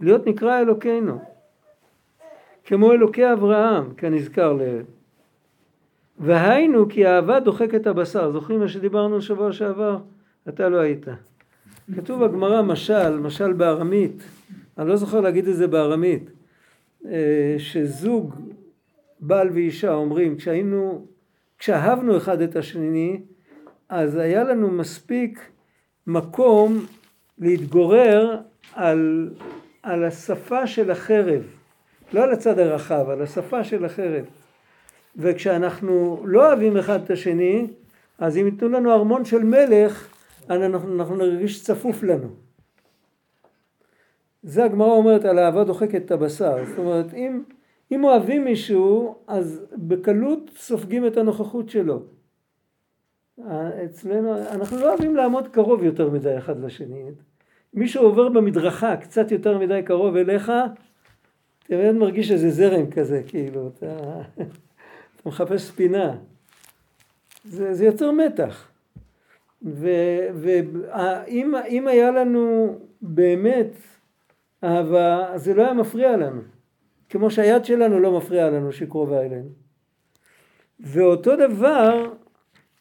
להיות 0.00 0.26
נקרא 0.26 0.60
אלוקינו. 0.60 1.18
כמו 2.64 2.92
אלוקי 2.92 3.32
אברהם 3.32 3.94
כנזכר 3.94 4.52
לעיל. 4.52 4.82
והיינו 6.18 6.88
כי 6.88 7.06
האהבה 7.06 7.40
דוחקת 7.40 7.86
הבשר. 7.86 8.30
זוכרים 8.30 8.60
מה 8.60 8.68
שדיברנו 8.68 9.22
שבוע 9.22 9.52
שעבר? 9.52 9.98
אתה 10.48 10.68
לא 10.68 10.76
היית. 10.76 11.06
כתוב 11.96 12.24
בגמרא 12.24 12.62
משל, 12.62 13.18
משל 13.18 13.52
בארמית. 13.52 14.22
אני 14.78 14.88
לא 14.88 14.96
זוכר 14.96 15.20
להגיד 15.20 15.48
את 15.48 15.56
זה 15.56 15.66
בארמית. 15.66 16.30
אה, 17.06 17.54
שזוג 17.58 18.34
בעל 19.20 19.50
ואישה 19.50 19.94
אומרים 19.94 20.36
כשהיינו 20.36 21.06
כשאהבנו 21.58 22.16
אחד 22.16 22.40
את 22.40 22.56
השני, 22.56 23.20
אז 23.88 24.16
היה 24.16 24.44
לנו 24.44 24.70
מספיק 24.70 25.50
מקום 26.06 26.86
להתגורר 27.42 28.40
על, 28.74 29.30
על 29.82 30.04
השפה 30.04 30.66
של 30.66 30.90
החרב, 30.90 31.42
לא 32.12 32.22
על 32.22 32.32
הצד 32.32 32.58
הרחב, 32.58 33.08
על 33.08 33.22
השפה 33.22 33.64
של 33.64 33.84
החרב. 33.84 34.24
וכשאנחנו 35.16 36.22
לא 36.24 36.46
אוהבים 36.46 36.76
אחד 36.76 37.02
את 37.04 37.10
השני, 37.10 37.66
אז 38.18 38.36
אם 38.36 38.46
ייתנו 38.46 38.68
לנו 38.68 38.92
ארמון 38.92 39.24
של 39.24 39.44
מלך, 39.44 40.08
אנחנו, 40.50 40.94
אנחנו 40.94 41.16
נרגיש 41.16 41.64
צפוף 41.64 42.02
לנו. 42.02 42.28
זה 44.42 44.64
הגמרא 44.64 44.90
אומרת 44.90 45.24
על 45.24 45.38
אהבה 45.38 45.64
דוחקת 45.64 46.04
את 46.04 46.10
הבשר. 46.10 46.64
זאת 46.64 46.78
אומרת, 46.78 47.14
אם 47.14 47.42
אם 47.92 48.04
אוהבים 48.04 48.44
מישהו, 48.44 49.14
אז 49.26 49.64
בקלות 49.72 50.50
סופגים 50.56 51.06
את 51.06 51.16
הנוכחות 51.16 51.68
שלו. 51.68 52.02
אצלנו, 53.84 54.38
אנחנו 54.38 54.76
לא 54.76 54.88
אוהבים 54.88 55.16
לעמוד 55.16 55.48
קרוב 55.48 55.82
יותר 55.82 56.10
מדי 56.10 56.38
אחד 56.38 56.60
לשני. 56.60 57.04
מישהו 57.74 58.04
עובר 58.04 58.28
במדרכה 58.28 58.96
קצת 58.96 59.32
יותר 59.32 59.58
מדי 59.58 59.80
קרוב 59.84 60.16
אליך, 60.16 60.52
אתה 61.66 61.76
באמת 61.76 61.94
מרגיש 61.94 62.30
איזה 62.30 62.50
זרם 62.50 62.90
כזה, 62.90 63.22
כאילו, 63.26 63.68
אתה, 63.68 63.86
אתה 65.16 65.22
מחפש 65.26 65.70
פינה. 65.70 66.16
זה, 67.44 67.74
זה 67.74 67.84
יוצר 67.84 68.10
מתח. 68.10 68.68
ואם 69.62 71.88
היה 71.88 72.10
לנו 72.10 72.78
באמת 73.02 73.72
אהבה, 74.64 75.34
אז 75.34 75.44
זה 75.44 75.54
לא 75.54 75.62
היה 75.62 75.72
מפריע 75.72 76.16
לנו. 76.16 76.40
כמו 77.08 77.30
שהיד 77.30 77.64
שלנו 77.64 78.00
לא 78.00 78.16
מפריעה 78.16 78.50
לנו 78.50 78.72
שהיא 78.72 78.88
קרובה 78.88 79.20
אלינו. 79.20 79.48
ואותו 80.80 81.36
דבר 81.36 82.12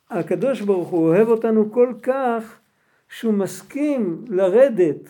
הקדוש 0.09 0.61
ברוך 0.61 0.89
הוא 0.89 1.07
אוהב 1.07 1.27
אותנו 1.27 1.71
כל 1.71 1.93
כך 2.03 2.60
שהוא 3.11 3.33
מסכים 3.33 4.25
לרדת, 4.27 5.09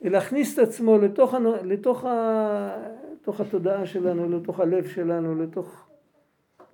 להכניס 0.00 0.54
את 0.54 0.58
עצמו 0.58 0.98
לתוך, 0.98 1.34
לתוך, 1.64 2.04
ה, 2.04 2.76
לתוך 3.12 3.40
התודעה 3.40 3.86
שלנו, 3.86 4.38
לתוך 4.38 4.60
הלב 4.60 4.88
שלנו, 4.88 5.42
לתוך, 5.42 5.88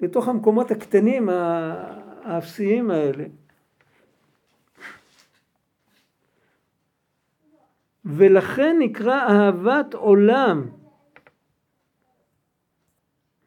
לתוך 0.01 0.29
המקומות 0.29 0.71
הקטנים 0.71 1.29
האפסיים 1.29 2.91
האלה. 2.91 3.25
ולכן 8.05 8.77
נקרא 8.79 9.21
אהבת 9.29 9.95
עולם. 9.95 10.69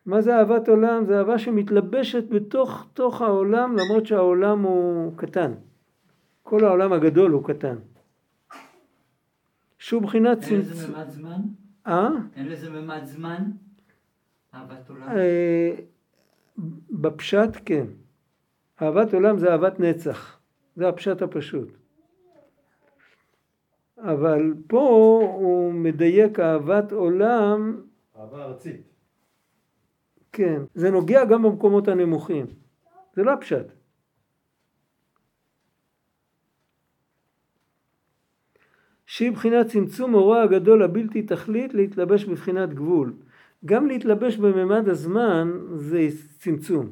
מה 0.06 0.22
זה 0.22 0.36
אהבת 0.36 0.70
עולם? 0.70 1.06
זה 1.06 1.18
אהבה 1.18 1.38
שמתלבשת 1.40 2.30
בתוך 2.30 2.86
תוך 2.94 3.22
העולם 3.22 3.76
למרות 3.78 4.06
שהעולם 4.06 4.62
הוא 4.62 5.18
קטן. 5.18 5.54
כל 6.50 6.66
העולם 6.66 6.94
הגדול 6.94 7.32
הוא 7.32 7.44
קטן. 7.44 7.76
שהוא 9.78 10.02
בחינת 10.02 10.40
צמצום. 10.42 10.56
אין 10.56 10.62
לזה 10.62 10.88
ממד 10.88 11.10
זמן? 11.10 11.42
אה? 11.88 12.10
אין 12.36 12.48
לזה 12.48 12.70
ממד 12.70 13.06
זמן? 13.06 13.52
אהבת 14.54 14.90
עולם? 14.90 15.10
אה, 15.10 15.76
בפשט 16.90 17.50
כן. 17.66 17.86
אהבת 18.82 19.14
עולם 19.14 19.40
זה 19.40 19.52
אהבת 19.52 19.80
נצח. 19.80 20.40
זה 20.76 20.90
הפשט 20.90 21.22
הפשוט. 21.22 21.68
אבל 23.98 24.54
פה 24.68 24.80
הוא 25.34 25.74
מדייק 25.74 26.40
אהבת 26.40 26.92
עולם. 26.92 27.82
אהבה 28.20 28.44
ארצית. 28.44 28.82
כן, 30.32 30.62
זה 30.76 30.92
נוגע 30.92 31.26
גם 31.26 31.44
במקומות 31.44 31.88
הנמוכים. 31.88 32.46
זה 33.16 33.24
לא 33.24 33.34
הפשט. 33.34 33.79
שהיא 39.10 39.32
בחינת 39.32 39.68
צמצום 39.68 40.14
אורה 40.14 40.44
הגדול 40.44 40.84
הבלתי 40.84 41.22
תכלית 41.22 41.74
להתלבש 41.74 42.26
בבחינת 42.26 42.74
גבול. 42.74 43.14
גם 43.66 43.88
להתלבש 43.88 44.38
בממד 44.38 44.90
הזמן 44.90 45.52
זה 45.76 46.08
צמצום. 46.38 46.90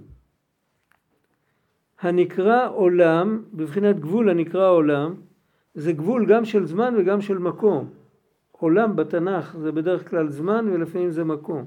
הנקרא 2.02 2.70
עולם, 2.70 3.42
בבחינת 3.54 4.00
גבול 4.00 4.30
הנקרא 4.30 4.70
עולם, 4.70 5.16
זה 5.76 5.92
גבול 5.94 6.26
גם 6.26 6.46
של 6.46 6.66
זמן 6.66 6.94
וגם 6.98 7.22
של 7.22 7.38
מקום. 7.38 7.90
עולם 8.52 8.96
בתנ"ך 8.96 9.58
זה 9.58 9.72
בדרך 9.72 10.10
כלל 10.10 10.30
זמן 10.30 10.70
ולפעמים 10.72 11.12
זה 11.12 11.24
מקום. 11.24 11.66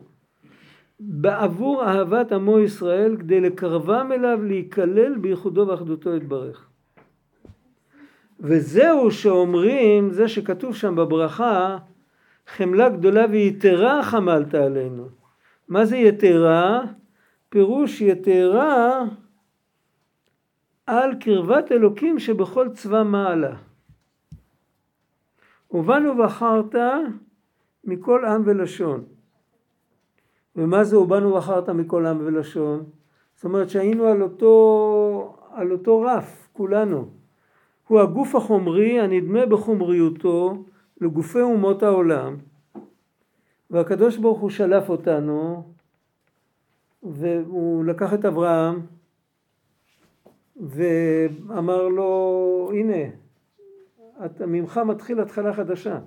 בעבור 1.00 1.84
אהבת 1.84 2.32
עמו 2.32 2.58
ישראל 2.58 3.16
כדי 3.16 3.40
לקרבם 3.40 4.10
אליו 4.12 4.38
להיכלל 4.42 5.18
בייחודו 5.18 5.68
ואחדותו 5.68 6.16
יתברך. 6.16 6.69
וזהו 8.40 9.10
שאומרים, 9.10 10.10
זה 10.10 10.28
שכתוב 10.28 10.74
שם 10.76 10.96
בברכה, 10.96 11.78
חמלה 12.46 12.88
גדולה 12.88 13.24
ויתרה 13.30 14.02
חמלת 14.02 14.54
עלינו. 14.54 15.08
מה 15.68 15.84
זה 15.84 15.96
יתרה? 15.96 16.82
פירוש 17.48 18.00
יתרה 18.00 19.04
על 20.86 21.14
קרבת 21.20 21.72
אלוקים 21.72 22.18
שבכל 22.18 22.68
צבא 22.68 23.02
מעלה. 23.02 23.56
ובנו 25.70 26.16
בחרת 26.16 26.74
מכל 27.84 28.24
עם 28.24 28.42
ולשון. 28.44 29.04
ומה 30.56 30.84
זה 30.84 30.98
ובנו 30.98 31.34
בחרת 31.34 31.68
מכל 31.68 32.06
עם 32.06 32.18
ולשון? 32.20 32.84
זאת 33.34 33.44
אומרת 33.44 33.70
שהיינו 33.70 34.06
על 34.06 34.22
אותו, 34.22 35.36
על 35.52 35.72
אותו 35.72 36.00
רף, 36.00 36.48
כולנו. 36.52 37.19
הוא 37.90 38.00
הגוף 38.00 38.34
החומרי 38.34 39.00
הנדמה 39.00 39.46
בחומריותו 39.46 40.64
לגופי 41.00 41.40
אומות 41.40 41.82
העולם, 41.82 42.36
והקדוש 43.70 44.16
ברוך 44.16 44.40
הוא 44.40 44.50
שלף 44.50 44.88
אותנו, 44.88 45.72
והוא 47.02 47.84
לקח 47.84 48.14
את 48.14 48.24
אברהם, 48.24 48.80
ואמר 50.56 51.88
לו, 51.88 52.70
הנה, 52.74 53.10
אתה, 54.24 54.46
ממך 54.46 54.80
מתחיל 54.86 55.20
התחלה 55.20 55.54
חדשה. 55.54 55.98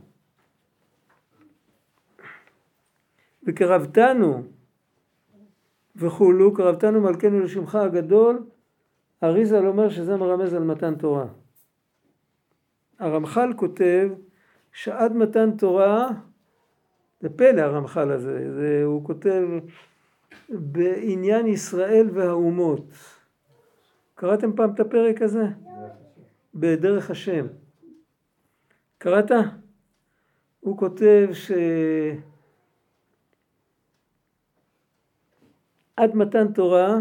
וקרבתנו 3.48 4.44
וכולו, 5.96 6.54
קרבתנו 6.54 7.02
מלכנו 7.02 7.40
לשמך 7.40 7.76
הגדול, 7.76 8.46
אריזל 9.24 9.68
אומר 9.68 9.90
שזה 9.90 10.18
מרמז 10.18 10.54
על 10.54 10.64
מתן 10.64 10.96
תורה. 10.96 11.43
הרמח"ל 13.00 13.54
כותב 13.56 14.10
שעד 14.72 15.14
מתן 15.14 15.58
תורה, 15.58 16.10
זה 17.22 17.30
פלא 17.30 17.62
הרמח"ל 17.62 18.12
הזה, 18.12 18.54
זה, 18.54 18.82
הוא 18.86 19.06
כותב 19.06 19.48
בעניין 20.50 21.48
ישראל 21.48 22.10
והאומות. 22.14 22.86
קראתם 24.16 24.56
פעם 24.56 24.74
את 24.74 24.80
הפרק 24.80 25.22
הזה? 25.22 25.46
בדרך 26.56 27.12
השם. 27.12 27.48
קראת? 28.98 29.32
הוא 30.60 30.78
כותב 30.78 31.30
ש... 31.34 31.52
עד 35.98 36.16
מתן 36.16 36.54
תורה 36.54 36.98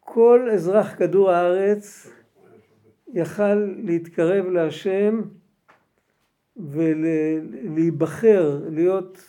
כל 0.00 0.48
אזרח 0.54 0.98
כדור 0.98 1.30
הארץ 1.30 2.10
יכל 3.12 3.54
להתקרב 3.84 4.46
להשם 4.46 5.20
ולהיבחר, 6.56 8.60
להיות, 8.70 9.24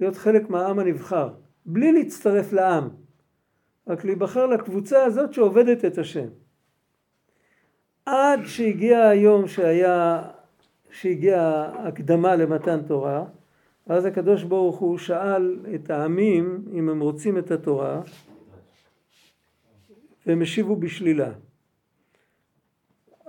להיות 0.00 0.16
חלק 0.16 0.50
מהעם 0.50 0.78
הנבחר, 0.78 1.32
בלי 1.66 1.92
להצטרף 1.92 2.52
לעם, 2.52 2.88
רק 3.88 4.04
להיבחר 4.04 4.46
לקבוצה 4.46 5.04
הזאת 5.04 5.34
שעובדת 5.34 5.84
את 5.84 5.98
השם. 5.98 6.28
עד 8.06 8.40
שהגיע 8.44 9.08
היום 9.08 9.48
שהיה, 9.48 10.22
שהגיעה 10.90 11.72
הקדמה 11.88 12.36
למתן 12.36 12.80
תורה, 12.86 13.24
ואז 13.86 14.04
הקדוש 14.04 14.42
ברוך 14.42 14.78
הוא 14.78 14.98
שאל 14.98 15.58
את 15.74 15.90
העמים 15.90 16.64
אם 16.72 16.88
הם 16.88 17.00
רוצים 17.00 17.38
את 17.38 17.50
התורה, 17.50 18.00
והם 20.26 20.42
השיבו 20.42 20.76
בשלילה. 20.76 21.32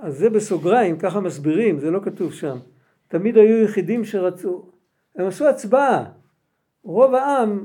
אז 0.03 0.17
זה 0.17 0.29
בסוגריים, 0.29 0.97
ככה 0.97 1.19
מסבירים, 1.19 1.79
זה 1.79 1.91
לא 1.91 1.99
כתוב 2.03 2.33
שם. 2.33 2.57
תמיד 3.07 3.37
היו 3.37 3.63
יחידים 3.63 4.03
שרצו, 4.03 4.65
הם 5.15 5.27
עשו 5.27 5.47
הצבעה, 5.47 6.05
רוב 6.83 7.15
העם 7.15 7.63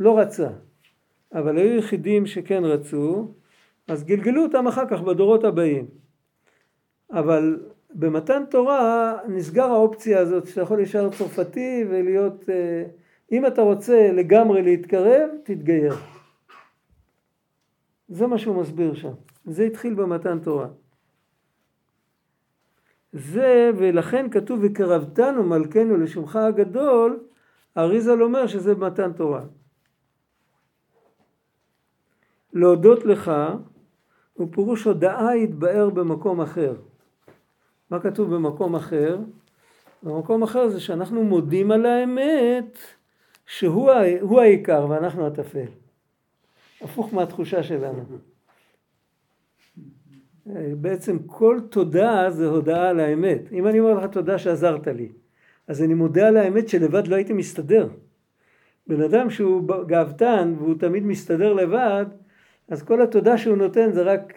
לא 0.00 0.18
רצה, 0.18 0.48
אבל 1.32 1.58
היו 1.58 1.78
יחידים 1.78 2.26
שכן 2.26 2.64
רצו, 2.64 3.34
אז 3.88 4.04
גלגלו 4.04 4.42
אותם 4.42 4.66
אחר 4.66 4.88
כך 4.88 5.00
בדורות 5.00 5.44
הבאים. 5.44 5.86
אבל 7.12 7.60
במתן 7.94 8.42
תורה 8.50 9.16
נסגר 9.28 9.70
האופציה 9.70 10.18
הזאת 10.18 10.46
שאתה 10.46 10.60
יכול 10.60 10.76
להישאר 10.76 11.10
צרפתי 11.10 11.84
ולהיות, 11.90 12.50
אה, 12.50 12.84
אם 13.32 13.46
אתה 13.46 13.62
רוצה 13.62 14.12
לגמרי 14.12 14.62
להתקרב, 14.62 15.30
תתגייר. 15.44 15.94
זה 18.08 18.26
מה 18.26 18.38
שהוא 18.38 18.56
מסביר 18.56 18.94
שם. 18.94 19.12
זה 19.44 19.64
התחיל 19.64 19.94
במתן 19.94 20.38
תורה. 20.38 20.66
זה, 23.12 23.70
ולכן 23.76 24.30
כתוב 24.30 24.60
וקרבתנו 24.62 25.42
מלכנו 25.42 25.96
לשמך 25.96 26.36
הגדול, 26.36 27.20
אריזל 27.76 28.22
אומר 28.22 28.46
שזה 28.46 28.74
מתן 28.74 29.12
תורה. 29.12 29.42
להודות 32.52 33.04
לך 33.04 33.32
הוא 34.32 34.48
פירוש 34.52 34.84
הודאה 34.84 35.36
יתבאר 35.36 35.90
במקום 35.90 36.40
אחר. 36.40 36.74
מה 37.90 38.00
כתוב 38.00 38.34
במקום 38.34 38.74
אחר? 38.74 39.18
במקום 40.02 40.42
אחר 40.42 40.68
זה 40.68 40.80
שאנחנו 40.80 41.24
מודים 41.24 41.70
על 41.70 41.86
האמת 41.86 42.78
שהוא 43.46 44.40
העיקר 44.40 44.86
ואנחנו 44.90 45.26
הטפל. 45.26 45.66
הפוך 46.80 47.14
מהתחושה 47.14 47.62
שלנו. 47.62 48.04
בעצם 50.76 51.18
כל 51.26 51.60
תודה 51.70 52.30
זה 52.30 52.46
הודעה 52.46 52.88
על 52.88 53.00
האמת. 53.00 53.52
אם 53.52 53.66
אני 53.66 53.80
אומר 53.80 53.94
לך 53.94 54.10
תודה 54.10 54.38
שעזרת 54.38 54.86
לי, 54.86 55.08
אז 55.68 55.82
אני 55.82 55.94
מודה 55.94 56.28
על 56.28 56.36
האמת 56.36 56.68
שלבד 56.68 57.06
לא 57.06 57.16
הייתי 57.16 57.32
מסתדר. 57.32 57.88
בן 58.86 59.02
אדם 59.02 59.30
שהוא 59.30 59.62
גאוותן 59.86 60.54
והוא 60.58 60.74
תמיד 60.78 61.06
מסתדר 61.06 61.52
לבד, 61.52 62.06
אז 62.68 62.82
כל 62.82 63.02
התודה 63.02 63.38
שהוא 63.38 63.56
נותן 63.56 63.92
זה 63.92 64.02
רק 64.02 64.32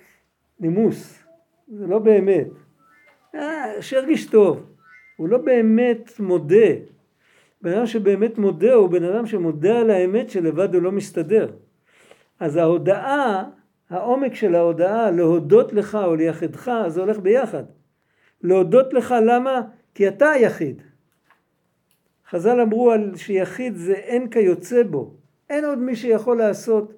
נימוס, 0.59 1.23
זה 1.67 1.87
לא 1.87 1.99
באמת. 1.99 2.47
אה, 3.35 3.81
שירגיש 3.81 4.25
טוב. 4.25 4.65
הוא 5.17 5.29
לא 5.29 5.37
באמת 5.37 6.19
מודה. 6.19 6.67
בן 7.61 7.73
אדם 7.73 7.85
שבאמת 7.85 8.37
מודה 8.37 8.73
הוא 8.73 8.89
בן 8.89 9.03
אדם 9.03 9.25
שמודה 9.25 9.79
על 9.79 9.89
האמת 9.89 10.29
שלבד 10.29 10.73
הוא 10.73 10.81
לא 10.81 10.91
מסתדר. 10.91 11.51
אז 12.39 12.55
ההודעה 12.55 13.43
העומק 13.89 14.35
של 14.35 14.55
ההודעה, 14.55 15.11
להודות 15.11 15.73
לך 15.73 15.97
או 16.03 16.15
ליחדך, 16.15 16.71
זה 16.87 17.01
הולך 17.01 17.19
ביחד. 17.19 17.63
להודות 18.41 18.93
לך 18.93 19.15
למה? 19.25 19.61
כי 19.95 20.07
אתה 20.07 20.29
היחיד. 20.29 20.81
חז"ל 22.29 22.61
אמרו 22.61 22.91
על 22.91 23.15
שיחיד 23.15 23.75
זה 23.75 23.93
אין 23.93 24.29
כיוצא 24.29 24.83
בו. 24.83 25.13
אין 25.49 25.65
עוד 25.65 25.77
מי 25.77 25.95
שיכול 25.95 26.37
לעשות 26.37 26.93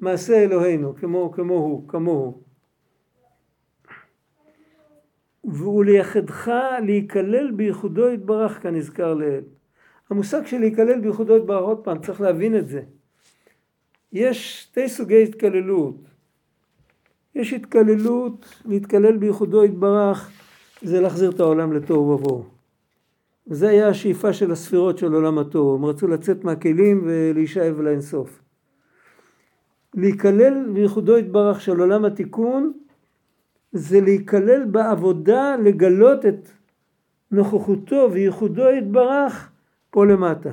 מעשה 0.00 0.44
אלוהינו 0.44 0.94
כמו, 0.96 1.32
כמו 1.32 1.54
הוא, 1.54 1.88
כמוהו. 1.88 2.42
ולייחדך 5.44 6.52
להיכלל 6.82 7.50
בייחודו 7.50 8.10
יתברך 8.10 8.62
כנזכר 8.62 9.14
לעיל. 9.14 9.44
המושג 10.10 10.46
של 10.46 10.58
להיכלל 10.58 11.00
בייחודו 11.00 11.36
יתברך, 11.36 11.62
עוד 11.62 11.84
פעם, 11.84 11.98
צריך 11.98 12.20
להבין 12.20 12.56
את 12.56 12.68
זה. 12.68 12.82
יש 14.12 14.62
שתי 14.62 14.88
סוגי 14.88 15.22
התקללות. 15.22 16.09
יש 17.34 17.52
התקללות, 17.52 18.62
להתקלל 18.64 19.16
בייחודו 19.16 19.64
יתברך, 19.64 20.30
זה 20.82 21.00
להחזיר 21.00 21.30
את 21.30 21.40
העולם 21.40 21.72
לתוהו 21.72 22.08
ובוהו. 22.08 22.44
וזה 23.46 23.68
היה 23.68 23.88
השאיפה 23.88 24.32
של 24.32 24.52
הספירות 24.52 24.98
של 24.98 25.12
עולם 25.12 25.38
התוהו, 25.38 25.74
הם 25.74 25.84
רצו 25.84 26.08
לצאת 26.08 26.44
מהכלים 26.44 27.02
ולהישאב 27.04 27.80
לאינסוף. 27.80 28.42
להיכלל 29.94 30.70
בייחודו 30.72 31.18
יתברך 31.18 31.60
של 31.60 31.80
עולם 31.80 32.04
התיקון 32.04 32.72
זה 33.72 34.00
להיכלל 34.00 34.64
בעבודה 34.64 35.56
לגלות 35.56 36.26
את 36.26 36.48
נוכחותו 37.30 38.08
וייחודו 38.12 38.70
יתברך 38.70 39.50
פה 39.90 40.06
למטה. 40.06 40.52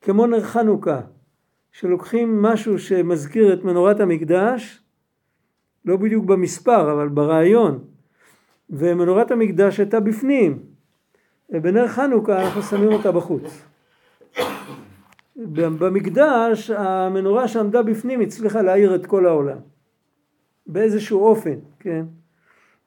כמו 0.00 0.26
נר 0.26 0.42
חנוכה, 0.42 1.00
שלוקחים 1.72 2.42
משהו 2.42 2.78
שמזכיר 2.78 3.52
את 3.52 3.64
מנורת 3.64 4.00
המקדש, 4.00 4.82
לא 5.86 5.96
בדיוק 5.96 6.24
במספר 6.24 6.92
אבל 6.92 7.08
ברעיון, 7.08 7.78
ומנורת 8.70 9.30
המקדש 9.30 9.80
הייתה 9.80 10.00
בפנים, 10.00 10.58
ובנר 11.50 11.88
חנוכה 11.88 12.42
אנחנו 12.42 12.62
שמים 12.62 12.92
אותה 12.92 13.12
בחוץ. 13.12 13.62
במקדש 15.36 16.70
המנורה 16.70 17.48
שעמדה 17.48 17.82
בפנים 17.82 18.20
הצליחה 18.20 18.62
להאיר 18.62 18.94
את 18.94 19.06
כל 19.06 19.26
העולם 19.26 19.58
באיזשהו 20.66 21.24
אופן, 21.24 21.54
כן? 21.80 22.04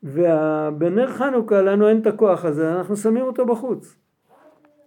ובנר 0.03 1.07
חנוכה 1.07 1.61
לנו 1.61 1.89
אין 1.89 2.01
את 2.01 2.07
הכוח 2.07 2.45
הזה, 2.45 2.73
אנחנו 2.73 2.97
שמים 2.97 3.23
אותו 3.23 3.45
בחוץ. 3.45 3.95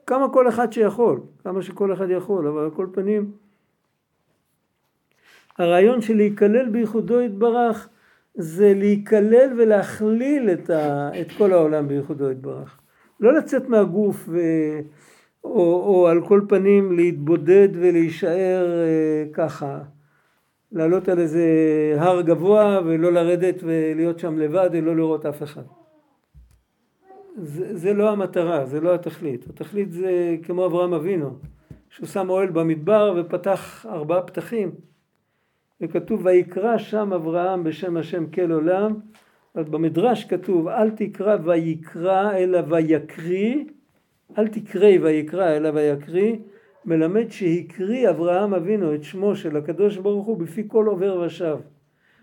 כמה 0.06 0.28
כל 0.28 0.48
אחד 0.48 0.72
שיכול, 0.72 1.20
כמה 1.44 1.62
שכל 1.62 1.92
אחד 1.92 2.10
יכול, 2.10 2.48
אבל 2.48 2.62
על 2.62 2.70
כל 2.70 2.86
פנים 2.92 3.32
הרעיון 5.58 6.00
של 6.00 6.16
להיכלל 6.16 6.68
בייחודו 6.68 7.20
יתברך 7.20 7.88
זה 8.34 8.74
להיכלל 8.76 9.52
ולהכליל 9.58 10.50
את, 10.50 10.70
ה, 10.70 11.10
את 11.20 11.32
כל 11.38 11.52
העולם 11.52 11.88
בייחודו 11.88 12.30
יתברך. 12.30 12.78
לא 13.20 13.32
לצאת 13.32 13.68
מהגוף 13.68 14.28
ו, 14.28 14.40
או, 15.44 15.82
או 15.86 16.08
על 16.08 16.26
כל 16.26 16.40
פנים 16.48 16.92
להתבודד 16.92 17.68
ולהישאר 17.74 18.66
אה, 18.84 19.24
ככה, 19.32 19.78
לעלות 20.72 21.08
על 21.08 21.18
איזה 21.18 21.46
הר 21.98 22.20
גבוה 22.20 22.80
ולא 22.84 23.12
לרדת 23.12 23.62
ולהיות 23.62 24.18
שם 24.18 24.38
לבד 24.38 24.70
ולא 24.72 24.96
לראות 24.96 25.26
אף 25.26 25.42
אחד. 25.42 25.62
זה, 27.36 27.76
זה 27.76 27.92
לא 27.92 28.10
המטרה, 28.10 28.66
זה 28.66 28.80
לא 28.80 28.94
התכלית. 28.94 29.46
התכלית 29.50 29.92
זה 29.92 30.36
כמו 30.42 30.66
אברהם 30.66 30.94
אבינו, 30.94 31.38
שהוא 31.90 32.06
שם 32.06 32.30
אוהל 32.30 32.50
במדבר 32.50 33.14
ופתח 33.16 33.86
ארבעה 33.88 34.22
פתחים. 34.22 34.72
וכתוב 35.82 36.26
ויקרא 36.26 36.78
שם 36.78 37.12
אברהם 37.12 37.64
בשם 37.64 37.96
השם 37.96 38.26
כל 38.26 38.52
עולם, 38.52 38.94
אז 39.54 39.68
במדרש 39.68 40.24
כתוב 40.24 40.68
אל 40.68 40.90
תקרא 40.90 41.36
ויקרא 41.44 42.32
אלא 42.36 42.60
ויקריא, 42.68 43.64
אל 44.38 44.48
תקראי 44.48 44.98
ויקרא 44.98 45.56
אלא 45.56 45.70
ויקריא, 45.74 46.36
מלמד 46.84 47.30
שהקריא 47.30 48.10
אברהם 48.10 48.54
אבינו 48.54 48.94
את 48.94 49.02
שמו 49.02 49.36
של 49.36 49.56
הקדוש 49.56 49.96
ברוך 49.96 50.26
הוא 50.26 50.38
בפי 50.38 50.64
כל 50.68 50.86
עובר 50.86 51.20
ושב. 51.26 51.58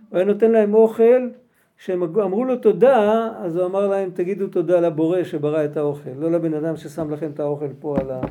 הוא 0.10 0.18
היה 0.18 0.26
נותן 0.26 0.52
להם 0.52 0.74
אוכל, 0.74 1.30
כשהם 1.78 2.04
אמרו 2.04 2.46
לו 2.46 2.58
תודה, 2.58 3.30
אז 3.38 3.56
הוא 3.56 3.66
אמר 3.66 3.88
להם 3.88 4.10
תגידו 4.14 4.48
תודה 4.48 4.80
לבורא 4.80 5.24
שברא 5.24 5.66
את 5.66 5.78
האוכל, 5.78 6.10
לא 6.18 6.32
לבן 6.32 6.54
אדם 6.54 6.76
ששם 6.76 7.12
לכם 7.12 7.32
את 7.32 7.40
האוכל 7.40 7.70
פה 7.80 7.98
על 8.00 8.12
ה... 8.12 8.22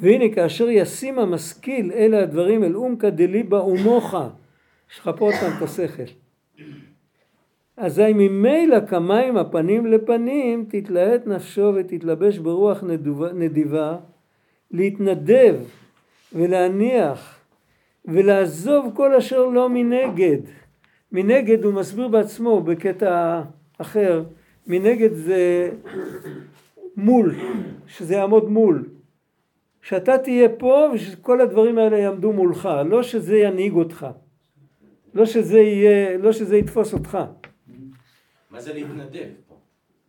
והנה 0.00 0.34
כאשר 0.34 0.68
ישים 0.68 1.18
המשכיל 1.18 1.92
אלה 1.92 2.22
הדברים 2.22 2.64
אל 2.64 2.76
אומקא 2.76 3.10
דליבה 3.10 3.64
ומוחה, 3.64 4.28
יש 4.92 4.98
לך 4.98 5.10
פה 5.18 5.30
פעם 5.40 5.52
את 5.56 5.62
השכל. 5.62 6.02
אזי 7.76 8.12
ממילא 8.14 8.86
כמים 8.86 9.36
הפנים 9.36 9.86
לפנים 9.86 10.64
תתלהט 10.68 11.26
נפשו 11.26 11.72
ותתלבש 11.76 12.38
ברוח 12.38 12.84
נדיבה 13.34 13.96
להתנדב 14.70 15.54
ולהניח 16.32 17.38
ולעזוב 18.04 18.92
כל 18.94 19.14
אשר 19.14 19.46
לא 19.46 19.68
מנגד. 19.68 20.38
מנגד 21.12 21.64
הוא 21.64 21.74
מסביר 21.74 22.08
בעצמו 22.08 22.60
בקטע 22.60 23.42
אחר, 23.78 24.24
מנגד 24.66 25.14
זה 25.14 25.70
מול, 26.96 27.34
שזה 27.86 28.14
יעמוד 28.14 28.50
מול. 28.50 28.84
שאתה 29.82 30.18
תהיה 30.18 30.48
פה 30.48 30.88
ושכל 30.94 31.40
הדברים 31.40 31.78
האלה 31.78 31.98
יעמדו 31.98 32.32
מולך, 32.32 32.68
לא 32.86 33.02
שזה 33.02 33.36
ינהיג 33.36 33.72
אותך, 33.72 34.06
לא 35.14 35.26
שזה 35.26 35.58
יהיה, 35.58 36.18
לא 36.18 36.32
שזה 36.32 36.56
יתפוס 36.56 36.94
אותך. 36.94 37.18
מה 38.50 38.60
זה 38.60 38.72
להתנדב? 38.72 39.28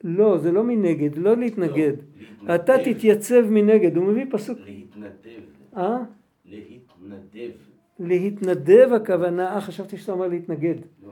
לא, 0.04 0.38
זה 0.38 0.52
לא 0.52 0.64
מנגד, 0.64 1.18
לא 1.18 1.38
להתנגד. 1.38 1.94
לא, 2.42 2.56
אתה 2.56 2.74
תתייצב 2.86 3.42
מנגד, 3.50 3.98
הוא 3.98 4.06
מביא 4.06 4.26
פסוק. 4.32 4.58
להתנדב. 4.66 5.42
אה? 5.78 5.98
להתנדב. 6.46 7.52
להתנדב 8.00 8.90
הכוונה, 8.94 9.56
אה 9.56 9.62
חשבתי 9.62 9.98
שאתה 9.98 10.12
אומר 10.12 10.28
להתנגד. 10.28 10.76
לא. 11.04 11.12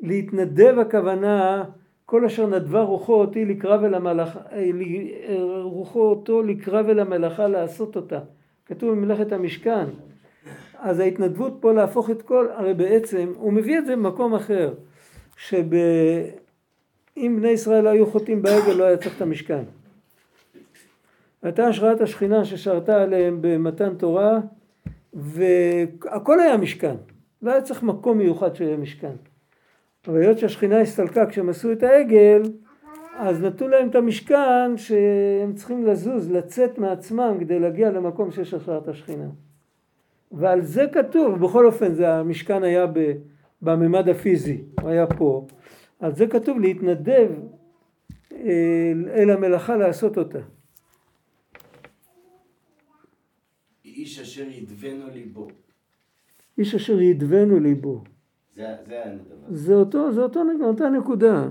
להתנדב 0.00 0.78
הכוונה 0.78 1.64
כל 2.10 2.24
אשר 2.24 2.46
נדבה 2.46 2.80
רוחו 2.80 3.14
אותי 3.14 3.44
לקרב 3.44 3.84
אל 3.84 3.94
המלאכה, 3.94 4.40
אה, 4.52 4.70
רוחו 5.62 6.00
אותו 6.00 6.42
לקרב 6.42 6.88
אל 6.88 6.98
המלאכה 6.98 7.48
לעשות 7.48 7.96
אותה. 7.96 8.18
כתוב 8.66 8.90
במלאכת 8.90 9.32
המשכן. 9.32 9.84
אז 10.78 10.98
ההתנדבות 10.98 11.56
פה 11.60 11.72
להפוך 11.72 12.10
את 12.10 12.22
כל, 12.22 12.46
הרי 12.54 12.74
בעצם, 12.74 13.32
הוא 13.36 13.52
מביא 13.52 13.78
את 13.78 13.86
זה 13.86 13.96
במקום 13.96 14.34
אחר, 14.34 14.74
שאם 15.36 15.62
בני 17.16 17.48
ישראל 17.48 17.84
לא 17.84 17.88
היו 17.88 18.06
חוטאים 18.06 18.42
בעגל 18.42 18.72
לא 18.72 18.84
היה 18.84 18.96
צריך 18.96 19.16
את 19.16 19.22
המשכן. 19.22 19.62
הייתה 21.42 21.66
השראת 21.66 22.00
השכינה 22.00 22.44
ששרתה 22.44 23.02
עליהם 23.02 23.38
במתן 23.40 23.94
תורה 23.94 24.38
והכל 25.14 26.40
היה 26.40 26.56
משכן, 26.56 26.96
לא 27.42 27.52
היה 27.52 27.62
צריך 27.62 27.82
מקום 27.82 28.18
מיוחד 28.18 28.56
שיהיה 28.56 28.76
משכן. 28.76 29.29
אבל 30.06 30.22
היות 30.22 30.38
שהשכינה 30.38 30.80
הסתלקה 30.80 31.26
כשהם 31.26 31.48
עשו 31.48 31.72
את 31.72 31.82
העגל, 31.82 32.42
אז 33.16 33.42
נתנו 33.42 33.68
להם 33.68 33.88
את 33.88 33.94
המשכן 33.94 34.76
שהם 34.76 35.54
צריכים 35.54 35.86
לזוז, 35.86 36.30
לצאת 36.30 36.78
מעצמם 36.78 37.36
כדי 37.40 37.58
להגיע 37.58 37.90
למקום 37.90 38.30
שיש 38.30 38.54
השראת 38.54 38.88
השכינה. 38.88 39.28
ועל 40.32 40.62
זה 40.62 40.84
כתוב, 40.92 41.38
בכל 41.38 41.66
אופן 41.66 41.94
זה 41.94 42.14
המשכן 42.14 42.62
היה 42.62 42.86
בממד 43.62 44.08
הפיזי, 44.08 44.62
הוא 44.80 44.90
היה 44.90 45.06
פה, 45.06 45.46
על 46.00 46.14
זה 46.14 46.26
כתוב 46.26 46.60
להתנדב 46.60 47.30
אל, 48.32 49.08
אל 49.14 49.30
המלאכה 49.30 49.76
לעשות 49.76 50.18
אותה. 50.18 50.38
איש 53.84 54.20
אשר 54.20 54.48
ידבנו 54.50 55.06
ליבו. 55.12 55.48
איש 56.58 56.74
אשר 56.74 57.00
ידבנו 57.00 57.60
ליבו. 57.60 58.04
זה, 58.60 58.74
זה. 58.88 59.02
זה 59.50 59.74
אותו, 59.74 60.12
זה 60.12 60.22
אותו, 60.22 60.40
אותה 60.60 60.88
נקודה. 60.88 61.48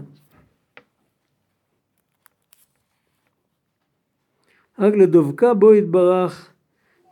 רק 4.80 4.93
לדבקה 4.93 5.53
בו 5.53 5.74
יתברך 5.74 6.49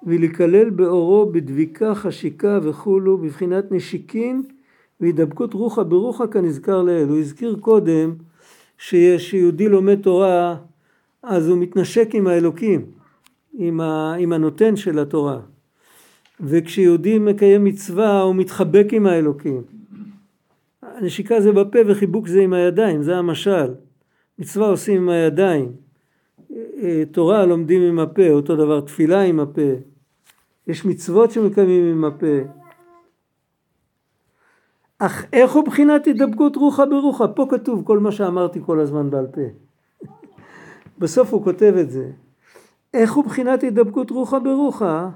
ולקלל 0.04 0.70
באורו 0.70 1.32
בדביקה, 1.32 1.96
חשיקה 1.96 2.60
וכולו 2.64 3.18
בבחינת 3.18 3.72
נשיקין 3.72 4.44
והידבקות 5.00 5.54
רוחא 5.54 5.84
ברוחא 5.84 6.28
כנזכר 6.28 6.82
לעיל. 6.82 7.08
הוא 7.08 7.18
הזכיר 7.18 7.58
קודם 7.62 8.16
שיהודי 9.18 9.70
לומד 9.70 10.02
תורה 10.02 10.58
אז 11.24 11.50
הוא 11.50 11.58
מתנשק 11.58 12.08
עם 12.14 12.28
האלוקים, 12.28 12.86
עם, 13.54 13.82
ה, 13.82 14.14
עם 14.20 14.34
הנותן 14.34 14.76
של 14.76 15.00
התורה. 15.00 15.40
וכשיהודי 16.40 17.20
מקיים 17.20 17.64
מצווה 17.64 18.22
הוא 18.22 18.36
מתחבק 18.36 18.88
עם 18.92 19.06
האלוקים. 19.06 19.77
הנשיקה 20.98 21.42
זה 21.42 21.52
בפה 21.52 21.80
וחיבוק 21.88 22.28
זה 22.28 22.42
עם 22.42 22.54
הידיים, 22.54 23.04
זה 23.04 23.18
המשל. 23.18 23.74
מצווה 24.40 24.68
עושים 24.68 25.02
עם 25.02 25.10
הידיים. 25.10 25.72
אה, 26.56 27.04
תורה 27.12 27.46
לומדים 27.46 27.82
עם 27.82 28.00
הפה, 28.00 28.30
אותו 28.30 28.56
דבר 28.56 28.82
תפילה 28.82 29.22
עם 29.22 29.40
הפה, 29.40 29.72
יש 30.68 30.86
מצוות 30.86 31.32
שמקיימים 31.32 31.92
עם 31.92 32.06
הפה. 32.06 32.38
אך 35.00 35.26
איך 35.34 35.52
הוא 35.52 35.66
בחינת 35.66 36.06
הידבקות 36.06 36.56
רוחה 36.56 36.86
ברוחה? 36.86 37.28
פה 37.28 37.48
כתוב 37.50 37.84
כל 37.86 38.00
מה 38.00 38.12
שאמרתי 38.12 38.60
כל 38.66 38.80
הזמן 38.80 39.10
בעל 39.10 39.28
פה. 39.28 39.42
בסוף 41.00 41.34
הוא 41.34 41.44
כותב 41.44 41.74
את 41.82 41.92
זה. 41.92 42.12
איך 42.94 43.14
הוא 43.14 43.26
בחינת 43.26 43.64
הידבקות 43.64 44.12
רוחה 44.12 44.40
ברוחה? 44.40 45.10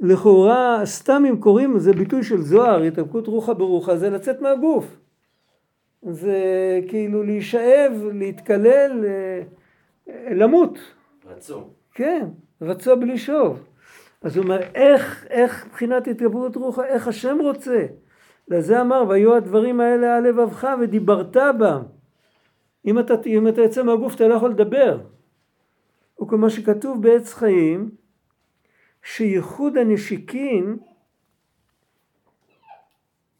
לכאורה 0.00 0.80
סתם 0.84 1.22
אם 1.28 1.36
קוראים 1.36 1.78
זה 1.78 1.92
ביטוי 1.92 2.22
של 2.22 2.40
זוהר, 2.42 2.82
הידבקות 2.82 3.26
רוחה 3.26 3.54
ברוחה, 3.54 3.96
זה 3.96 4.10
לצאת 4.10 4.40
מהגוף. 4.40 4.96
זה 6.02 6.34
כאילו 6.88 7.22
להישאב, 7.22 7.92
להתקלל, 8.12 9.04
אה, 9.04 9.42
למות. 10.34 10.78
רצו. 11.26 11.64
כן, 11.94 12.26
רצו 12.62 12.96
בלי 12.96 13.18
שוב. 13.18 13.64
אז 14.22 14.36
הוא 14.36 14.44
אומר, 14.44 14.60
איך, 14.74 15.26
איך 15.30 15.66
מבחינת 15.66 16.08
התגברות 16.08 16.56
רוחה, 16.56 16.86
איך 16.86 17.08
השם 17.08 17.38
רוצה? 17.40 17.86
לזה 18.48 18.80
אמר, 18.80 19.04
והיו 19.08 19.34
הדברים 19.34 19.80
האלה 19.80 20.16
על 20.16 20.28
לבבך 20.28 20.68
ודיברת 20.80 21.36
בם. 21.58 21.82
אם 22.86 22.98
אתה, 22.98 23.14
אם 23.26 23.48
אתה 23.48 23.60
יוצא 23.60 23.82
מהגוף 23.82 24.14
אתה 24.14 24.28
לא 24.28 24.34
יכול 24.34 24.50
לדבר. 24.50 25.00
וכמו 26.22 26.50
שכתוב 26.50 27.02
בעץ 27.02 27.34
חיים, 27.34 27.90
שייחוד 29.02 29.78
הנשיקין, 29.78 30.76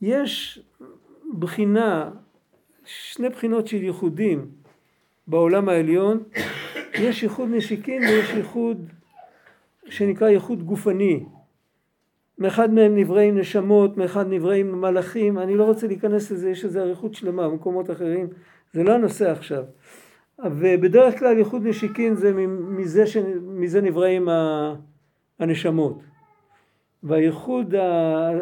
יש 0.03 0.63
בחינה, 1.39 2.11
שני 2.85 3.29
בחינות 3.29 3.67
של 3.67 3.83
ייחודים 3.83 4.51
בעולם 5.27 5.69
העליון, 5.69 6.23
יש 6.95 7.23
ייחוד 7.23 7.49
נשיקין 7.49 8.03
ויש 8.03 8.31
ייחוד 8.31 8.91
שנקרא 9.89 10.29
ייחוד 10.29 10.63
גופני. 10.63 11.25
מאחד 12.39 12.71
מהם 12.71 12.97
נבראים 12.97 13.39
נשמות, 13.39 13.97
מאחד 13.97 14.27
נבראים 14.29 14.81
מלאכים, 14.81 15.39
אני 15.39 15.57
לא 15.57 15.65
רוצה 15.65 15.87
להיכנס 15.87 16.31
לזה, 16.31 16.51
יש 16.51 16.65
איזו 16.65 16.81
אריכות 16.81 17.15
שלמה 17.15 17.49
במקומות 17.49 17.91
אחרים, 17.91 18.27
זה 18.73 18.83
לא 18.83 18.93
הנושא 18.93 19.31
עכשיו. 19.31 19.65
ובדרך 20.45 21.19
כלל 21.19 21.39
ייחוד 21.39 21.67
נשיקין 21.67 22.15
זה 22.15 22.33
מזה, 22.49 23.07
ש... 23.07 23.17
מזה 23.43 23.81
נבראים 23.81 24.29
הנשמות. 25.41 26.03
והייחוד 27.03 27.75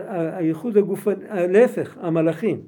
הייחוד 0.08 0.76
הגופני, 0.76 1.24
להפך, 1.48 1.96
המלאכים, 2.00 2.60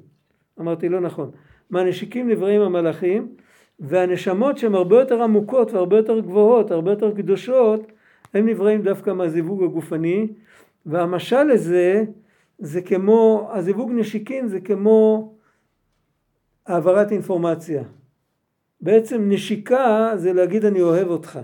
אמרתי 0.59 0.89
לא 0.89 0.99
נכון. 0.99 1.31
מהנשיקים 1.69 2.29
נבראים 2.29 2.61
המלאכים, 2.61 3.35
והנשמות 3.79 4.57
שהן 4.57 4.75
הרבה 4.75 4.99
יותר 4.99 5.23
עמוקות 5.23 5.71
והרבה 5.71 5.97
יותר 5.97 6.19
גבוהות, 6.19 6.71
הרבה 6.71 6.91
יותר 6.91 7.15
קדושות, 7.15 7.91
הם 8.33 8.45
נבראים 8.49 8.81
דווקא 8.81 9.09
מהזיווג 9.09 9.63
הגופני, 9.63 10.27
והמשל 10.85 11.43
לזה 11.43 12.03
זה 12.59 12.81
כמו, 12.81 13.49
הזיווג 13.53 13.91
נשיקין 13.91 14.47
זה 14.47 14.59
כמו 14.59 15.33
העברת 16.67 17.11
אינפורמציה. 17.11 17.83
בעצם 18.81 19.29
נשיקה 19.29 20.11
זה 20.15 20.33
להגיד 20.33 20.65
אני 20.65 20.81
אוהב 20.81 21.07
אותך, 21.07 21.39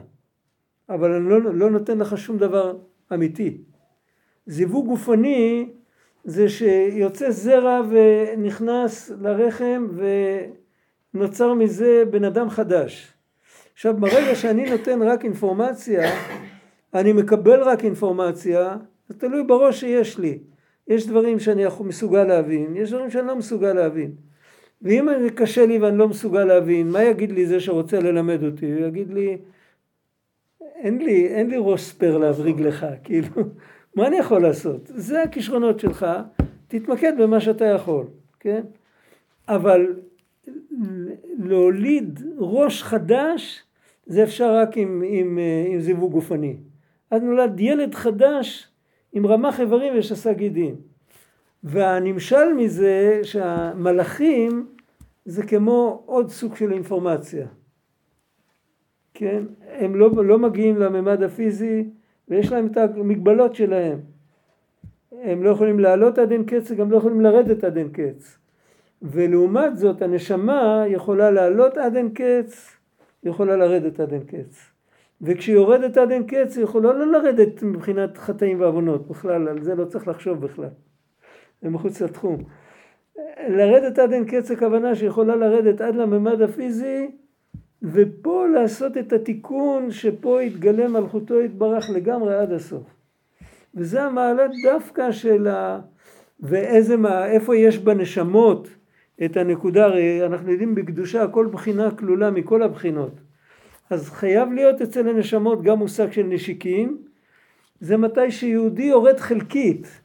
אבל 0.90 1.14
אני 1.14 1.30
לא, 1.30 1.42
לא 1.42 1.70
נותן 1.70 1.98
לך 1.98 2.18
שום 2.18 2.38
דבר 2.38 2.78
אמיתי. 3.14 3.58
זיווג 4.46 4.88
גופני 4.88 5.70
זה 6.24 6.50
שיוצא 6.50 7.32
זרע 7.32 7.82
ונכנס 7.90 9.12
לרחם 9.22 9.88
ונוצר 11.14 11.54
מזה 11.54 12.04
בן 12.10 12.24
אדם 12.24 12.50
חדש. 12.50 13.14
עכשיו 13.74 13.98
ברגע 14.00 14.36
שאני 14.36 14.70
נותן 14.70 15.02
רק 15.02 15.26
אינפורמציה, 15.26 16.12
אני 16.94 17.14
מקבל 17.14 17.62
רק 17.62 17.84
אינפורמציה, 17.84 18.78
זה 19.08 19.20
תלוי 19.20 19.44
בראש 19.44 19.80
שיש 19.80 20.20
לי. 20.20 20.40
יש 20.88 21.08
דברים 21.08 21.40
שאני 21.40 21.64
מסוגל 21.80 22.24
להבין, 22.24 22.76
יש 22.76 22.92
דברים 22.92 23.10
שאני 23.10 23.28
לא 23.28 23.36
מסוגל 23.36 23.74
להבין. 23.74 24.12
ואם 24.82 25.30
קשה 25.36 25.66
לי 25.66 25.78
ואני 25.78 25.98
לא 25.98 26.08
מסוגל 26.08 26.44
להבין, 26.44 26.90
מה 26.90 27.04
יגיד 27.04 27.32
לי 27.32 27.46
זה 27.46 27.60
שרוצה 27.60 28.00
ללמד 28.00 28.44
אותי? 28.44 28.72
הוא 28.72 28.88
יגיד 28.88 29.14
לי, 29.14 29.38
אין 30.78 30.98
לי, 30.98 31.28
אין 31.28 31.50
לי 31.50 31.56
ראש 31.60 31.82
ספייר 31.82 32.18
להבריג 32.18 32.62
לך, 32.62 32.86
כאילו, 33.04 33.28
מה 33.96 34.08
אני 34.08 34.16
יכול 34.16 34.42
לעשות? 34.42 34.82
זה 34.96 35.24
הכישרונות 35.24 35.80
שלך, 35.80 36.06
תתמקד 36.68 37.14
במה 37.22 37.40
שאתה 37.40 37.66
יכול, 37.66 38.06
כן? 38.40 38.62
אבל 39.48 39.96
להוליד 41.40 42.20
ראש 42.38 42.84
חדש, 42.84 43.64
זה 44.06 44.24
אפשר 44.24 44.56
רק 44.56 44.78
עם, 44.78 45.04
עם, 45.08 45.40
עם 45.68 45.80
זיווג 45.80 46.12
גופני. 46.12 46.58
אז 47.12 47.24
נולד 47.24 47.60
ילד 47.60 47.96
חדש 47.96 48.68
עם 49.14 49.28
רמ"ח 49.28 49.60
איברים 49.60 49.94
ושס"ה 49.98 50.34
גידים. 50.34 50.76
והנמשל 51.64 52.54
מזה 52.54 53.20
שהמלאכים 53.24 54.68
זה 55.26 55.46
כמו 55.46 56.04
עוד 56.06 56.30
סוג 56.30 56.56
של 56.56 56.74
אינפורמציה. 56.74 57.48
כן? 59.20 59.44
הם 59.72 59.96
לא, 59.96 60.12
לא 60.26 60.40
מגיעים 60.40 60.78
לממד 60.78 61.24
הפיזי 61.24 61.90
ויש 62.28 62.52
להם 62.52 62.68
את 62.68 62.78
המגבלות 62.78 63.56
שלהם. 63.56 64.00
הם 65.24 65.44
לא 65.44 65.50
יכולים 65.50 65.80
לעלות 65.80 66.18
עד 66.18 66.32
אין 66.32 66.44
קץ, 66.44 66.72
גם 66.72 66.92
לא 66.92 66.98
יכולים 66.98 67.22
לרדת 67.22 67.64
עד 67.64 67.78
אין 67.78 67.90
קץ. 67.90 68.38
ולעומת 69.02 69.78
זאת 69.78 70.02
הנשמה 70.02 70.84
יכולה 70.88 71.32
לעלות 71.32 71.78
עד 71.78 71.96
אין 71.96 72.10
קץ, 72.14 72.78
יכולה 73.24 73.56
לרדת 73.56 74.00
עד 74.00 74.14
אין 74.14 74.24
קץ. 74.24 74.72
וכשהיא 75.22 75.56
יורדת 75.56 75.98
עד 75.98 76.12
אין 76.12 76.24
קץ 76.28 76.58
היא 76.58 76.64
יכולה 76.64 76.94
לא 76.94 77.12
לרדת 77.12 77.64
מבחינת 77.64 78.18
חטאים 78.18 78.62
ועוונות 78.62 79.08
בכלל, 79.08 79.48
על 79.48 79.64
זה 79.64 79.76
לא 79.76 79.86
צריך 79.86 80.08
לחשוב 80.08 80.42
בכלל. 80.42 80.70
זה 81.62 81.70
מחוץ 81.70 82.02
לתחום. 82.02 82.38
לרדת 83.50 84.00
עד 84.00 84.14
אין 84.14 84.26
קץ 84.26 84.52
הכוונה 84.52 84.96
שיכולה 84.96 85.36
לרדת 85.36 85.82
עד 85.82 85.96
לממד 85.96 86.42
הפיזי 86.42 87.12
ופה 87.84 88.48
לעשות 88.54 88.98
את 88.98 89.14
התיקון 89.14 89.92
שפה 89.92 90.44
יתגלה 90.44 90.88
מלכותו 90.88 91.42
יתברך 91.42 91.90
לגמרי 91.90 92.36
עד 92.36 92.52
הסוף. 92.52 92.84
וזה 93.76 94.04
המעלה 94.04 94.44
דווקא 94.64 95.12
של 95.12 95.48
ה... 95.48 95.80
ואיזה, 96.40 96.98
מה, 96.98 97.26
איפה 97.26 97.56
יש 97.56 97.78
בנשמות 97.78 98.68
את 99.26 99.38
הנקודה, 99.38 99.86
הרי 99.86 100.26
אנחנו 100.26 100.52
יודעים 100.52 100.76
בקדושה 100.76 101.28
כל 101.28 101.48
בחינה 101.52 101.92
כלולה 101.92 102.32
מכל 102.32 102.64
הבחינות. 102.64 103.12
אז 103.90 104.10
חייב 104.10 104.54
להיות 104.54 104.82
אצל 104.82 105.10
הנשמות 105.10 105.64
גם 105.64 105.78
מושג 105.78 106.12
של 106.12 106.24
נשיקים, 106.24 106.98
זה 107.80 107.98
מתי 107.98 108.32
שיהודי 108.32 108.84
יורד 108.84 109.20
חלקית, 109.20 110.02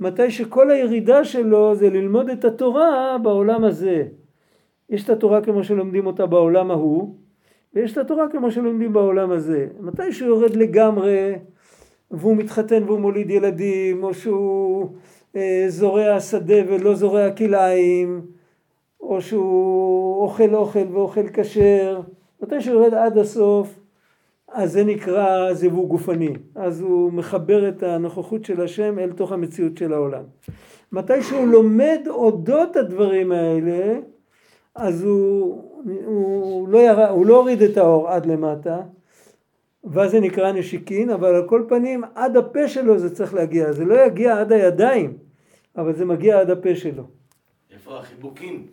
מתי 0.00 0.30
שכל 0.30 0.70
הירידה 0.70 1.24
שלו 1.24 1.74
זה 1.74 1.90
ללמוד 1.90 2.30
את 2.30 2.44
התורה 2.44 3.16
בעולם 3.22 3.64
הזה. 3.64 4.04
יש 4.90 5.04
את 5.04 5.10
התורה 5.10 5.40
כמו 5.40 5.64
שלומדים 5.64 6.06
אותה 6.06 6.26
בעולם 6.26 6.70
ההוא, 6.70 7.14
ויש 7.74 7.92
את 7.92 7.98
התורה 7.98 8.28
כמו 8.28 8.50
שלומדים 8.50 8.92
בעולם 8.92 9.30
הזה. 9.30 9.66
מתי 9.80 10.12
שהוא 10.12 10.28
יורד 10.28 10.56
לגמרי, 10.56 11.34
והוא 12.10 12.36
מתחתן 12.36 12.82
והוא 12.82 12.98
מוליד 12.98 13.30
ילדים, 13.30 14.04
או 14.04 14.14
שהוא 14.14 14.88
אה, 15.36 15.64
זורע 15.68 16.20
שדה 16.20 16.56
ולא 16.68 16.94
זורע 16.94 17.30
כלאיים, 17.30 18.20
או 19.00 19.22
שהוא 19.22 20.22
אוכל 20.22 20.54
אוכל 20.54 20.86
ואוכל 20.92 21.28
כשר, 21.32 22.00
מתי 22.42 22.60
שהוא 22.60 22.74
יורד 22.74 22.94
עד 22.94 23.18
הסוף, 23.18 23.80
אז 24.48 24.72
זה 24.72 24.84
נקרא 24.84 25.52
זיווג 25.52 25.88
גופני. 25.88 26.32
אז 26.54 26.80
הוא 26.80 27.12
מחבר 27.12 27.68
את 27.68 27.82
הנוכחות 27.82 28.44
של 28.44 28.60
השם 28.60 28.98
אל 28.98 29.12
תוך 29.12 29.32
המציאות 29.32 29.78
של 29.78 29.92
העולם. 29.92 30.22
מתי 30.92 31.22
שהוא 31.22 31.46
לומד 31.46 32.00
אודות 32.08 32.76
הדברים 32.76 33.32
האלה, 33.32 33.98
אז 34.74 35.02
הוא, 35.02 35.82
הוא, 36.04 36.68
לא, 36.68 36.78
יר, 36.78 37.08
הוא 37.08 37.26
לא 37.26 37.36
הוריד 37.36 37.62
את 37.62 37.76
האור 37.76 38.08
עד 38.08 38.26
למטה, 38.26 38.80
ואז 39.84 40.10
זה 40.10 40.20
נקרא 40.20 40.52
נשיקין, 40.52 41.10
אבל 41.10 41.34
על 41.34 41.48
כל 41.48 41.64
פנים 41.68 42.04
עד 42.14 42.36
הפה 42.36 42.68
שלו 42.68 42.98
זה 42.98 43.14
צריך 43.14 43.34
להגיע, 43.34 43.72
זה 43.72 43.84
לא 43.84 43.94
יגיע 44.06 44.40
עד 44.40 44.52
הידיים, 44.52 45.18
אבל 45.76 45.94
זה 45.94 46.04
מגיע 46.04 46.40
עד 46.40 46.50
הפה 46.50 46.74
שלו. 46.74 47.06
איפה 47.70 47.98
החיבוקים? 47.98 48.66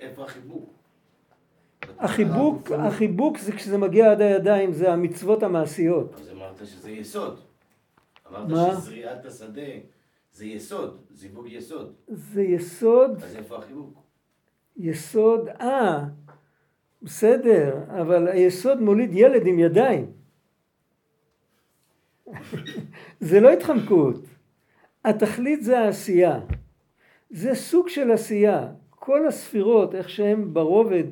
איפה 0.00 0.24
החיבוק? 0.24 0.70
החיבוק, 1.98 2.70
החיבוק 2.72 3.38
זה 3.38 3.52
כשזה 3.52 3.78
מגיע 3.78 4.10
עד 4.10 4.20
הידיים, 4.20 4.72
זה 4.72 4.92
המצוות 4.92 5.42
המעשיות. 5.42 6.14
אז 6.14 6.30
אמרת 6.30 6.66
שזה 6.66 6.90
יסוד. 6.90 7.40
אמרת 8.30 8.48
מה? 8.48 8.70
שזריעת 8.70 9.24
השדה 9.24 9.70
זה 10.32 10.46
יסוד, 10.46 10.98
זיווג 11.10 11.46
יסוד. 11.48 11.92
זה 12.08 12.42
יסוד, 12.42 13.10
אז 13.24 13.36
איפה 13.36 13.56
החיבוק? 13.56 13.99
יסוד, 14.82 15.48
אה, 15.60 16.04
בסדר, 17.02 17.78
אבל 18.00 18.28
היסוד 18.28 18.80
מוליד 18.80 19.10
ילד 19.14 19.46
עם 19.46 19.58
ידיים. 19.58 20.06
זה 23.20 23.40
לא 23.40 23.50
התחמקות. 23.50 24.24
התכלית 25.04 25.62
זה 25.62 25.78
העשייה. 25.78 26.40
זה 27.30 27.54
סוג 27.54 27.88
של 27.88 28.10
עשייה. 28.10 28.68
כל 28.90 29.26
הספירות, 29.26 29.94
איך 29.94 30.08
שהן 30.08 30.54
ברובד 30.54 31.04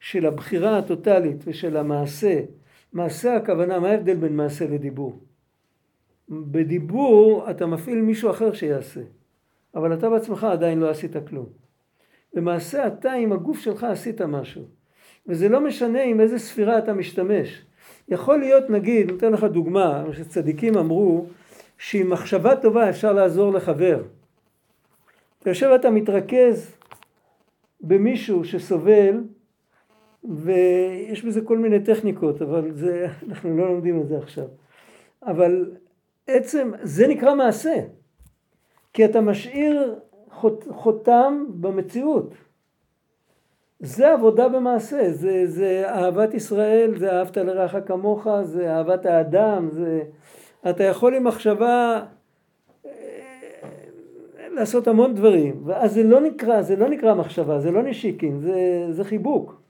של 0.00 0.26
הבחירה 0.26 0.78
הטוטלית 0.78 1.36
ושל 1.46 1.76
המעשה, 1.76 2.40
מעשה 2.92 3.36
הכוונה, 3.36 3.80
מה 3.80 3.88
ההבדל 3.88 4.16
בין 4.16 4.36
מעשה 4.36 4.66
לדיבור? 4.66 5.20
בדיבור 6.28 7.50
אתה 7.50 7.66
מפעיל 7.66 8.00
מישהו 8.00 8.30
אחר 8.30 8.52
שיעשה, 8.52 9.00
אבל 9.74 9.94
אתה 9.94 10.10
בעצמך 10.10 10.44
עדיין 10.44 10.78
לא 10.78 10.90
עשית 10.90 11.16
כלום. 11.28 11.61
במעשה 12.34 12.86
אתה 12.86 13.12
עם 13.12 13.32
הגוף 13.32 13.60
שלך 13.60 13.84
עשית 13.84 14.20
משהו, 14.20 14.62
וזה 15.26 15.48
לא 15.48 15.60
משנה 15.60 16.02
עם 16.02 16.20
איזה 16.20 16.38
ספירה 16.38 16.78
אתה 16.78 16.92
משתמש. 16.92 17.64
יכול 18.08 18.38
להיות 18.38 18.70
נגיד, 18.70 19.10
נותן 19.10 19.32
לך 19.32 19.44
דוגמה, 19.44 20.04
מה 20.06 20.14
שצדיקים 20.14 20.78
אמרו, 20.78 21.26
שעם 21.78 22.10
מחשבה 22.10 22.56
טובה 22.56 22.90
אפשר 22.90 23.12
לעזור 23.12 23.52
לחבר. 23.52 24.02
אתה 25.38 25.50
יושב 25.50 25.68
ואתה 25.72 25.90
מתרכז 25.90 26.76
במישהו 27.80 28.44
שסובל 28.44 29.24
ויש 30.24 31.24
בזה 31.24 31.40
כל 31.40 31.58
מיני 31.58 31.80
טכניקות 31.84 32.42
אבל 32.42 32.72
זה, 32.72 33.06
אנחנו 33.28 33.56
לא 33.56 33.68
לומדים 33.68 34.00
את 34.00 34.08
זה 34.08 34.18
עכשיו. 34.18 34.46
אבל 35.26 35.70
עצם, 36.26 36.70
זה 36.82 37.08
נקרא 37.08 37.34
מעשה. 37.34 37.74
כי 38.92 39.04
אתה 39.04 39.20
משאיר 39.20 39.94
חותם 40.70 41.44
במציאות. 41.60 42.34
זה 43.80 44.12
עבודה 44.12 44.48
במעשה, 44.48 45.12
זה, 45.12 45.42
זה 45.46 45.84
אהבת 45.88 46.34
ישראל, 46.34 46.98
זה 46.98 47.12
אהבת 47.12 47.36
לרעך 47.36 47.76
כמוך, 47.86 48.26
זה 48.42 48.74
אהבת 48.74 49.06
האדם, 49.06 49.68
זה... 49.70 50.02
אתה 50.70 50.84
יכול 50.84 51.14
עם 51.14 51.24
מחשבה 51.24 52.00
אה, 52.86 52.90
לעשות 54.50 54.88
המון 54.88 55.14
דברים, 55.14 55.62
ואז 55.64 55.94
זה 55.94 56.02
לא 56.02 56.20
נקרא, 56.20 56.62
זה 56.62 56.76
לא 56.76 56.88
נקרא 56.88 57.14
מחשבה, 57.14 57.60
זה 57.60 57.70
לא 57.70 57.82
נשיקין, 57.82 58.40
זה, 58.40 58.86
זה 58.90 59.04
חיבוק, 59.04 59.60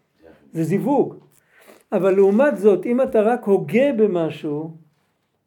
זה 0.52 0.62
זיווג. 0.62 1.14
אבל 1.92 2.14
לעומת 2.14 2.56
זאת, 2.56 2.86
אם 2.86 3.02
אתה 3.02 3.20
רק 3.20 3.44
הוגה 3.44 3.92
במשהו, 3.96 4.70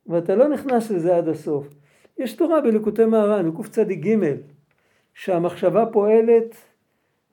ואתה 0.07 0.36
לא 0.36 0.47
נכנס 0.47 0.91
לזה 0.91 1.18
עד 1.18 1.28
הסוף, 1.28 1.68
יש 2.18 2.34
תורה 2.34 2.61
בלקוטי 2.61 3.05
מהר"ן, 3.05 3.51
בקצ"ג, 3.51 4.16
שהמחשבה 5.16 5.86
פועלת 5.86 6.55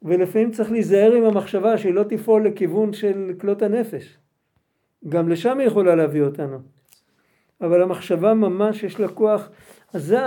ולפעמים 0.03 0.51
צריך 0.51 0.73
להיזהר 0.73 1.13
עם 1.13 1.25
המחשבה 1.25 1.79
שהיא 1.79 1.95
לא 1.95 2.03
תפעול 2.03 2.47
לכיוון 2.47 2.93
של 2.93 3.33
כלות 3.41 3.63
הנפש. 3.63 4.19
גם 5.09 5.29
לשם 5.29 5.59
היא 5.59 5.67
יכולה 5.67 5.95
להביא 5.95 6.23
אותנו. 6.23 6.59
אבל 7.61 7.83
המחשבה 7.83 8.35
ממש 8.35 8.83
יש 8.83 9.01
לה 9.01 9.09
כוח, 9.09 9.51
אז 9.95 10.05
זה 10.05 10.19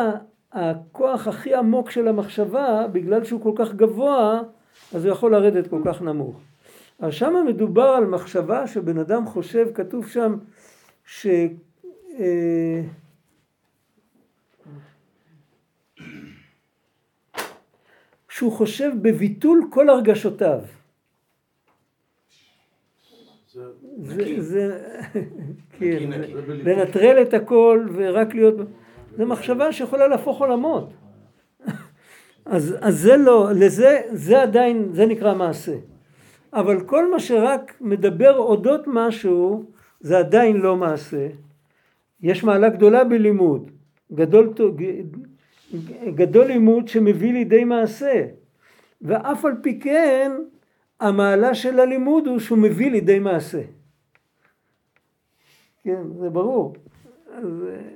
הכוח 0.52 1.28
הכי 1.28 1.54
עמוק 1.54 1.92
של 1.92 2.08
המחשבה, 2.08 2.88
בגלל 2.92 3.24
שהוא 3.24 3.42
כל 3.42 3.52
כך 3.56 3.74
גבוה, 3.74 4.42
אז 4.96 5.06
הוא 5.06 5.12
יכול 5.12 5.32
לרדת 5.32 5.68
כל 5.68 5.82
כך 5.86 6.02
נמוך. 6.02 6.40
אז 7.00 7.14
שם 7.14 7.46
מדובר 7.48 7.88
על 7.88 8.06
מחשבה 8.06 8.68
שבן 8.68 8.98
אדם 8.98 9.26
חושב, 9.26 9.68
כתוב 9.74 10.08
שם 10.08 10.36
ש... 11.06 11.28
אה, 12.20 12.82
שהוא 18.36 18.52
חושב 18.52 18.92
בביטול 19.02 19.68
כל 19.70 19.90
הרגשותיו. 19.90 20.60
זה, 23.98 24.42
זה, 24.42 24.84
כן, 25.80 26.10
לנטרל 26.48 27.22
את 27.22 27.34
הכל 27.34 27.88
ורק 27.94 28.36
להיות, 28.36 28.56
זה 29.18 29.26
מחשבה 29.26 29.72
שיכולה 29.72 30.08
להפוך 30.08 30.42
עולמות. 30.42 30.90
אז, 32.46 32.76
אז 32.82 33.00
זה 33.00 33.18
לא, 33.18 33.50
לזה, 33.56 34.02
זה 34.12 34.42
עדיין, 34.42 34.90
זה 34.94 35.06
נקרא 35.06 35.34
מעשה. 35.36 35.76
אבל 36.54 36.82
כל 36.82 37.12
מה 37.12 37.20
שרק 37.20 37.78
מדבר 37.82 38.38
אודות 38.38 38.82
משהו, 38.88 39.64
זה 40.00 40.18
עדיין 40.18 40.58
לא 40.58 40.76
מעשה. 40.76 41.28
יש 42.22 42.44
מעלה 42.44 42.70
גדולה 42.70 43.04
בלימוד, 43.04 43.72
גדול, 44.14 44.54
גדול 46.16 46.46
לימוד 46.46 46.88
שמביא 46.88 47.34
לידי 47.34 47.64
מעשה. 47.64 48.26
ואף 49.02 49.46
על 49.46 49.54
פי 49.64 49.80
כן 49.80 50.32
המעלה 51.00 51.56
של 51.56 51.80
הלימוד 51.80 52.28
הוא 52.28 52.40
שהוא 52.40 52.58
מביא 52.58 52.92
לידי 52.92 53.20
מעשה. 53.20 53.62
כן 55.84 56.04
זה 56.20 56.30
ברור. 56.30 56.76
אז... 57.32 57.64
אה, 57.68 57.96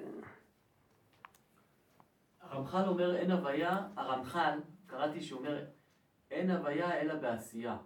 הרמח"ל 2.41 2.83
אומר 2.87 3.15
אין 3.15 3.31
הוויה, 3.31 3.77
הרמח"ל 3.95 4.59
קראתי 4.85 5.21
שהוא 5.21 5.39
אומר 5.39 5.63
אין 6.31 6.51
הוויה 6.51 7.01
אלא 7.01 7.15
בעשייה 7.15 7.77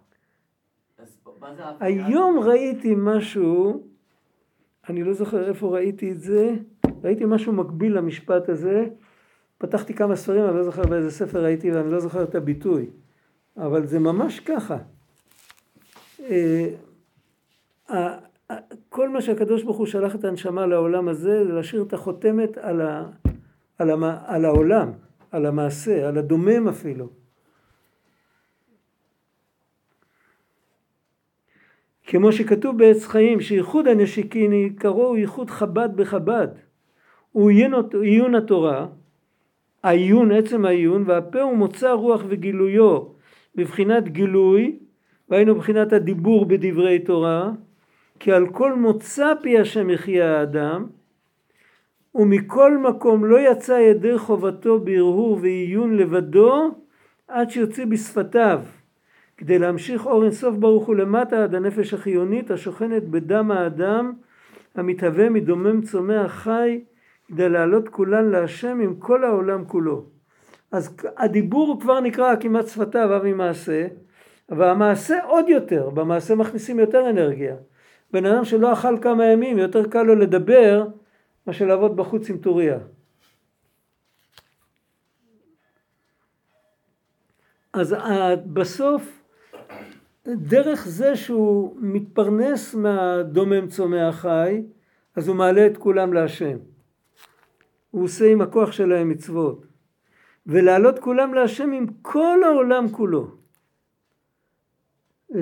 אז 0.98 1.20
מה 1.40 1.54
זה 1.54 1.62
היום 1.80 2.38
ראיתי 2.38 2.94
משהו 2.96 3.86
אני 4.88 5.02
לא 5.02 5.12
זוכר 5.12 5.48
איפה 5.48 5.68
ראיתי 5.68 6.12
את 6.12 6.20
זה 6.20 6.54
ראיתי 7.04 7.24
משהו 7.26 7.52
מקביל 7.52 7.96
למשפט 7.96 8.48
הזה 8.48 8.86
פתחתי 9.66 9.94
כמה 9.94 10.16
ספרים, 10.16 10.44
אני 10.44 10.56
לא 10.56 10.64
זוכר 10.64 10.82
באיזה 10.82 11.10
ספר 11.10 11.44
הייתי 11.44 11.72
ואני 11.72 11.92
לא 11.92 12.00
זוכר 12.00 12.22
את 12.22 12.34
הביטוי, 12.34 12.86
אבל 13.56 13.86
זה 13.86 13.98
ממש 13.98 14.40
ככה. 14.40 14.76
אה, 16.20 16.66
כל 18.88 19.08
מה 19.08 19.22
שהקדוש 19.22 19.62
ברוך 19.62 19.76
הוא 19.76 19.86
שלח 19.86 20.14
את 20.14 20.24
הנשמה 20.24 20.66
לעולם 20.66 21.08
הזה, 21.08 21.44
זה 21.44 21.52
להשאיר 21.52 21.82
את 21.82 21.92
החותמת 21.92 22.58
על, 22.58 22.80
ה, 22.80 23.06
על, 23.78 23.90
המ, 23.90 24.04
על 24.04 24.44
העולם, 24.44 24.92
על 25.30 25.46
המעשה, 25.46 26.08
על 26.08 26.18
הדומם 26.18 26.68
אפילו. 26.68 27.08
כמו 32.06 32.32
שכתוב 32.32 32.78
בעץ 32.78 33.06
חיים, 33.06 33.40
שייחוד 33.40 33.88
הנשיקיני 33.88 34.70
קראו 34.76 35.16
ייחוד 35.16 35.50
חב"ד 35.50 35.88
בחב"ד. 35.96 36.48
הוא 37.32 37.50
עיון 38.02 38.34
התורה, 38.34 38.86
העיון, 39.84 40.32
עצם 40.32 40.64
העיון, 40.64 41.04
והפה 41.06 41.40
הוא 41.40 41.56
מוצא 41.56 41.92
רוח 41.92 42.22
וגילויו. 42.28 42.98
בבחינת 43.54 44.08
גילוי, 44.08 44.78
והיינו 45.28 45.54
בבחינת 45.54 45.92
הדיבור 45.92 46.46
בדברי 46.46 46.98
תורה, 46.98 47.50
כי 48.20 48.32
על 48.32 48.48
כל 48.48 48.74
מוצא 48.74 49.32
פי 49.42 49.58
השם 49.58 49.90
יחיה 49.90 50.38
האדם, 50.38 50.86
ומכל 52.14 52.78
מקום 52.78 53.24
לא 53.24 53.50
יצא 53.50 53.72
ידי 53.72 54.18
חובתו 54.18 54.80
בהרהור 54.80 55.38
ועיון 55.42 55.96
לבדו, 55.96 56.70
עד 57.28 57.50
שיוצא 57.50 57.84
בשפתיו, 57.84 58.60
כדי 59.36 59.58
להמשיך 59.58 60.06
אור 60.06 60.22
אינסוף 60.22 60.56
ברוך 60.56 60.86
הוא 60.86 60.96
למטה 60.96 61.44
עד 61.44 61.54
הנפש 61.54 61.94
החיונית 61.94 62.50
השוכנת 62.50 63.08
בדם 63.08 63.50
האדם, 63.50 64.12
המתהווה 64.74 65.30
מדומם 65.30 65.82
צומח 65.82 66.32
חי, 66.32 66.80
כדי 67.28 67.48
להעלות 67.48 67.88
כולן 67.88 68.30
להשם 68.30 68.80
עם 68.80 68.96
כל 68.96 69.24
העולם 69.24 69.64
כולו. 69.64 70.04
אז 70.72 70.96
הדיבור 71.16 71.80
כבר 71.80 72.00
נקרא 72.00 72.36
כמעט 72.40 72.68
שפתיו 72.68 73.16
אבי 73.16 73.32
מעשה, 73.32 73.86
והמעשה 74.48 75.24
עוד 75.24 75.48
יותר, 75.48 75.90
במעשה 75.90 76.34
מכניסים 76.34 76.78
יותר 76.78 77.10
אנרגיה. 77.10 77.56
בן 78.12 78.26
אדם 78.26 78.44
שלא 78.44 78.72
אכל 78.72 78.98
כמה 79.02 79.26
ימים, 79.26 79.58
יותר 79.58 79.88
קל 79.88 80.02
לו 80.02 80.14
לדבר 80.14 80.86
מאשר 81.46 81.66
לעבוד 81.66 81.96
בחוץ 81.96 82.30
עם 82.30 82.38
טוריה. 82.38 82.78
אז 87.72 87.96
בסוף, 88.46 89.22
דרך 90.26 90.86
זה 90.88 91.16
שהוא 91.16 91.76
מתפרנס 91.80 92.74
מהדומם 92.74 93.68
צומח 93.68 94.14
חי, 94.14 94.62
אז 95.16 95.28
הוא 95.28 95.36
מעלה 95.36 95.66
את 95.66 95.76
כולם 95.76 96.12
להשם. 96.12 96.56
הוא 97.94 98.04
עושה 98.04 98.32
עם 98.32 98.40
הכוח 98.40 98.72
שלהם 98.72 99.08
מצוות. 99.08 99.66
ולעלות 100.46 100.98
כולם 100.98 101.34
להשם 101.34 101.72
עם 101.72 101.86
כל 102.02 102.38
העולם 102.44 102.88
כולו. 102.88 103.30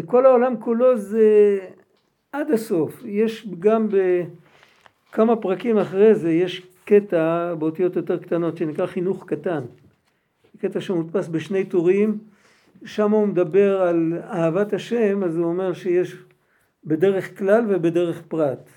כל 0.06 0.26
העולם 0.26 0.60
כולו 0.60 0.96
זה 0.96 1.58
עד 2.32 2.50
הסוף. 2.50 3.02
יש 3.04 3.48
גם 3.58 3.88
בכמה 3.90 5.36
פרקים 5.36 5.78
אחרי 5.78 6.14
זה, 6.14 6.30
יש 6.32 6.66
קטע 6.84 7.54
באותיות 7.54 7.96
יותר 7.96 8.18
קטנות 8.18 8.56
שנקרא 8.56 8.86
חינוך 8.86 9.24
קטן. 9.26 9.64
קטע 10.58 10.80
שמודפס 10.80 11.28
בשני 11.28 11.64
טורים, 11.64 12.18
שם 12.84 13.10
הוא 13.10 13.26
מדבר 13.26 13.82
על 13.82 14.12
אהבת 14.22 14.72
השם, 14.72 15.24
אז 15.24 15.36
הוא 15.36 15.46
אומר 15.46 15.72
שיש 15.72 16.16
בדרך 16.84 17.38
כלל 17.38 17.64
ובדרך 17.68 18.22
פרט. 18.28 18.70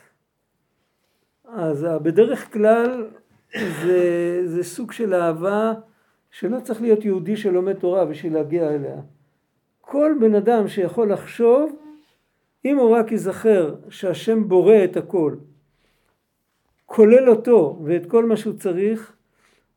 אז 1.46 1.88
בדרך 2.04 2.54
כלל 2.54 3.08
זה, 3.54 4.42
זה 4.46 4.64
סוג 4.64 4.92
של 4.92 5.14
אהבה 5.14 5.74
שלא 6.32 6.60
צריך 6.60 6.82
להיות 6.82 7.06
יהודי 7.06 7.38
שלומד 7.38 7.74
תורה 7.74 8.06
בשביל 8.06 8.34
להגיע 8.34 8.70
אליה. 8.70 8.96
כל 9.82 10.12
בן 10.20 10.36
אדם 10.36 10.68
שיכול 10.68 11.12
לחשוב, 11.12 11.76
אם 12.66 12.78
הוא 12.78 12.96
רק 12.96 13.12
ייזכר 13.12 13.76
שהשם 13.90 14.48
בורא 14.48 14.84
את 14.84 14.98
הכל, 14.98 15.36
כולל 16.86 17.30
אותו 17.30 17.80
ואת 17.84 18.06
כל 18.06 18.26
מה 18.26 18.38
שהוא 18.38 18.54
צריך, 18.54 19.14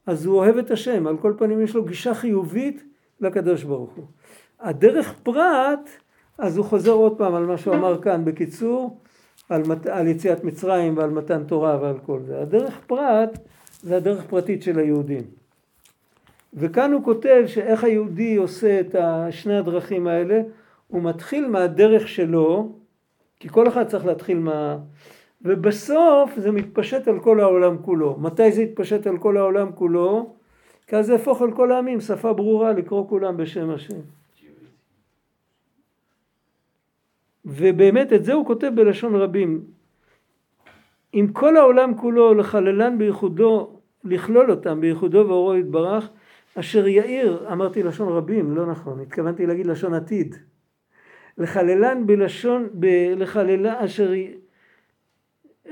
אז 0.07 0.27
הוא 0.27 0.37
אוהב 0.37 0.57
את 0.57 0.71
השם, 0.71 1.07
על 1.07 1.17
כל 1.17 1.35
פנים 1.39 1.61
יש 1.61 1.75
לו 1.75 1.85
גישה 1.85 2.15
חיובית 2.15 2.85
לקדוש 3.21 3.63
ברוך 3.65 3.91
הוא. 3.91 4.07
הדרך 4.61 5.15
פרט, 5.23 5.91
אז 6.39 6.57
הוא 6.57 6.65
חוזר 6.65 6.93
עוד 6.93 7.19
פעם 7.19 7.35
על 7.35 7.47
מה 7.47 7.59
שהוא 7.59 7.75
אמר 7.75 8.03
כאן 8.03 8.25
בקיצור, 8.25 9.01
על, 9.49 9.63
מת, 9.63 9.87
על 9.87 10.07
יציאת 10.07 10.45
מצרים 10.45 10.97
ועל 10.97 11.11
מתן 11.11 11.45
תורה 11.45 11.79
ועל 11.83 11.99
כל 12.07 12.21
זה. 12.27 12.41
הדרך 12.41 12.81
פרט 12.87 13.39
זה 13.83 13.97
הדרך 13.97 14.25
פרטית 14.25 14.63
של 14.63 14.79
היהודים. 14.79 15.23
וכאן 16.55 16.93
הוא 16.93 17.05
כותב 17.05 17.43
שאיך 17.47 17.85
היהודי 17.85 18.37
עושה 18.37 18.81
את 18.81 18.95
שני 19.31 19.57
הדרכים 19.57 20.07
האלה, 20.07 20.43
הוא 20.89 21.03
מתחיל 21.03 21.49
מהדרך 21.49 22.09
שלו, 22.09 22.73
כי 23.41 23.49
כל 23.49 23.69
אחד 23.69 23.87
צריך 23.87 24.07
להתחיל 24.07 24.39
מה... 24.39 24.79
ובסוף 25.43 26.31
זה 26.37 26.51
מתפשט 26.51 27.09
על 27.09 27.21
כל 27.21 27.41
העולם 27.41 27.79
כולו. 27.83 28.17
מתי 28.21 28.53
זה 28.53 28.63
יתפשט 28.63 29.07
על 29.07 29.19
כל 29.19 29.37
העולם 29.37 29.73
כולו? 29.73 30.35
כי 30.87 30.97
אז 30.97 31.07
זה 31.07 31.13
יהפוך 31.13 31.43
על 31.43 31.53
כל 31.53 31.73
העמים, 31.73 32.01
שפה 32.01 32.33
ברורה 32.33 32.73
לקרוא 32.73 33.09
כולם 33.09 33.37
בשם 33.37 33.71
השם. 33.71 34.01
ובאמת 37.45 38.13
את 38.13 38.25
זה 38.25 38.33
הוא 38.33 38.47
כותב 38.47 38.71
בלשון 38.75 39.15
רבים. 39.15 39.78
אם 41.15 41.27
כל 41.33 41.57
העולם 41.57 41.95
כולו 41.95 42.35
לחללן 42.35 42.99
בייחודו, 42.99 43.81
לכלול 44.05 44.51
אותם 44.51 44.81
בייחודו 44.81 45.25
ואורו 45.29 45.57
יתברך, 45.57 46.09
אשר 46.55 46.89
יאיר, 46.89 47.47
אמרתי 47.53 47.83
לשון 47.83 48.09
רבים, 48.09 48.57
לא 48.57 48.67
נכון, 48.67 49.01
התכוונתי 49.01 49.47
להגיד 49.47 49.67
לשון 49.67 49.95
עתיד. 49.95 50.37
לחללן 51.39 52.07
בלשון, 52.07 52.69
ב, 52.75 52.87
לחללן 53.17 53.67
אשר 53.67 54.13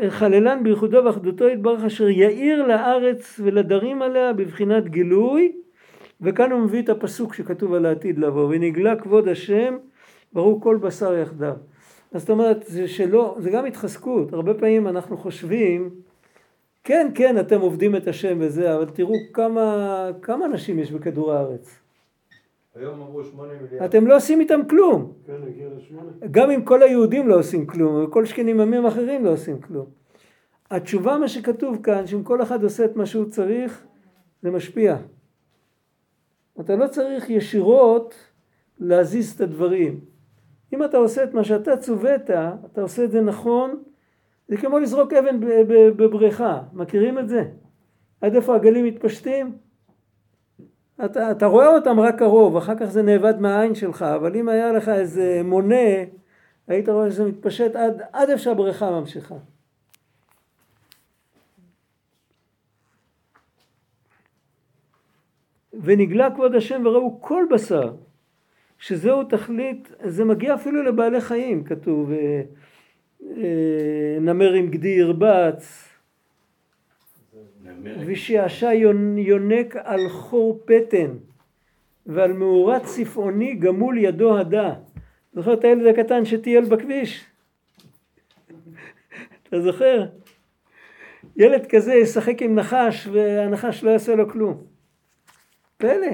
חללן 0.08 0.62
בייחודו 0.62 1.04
ואחדותו 1.04 1.48
יתברך 1.48 1.84
אשר 1.84 2.08
יאיר 2.08 2.66
לארץ 2.66 3.40
ולדרים 3.44 4.02
עליה 4.02 4.32
בבחינת 4.32 4.88
גילוי 4.88 5.52
וכאן 6.20 6.52
הוא 6.52 6.60
מביא 6.60 6.82
את 6.82 6.88
הפסוק 6.88 7.34
שכתוב 7.34 7.74
על 7.74 7.86
העתיד 7.86 8.18
לבוא 8.18 8.48
ונגלה 8.50 8.96
כבוד 8.96 9.28
השם 9.28 9.76
ברור 10.32 10.60
כל 10.60 10.76
בשר 10.76 11.14
יחדיו 11.14 11.54
אז 12.12 12.20
זאת 12.20 12.30
אומרת 12.30 12.64
זה 12.66 12.88
שלא 12.88 13.36
זה 13.38 13.50
גם 13.50 13.64
התחזקות 13.64 14.32
הרבה 14.32 14.54
פעמים 14.54 14.88
אנחנו 14.88 15.16
חושבים 15.16 15.90
כן 16.84 17.10
כן 17.14 17.38
אתם 17.38 17.60
עובדים 17.60 17.96
את 17.96 18.08
השם 18.08 18.38
וזה 18.40 18.74
אבל 18.74 18.86
תראו 18.86 19.14
כמה 19.32 20.08
כמה 20.22 20.46
אנשים 20.46 20.78
יש 20.78 20.92
בכדור 20.92 21.32
הארץ 21.32 21.78
היום 22.74 23.00
אמרו 23.00 23.24
שמונה 23.24 23.52
מיליארד. 23.62 23.82
אתם 23.82 24.06
לא 24.06 24.16
עושים 24.16 24.40
איתם 24.40 24.60
כלום 24.70 25.12
כן, 25.26 25.32
הגיע 25.48 25.68
לשמונה. 25.76 26.10
גם 26.30 26.50
אם 26.50 26.64
כל 26.64 26.82
היהודים 26.82 27.28
לא 27.28 27.38
עושים 27.38 27.66
כלום, 27.66 28.04
וכל 28.04 28.24
שכנים 28.24 28.60
עמים 28.60 28.86
אחרים 28.86 29.24
לא 29.24 29.32
עושים 29.32 29.60
כלום. 29.60 29.86
התשובה 30.70 31.18
מה 31.18 31.28
שכתוב 31.28 31.82
כאן, 31.82 32.06
שאם 32.06 32.22
כל 32.22 32.42
אחד 32.42 32.64
עושה 32.64 32.84
את 32.84 32.96
מה 32.96 33.06
שהוא 33.06 33.24
צריך, 33.24 33.84
זה 34.42 34.50
משפיע. 34.50 34.96
אתה 36.60 36.76
לא 36.76 36.86
צריך 36.86 37.30
ישירות 37.30 38.14
להזיז 38.78 39.34
את 39.34 39.40
הדברים. 39.40 40.00
אם 40.72 40.84
אתה 40.84 40.96
עושה 40.96 41.24
את 41.24 41.34
מה 41.34 41.44
שאתה 41.44 41.76
צווית, 41.76 42.30
אתה 42.72 42.82
עושה 42.82 43.04
את 43.04 43.10
זה 43.10 43.20
נכון, 43.20 43.82
זה 44.48 44.56
כמו 44.56 44.78
לזרוק 44.78 45.12
אבן 45.12 45.40
בבריכה. 45.96 46.62
מכירים 46.72 47.18
את 47.18 47.28
זה? 47.28 47.44
עד 48.20 48.34
איפה 48.34 48.56
הגלים 48.56 48.84
מתפשטים? 48.84 49.58
אתה, 51.04 51.30
אתה 51.30 51.46
רואה 51.46 51.68
אותם 51.68 52.00
רק 52.00 52.18
קרוב, 52.18 52.56
אחר 52.56 52.74
כך 52.78 52.84
זה 52.84 53.02
נאבד 53.02 53.40
מהעין 53.40 53.74
שלך, 53.74 54.02
אבל 54.02 54.36
אם 54.36 54.48
היה 54.48 54.72
לך 54.72 54.88
איזה 54.88 55.40
מונה, 55.44 55.86
היית 56.68 56.88
רואה 56.88 57.10
שזה 57.10 57.24
מתפשט 57.24 57.76
עד, 57.76 58.02
עד 58.12 58.30
איפה 58.30 58.42
שהבריכה 58.42 58.90
ממשיכה. 58.90 59.34
ונגלה 65.82 66.30
כבוד 66.30 66.54
השם 66.54 66.82
וראו 66.86 67.18
כל 67.20 67.44
בשר, 67.50 67.94
שזהו 68.78 69.24
תכלית, 69.24 69.92
זה 70.04 70.24
מגיע 70.24 70.54
אפילו 70.54 70.82
לבעלי 70.82 71.20
חיים, 71.20 71.64
כתוב, 71.64 72.12
אה, 72.12 72.42
אה, 73.36 74.18
נמר 74.20 74.52
עם 74.52 74.70
גדי 74.70 74.88
ירבץ, 74.88 75.88
ושעשע 78.06 78.72
יונק 79.16 79.76
על 79.76 80.08
חור 80.08 80.60
פטן 80.64 81.10
ועל 82.06 82.32
מאורת 82.32 82.82
צפעוני 82.84 83.54
גמול 83.54 83.98
ידו 83.98 84.38
הדה. 84.38 84.74
זוכר 85.32 85.54
את 85.54 85.64
הילד 85.64 85.86
הקטן 85.86 86.24
שטייל 86.24 86.64
בכביש? 86.64 87.24
אתה 89.42 89.60
זוכר? 89.60 90.06
ילד 91.36 91.66
כזה 91.66 91.94
ישחק 91.94 92.42
עם 92.42 92.54
נחש 92.54 93.08
והנחש 93.12 93.84
לא 93.84 93.90
יעשה 93.90 94.14
לו 94.14 94.30
כלום. 94.30 94.64
פלא. 95.76 96.12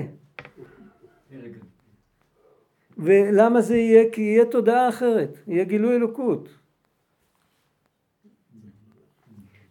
ולמה 2.99 3.61
זה 3.61 3.77
יהיה? 3.77 4.11
כי 4.13 4.21
יהיה 4.21 4.45
תודעה 4.45 4.89
אחרת, 4.89 5.39
יהיה 5.47 5.65
גילוי 5.65 5.97
אלוקות. 5.97 6.49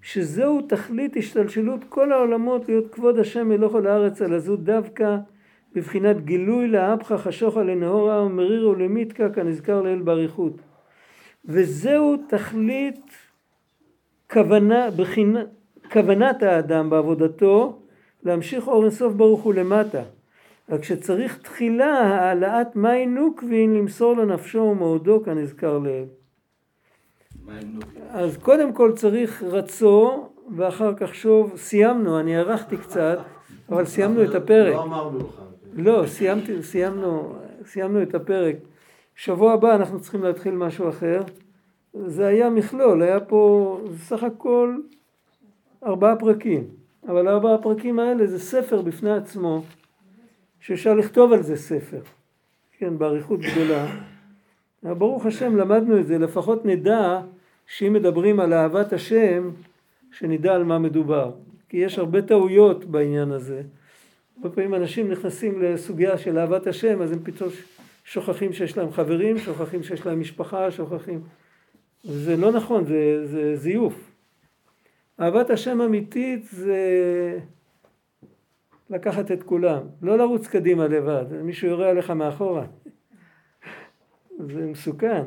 שזהו 0.02 0.62
תכלית 0.62 1.18
השתלשלות 1.18 1.84
כל 1.90 2.12
העולמות 2.12 2.70
להיות 2.70 2.94
כבוד 2.94 3.20
השם 3.20 3.48
מלוך 3.48 3.76
על 3.76 3.88
הארץ 3.88 4.22
על 4.22 4.34
הזו 4.34 4.56
דווקא 4.56 5.18
בבחינת 5.76 6.26
גילוי 6.26 6.68
לאפחה 6.68 7.18
חשוכה 7.18 7.64
לנהורה 7.64 8.24
ומריר 8.24 8.70
ולמיתקה 8.70 9.30
כנזכר 9.30 9.82
לאל 9.82 10.02
באריכות. 10.02 10.54
וזהו 11.46 12.18
תכלית 12.30 13.12
כוונה, 14.32 14.92
בחינה, 14.92 15.44
כוונת 15.92 16.44
האדם 16.44 16.90
בעבודתו 16.90 17.80
להמשיך 18.24 18.68
אור 18.68 18.84
אינסוף 18.84 19.14
ברוך 19.14 19.42
הוא 19.42 19.54
למטה. 19.54 20.02
רק 20.72 20.84
שצריך 20.84 21.38
תחילה 21.38 22.00
העלאת 22.00 22.76
מי 22.76 23.06
נוקבין 23.06 23.74
למסור 23.74 24.18
לנפשו 24.18 24.60
ומאודו 24.60 25.24
כנזכר 25.24 25.78
לאל. 25.78 26.06
אז 28.10 28.38
קודם 28.38 28.74
כל 28.74 28.92
צריך 28.96 29.44
רצו 29.44 30.30
ואחר 30.56 30.94
כך 30.98 31.16
שוב, 31.16 31.54
סיימנו, 31.56 32.20
אני 32.20 32.38
ערכתי 32.38 32.78
קצת, 32.78 33.20
אבל 33.70 33.86
סיימנו 33.86 34.24
את 34.24 34.36
הפרק. 34.36 34.74
לא 34.74 34.84
אמרנו 34.84 35.20
לך. 35.20 35.42
לא, 35.74 36.04
סיימתי, 36.08 36.64
סיימנו, 36.64 37.36
סיימנו 37.66 38.02
את 38.02 38.16
הפרק. 38.16 38.56
שבוע 39.16 39.54
הבא 39.54 39.76
אנחנו 39.76 40.00
צריכים 40.00 40.24
להתחיל 40.24 40.56
משהו 40.56 40.90
אחר. 40.90 41.22
זה 41.94 42.28
היה 42.28 42.50
מכלול, 42.50 43.02
היה 43.02 43.20
פה 43.20 43.80
סך 43.98 44.24
הכל 44.24 44.78
ארבעה 45.86 46.16
פרקים. 46.16 46.64
אבל 47.08 47.28
ארבעה 47.28 47.56
הפרקים 47.56 48.00
האלה 48.00 48.28
זה 48.28 48.40
ספר 48.40 48.82
בפני 48.82 49.12
עצמו, 49.12 49.64
שאפשר 50.62 50.94
לכתוב 50.94 51.34
על 51.34 51.44
זה 51.44 51.56
ספר. 51.56 52.02
כן, 52.78 52.98
באריכות 52.98 53.40
גדולה. 53.40 53.88
ברוך 54.84 55.26
השם 55.26 55.56
למדנו 55.58 56.00
את 56.00 56.08
זה, 56.08 56.18
לפחות 56.18 56.66
נדע 56.66 57.22
שאם 57.68 57.94
מדברים 57.94 58.40
על 58.40 58.54
אהבת 58.54 58.94
השם, 58.94 59.50
שנדע 60.12 60.56
על 60.56 60.64
מה 60.64 60.80
מדובר. 60.80 61.32
כי 61.70 61.78
יש 61.78 62.00
הרבה 62.00 62.22
טעויות 62.22 62.86
בעניין 62.86 63.32
הזה. 63.32 63.62
הרבה 64.38 64.50
פעמים 64.50 64.76
אנשים 64.76 65.12
נכנסים 65.12 65.62
לסוגיה 65.62 66.18
של 66.18 66.38
אהבת 66.38 66.68
השם, 66.68 67.02
אז 67.02 67.12
הם 67.12 67.20
פתאום 67.24 67.50
שוכחים 68.06 68.54
שיש 68.54 68.78
להם 68.78 68.92
חברים, 68.92 69.38
שוכחים 69.38 69.84
שיש 69.84 70.06
להם 70.06 70.20
משפחה, 70.20 70.72
שוכחים... 70.72 71.22
זה 72.04 72.38
לא 72.38 72.52
נכון, 72.52 72.86
זה, 72.86 73.28
זה 73.28 73.56
זיוף. 73.56 74.12
אהבת 75.20 75.50
השם 75.50 75.82
אמיתית 75.82 76.46
זה 76.52 76.80
לקחת 78.92 79.32
את 79.32 79.44
כולם, 79.44 79.82
לא 80.02 80.18
לרוץ 80.18 80.48
קדימה 80.48 80.88
לבד, 80.88 81.26
מישהו 81.44 81.68
יורה 81.68 81.90
עליך 81.90 82.10
מאחורה. 82.10 82.66
זה 84.40 84.66
מסוכן. 84.66 85.24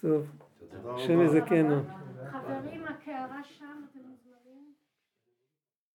טוב, 0.00 0.26
השם 0.84 1.20
יזכנו. 1.20 1.82
חברים, 2.30 2.84
הקערה 2.84 3.40
שם. 3.44 3.91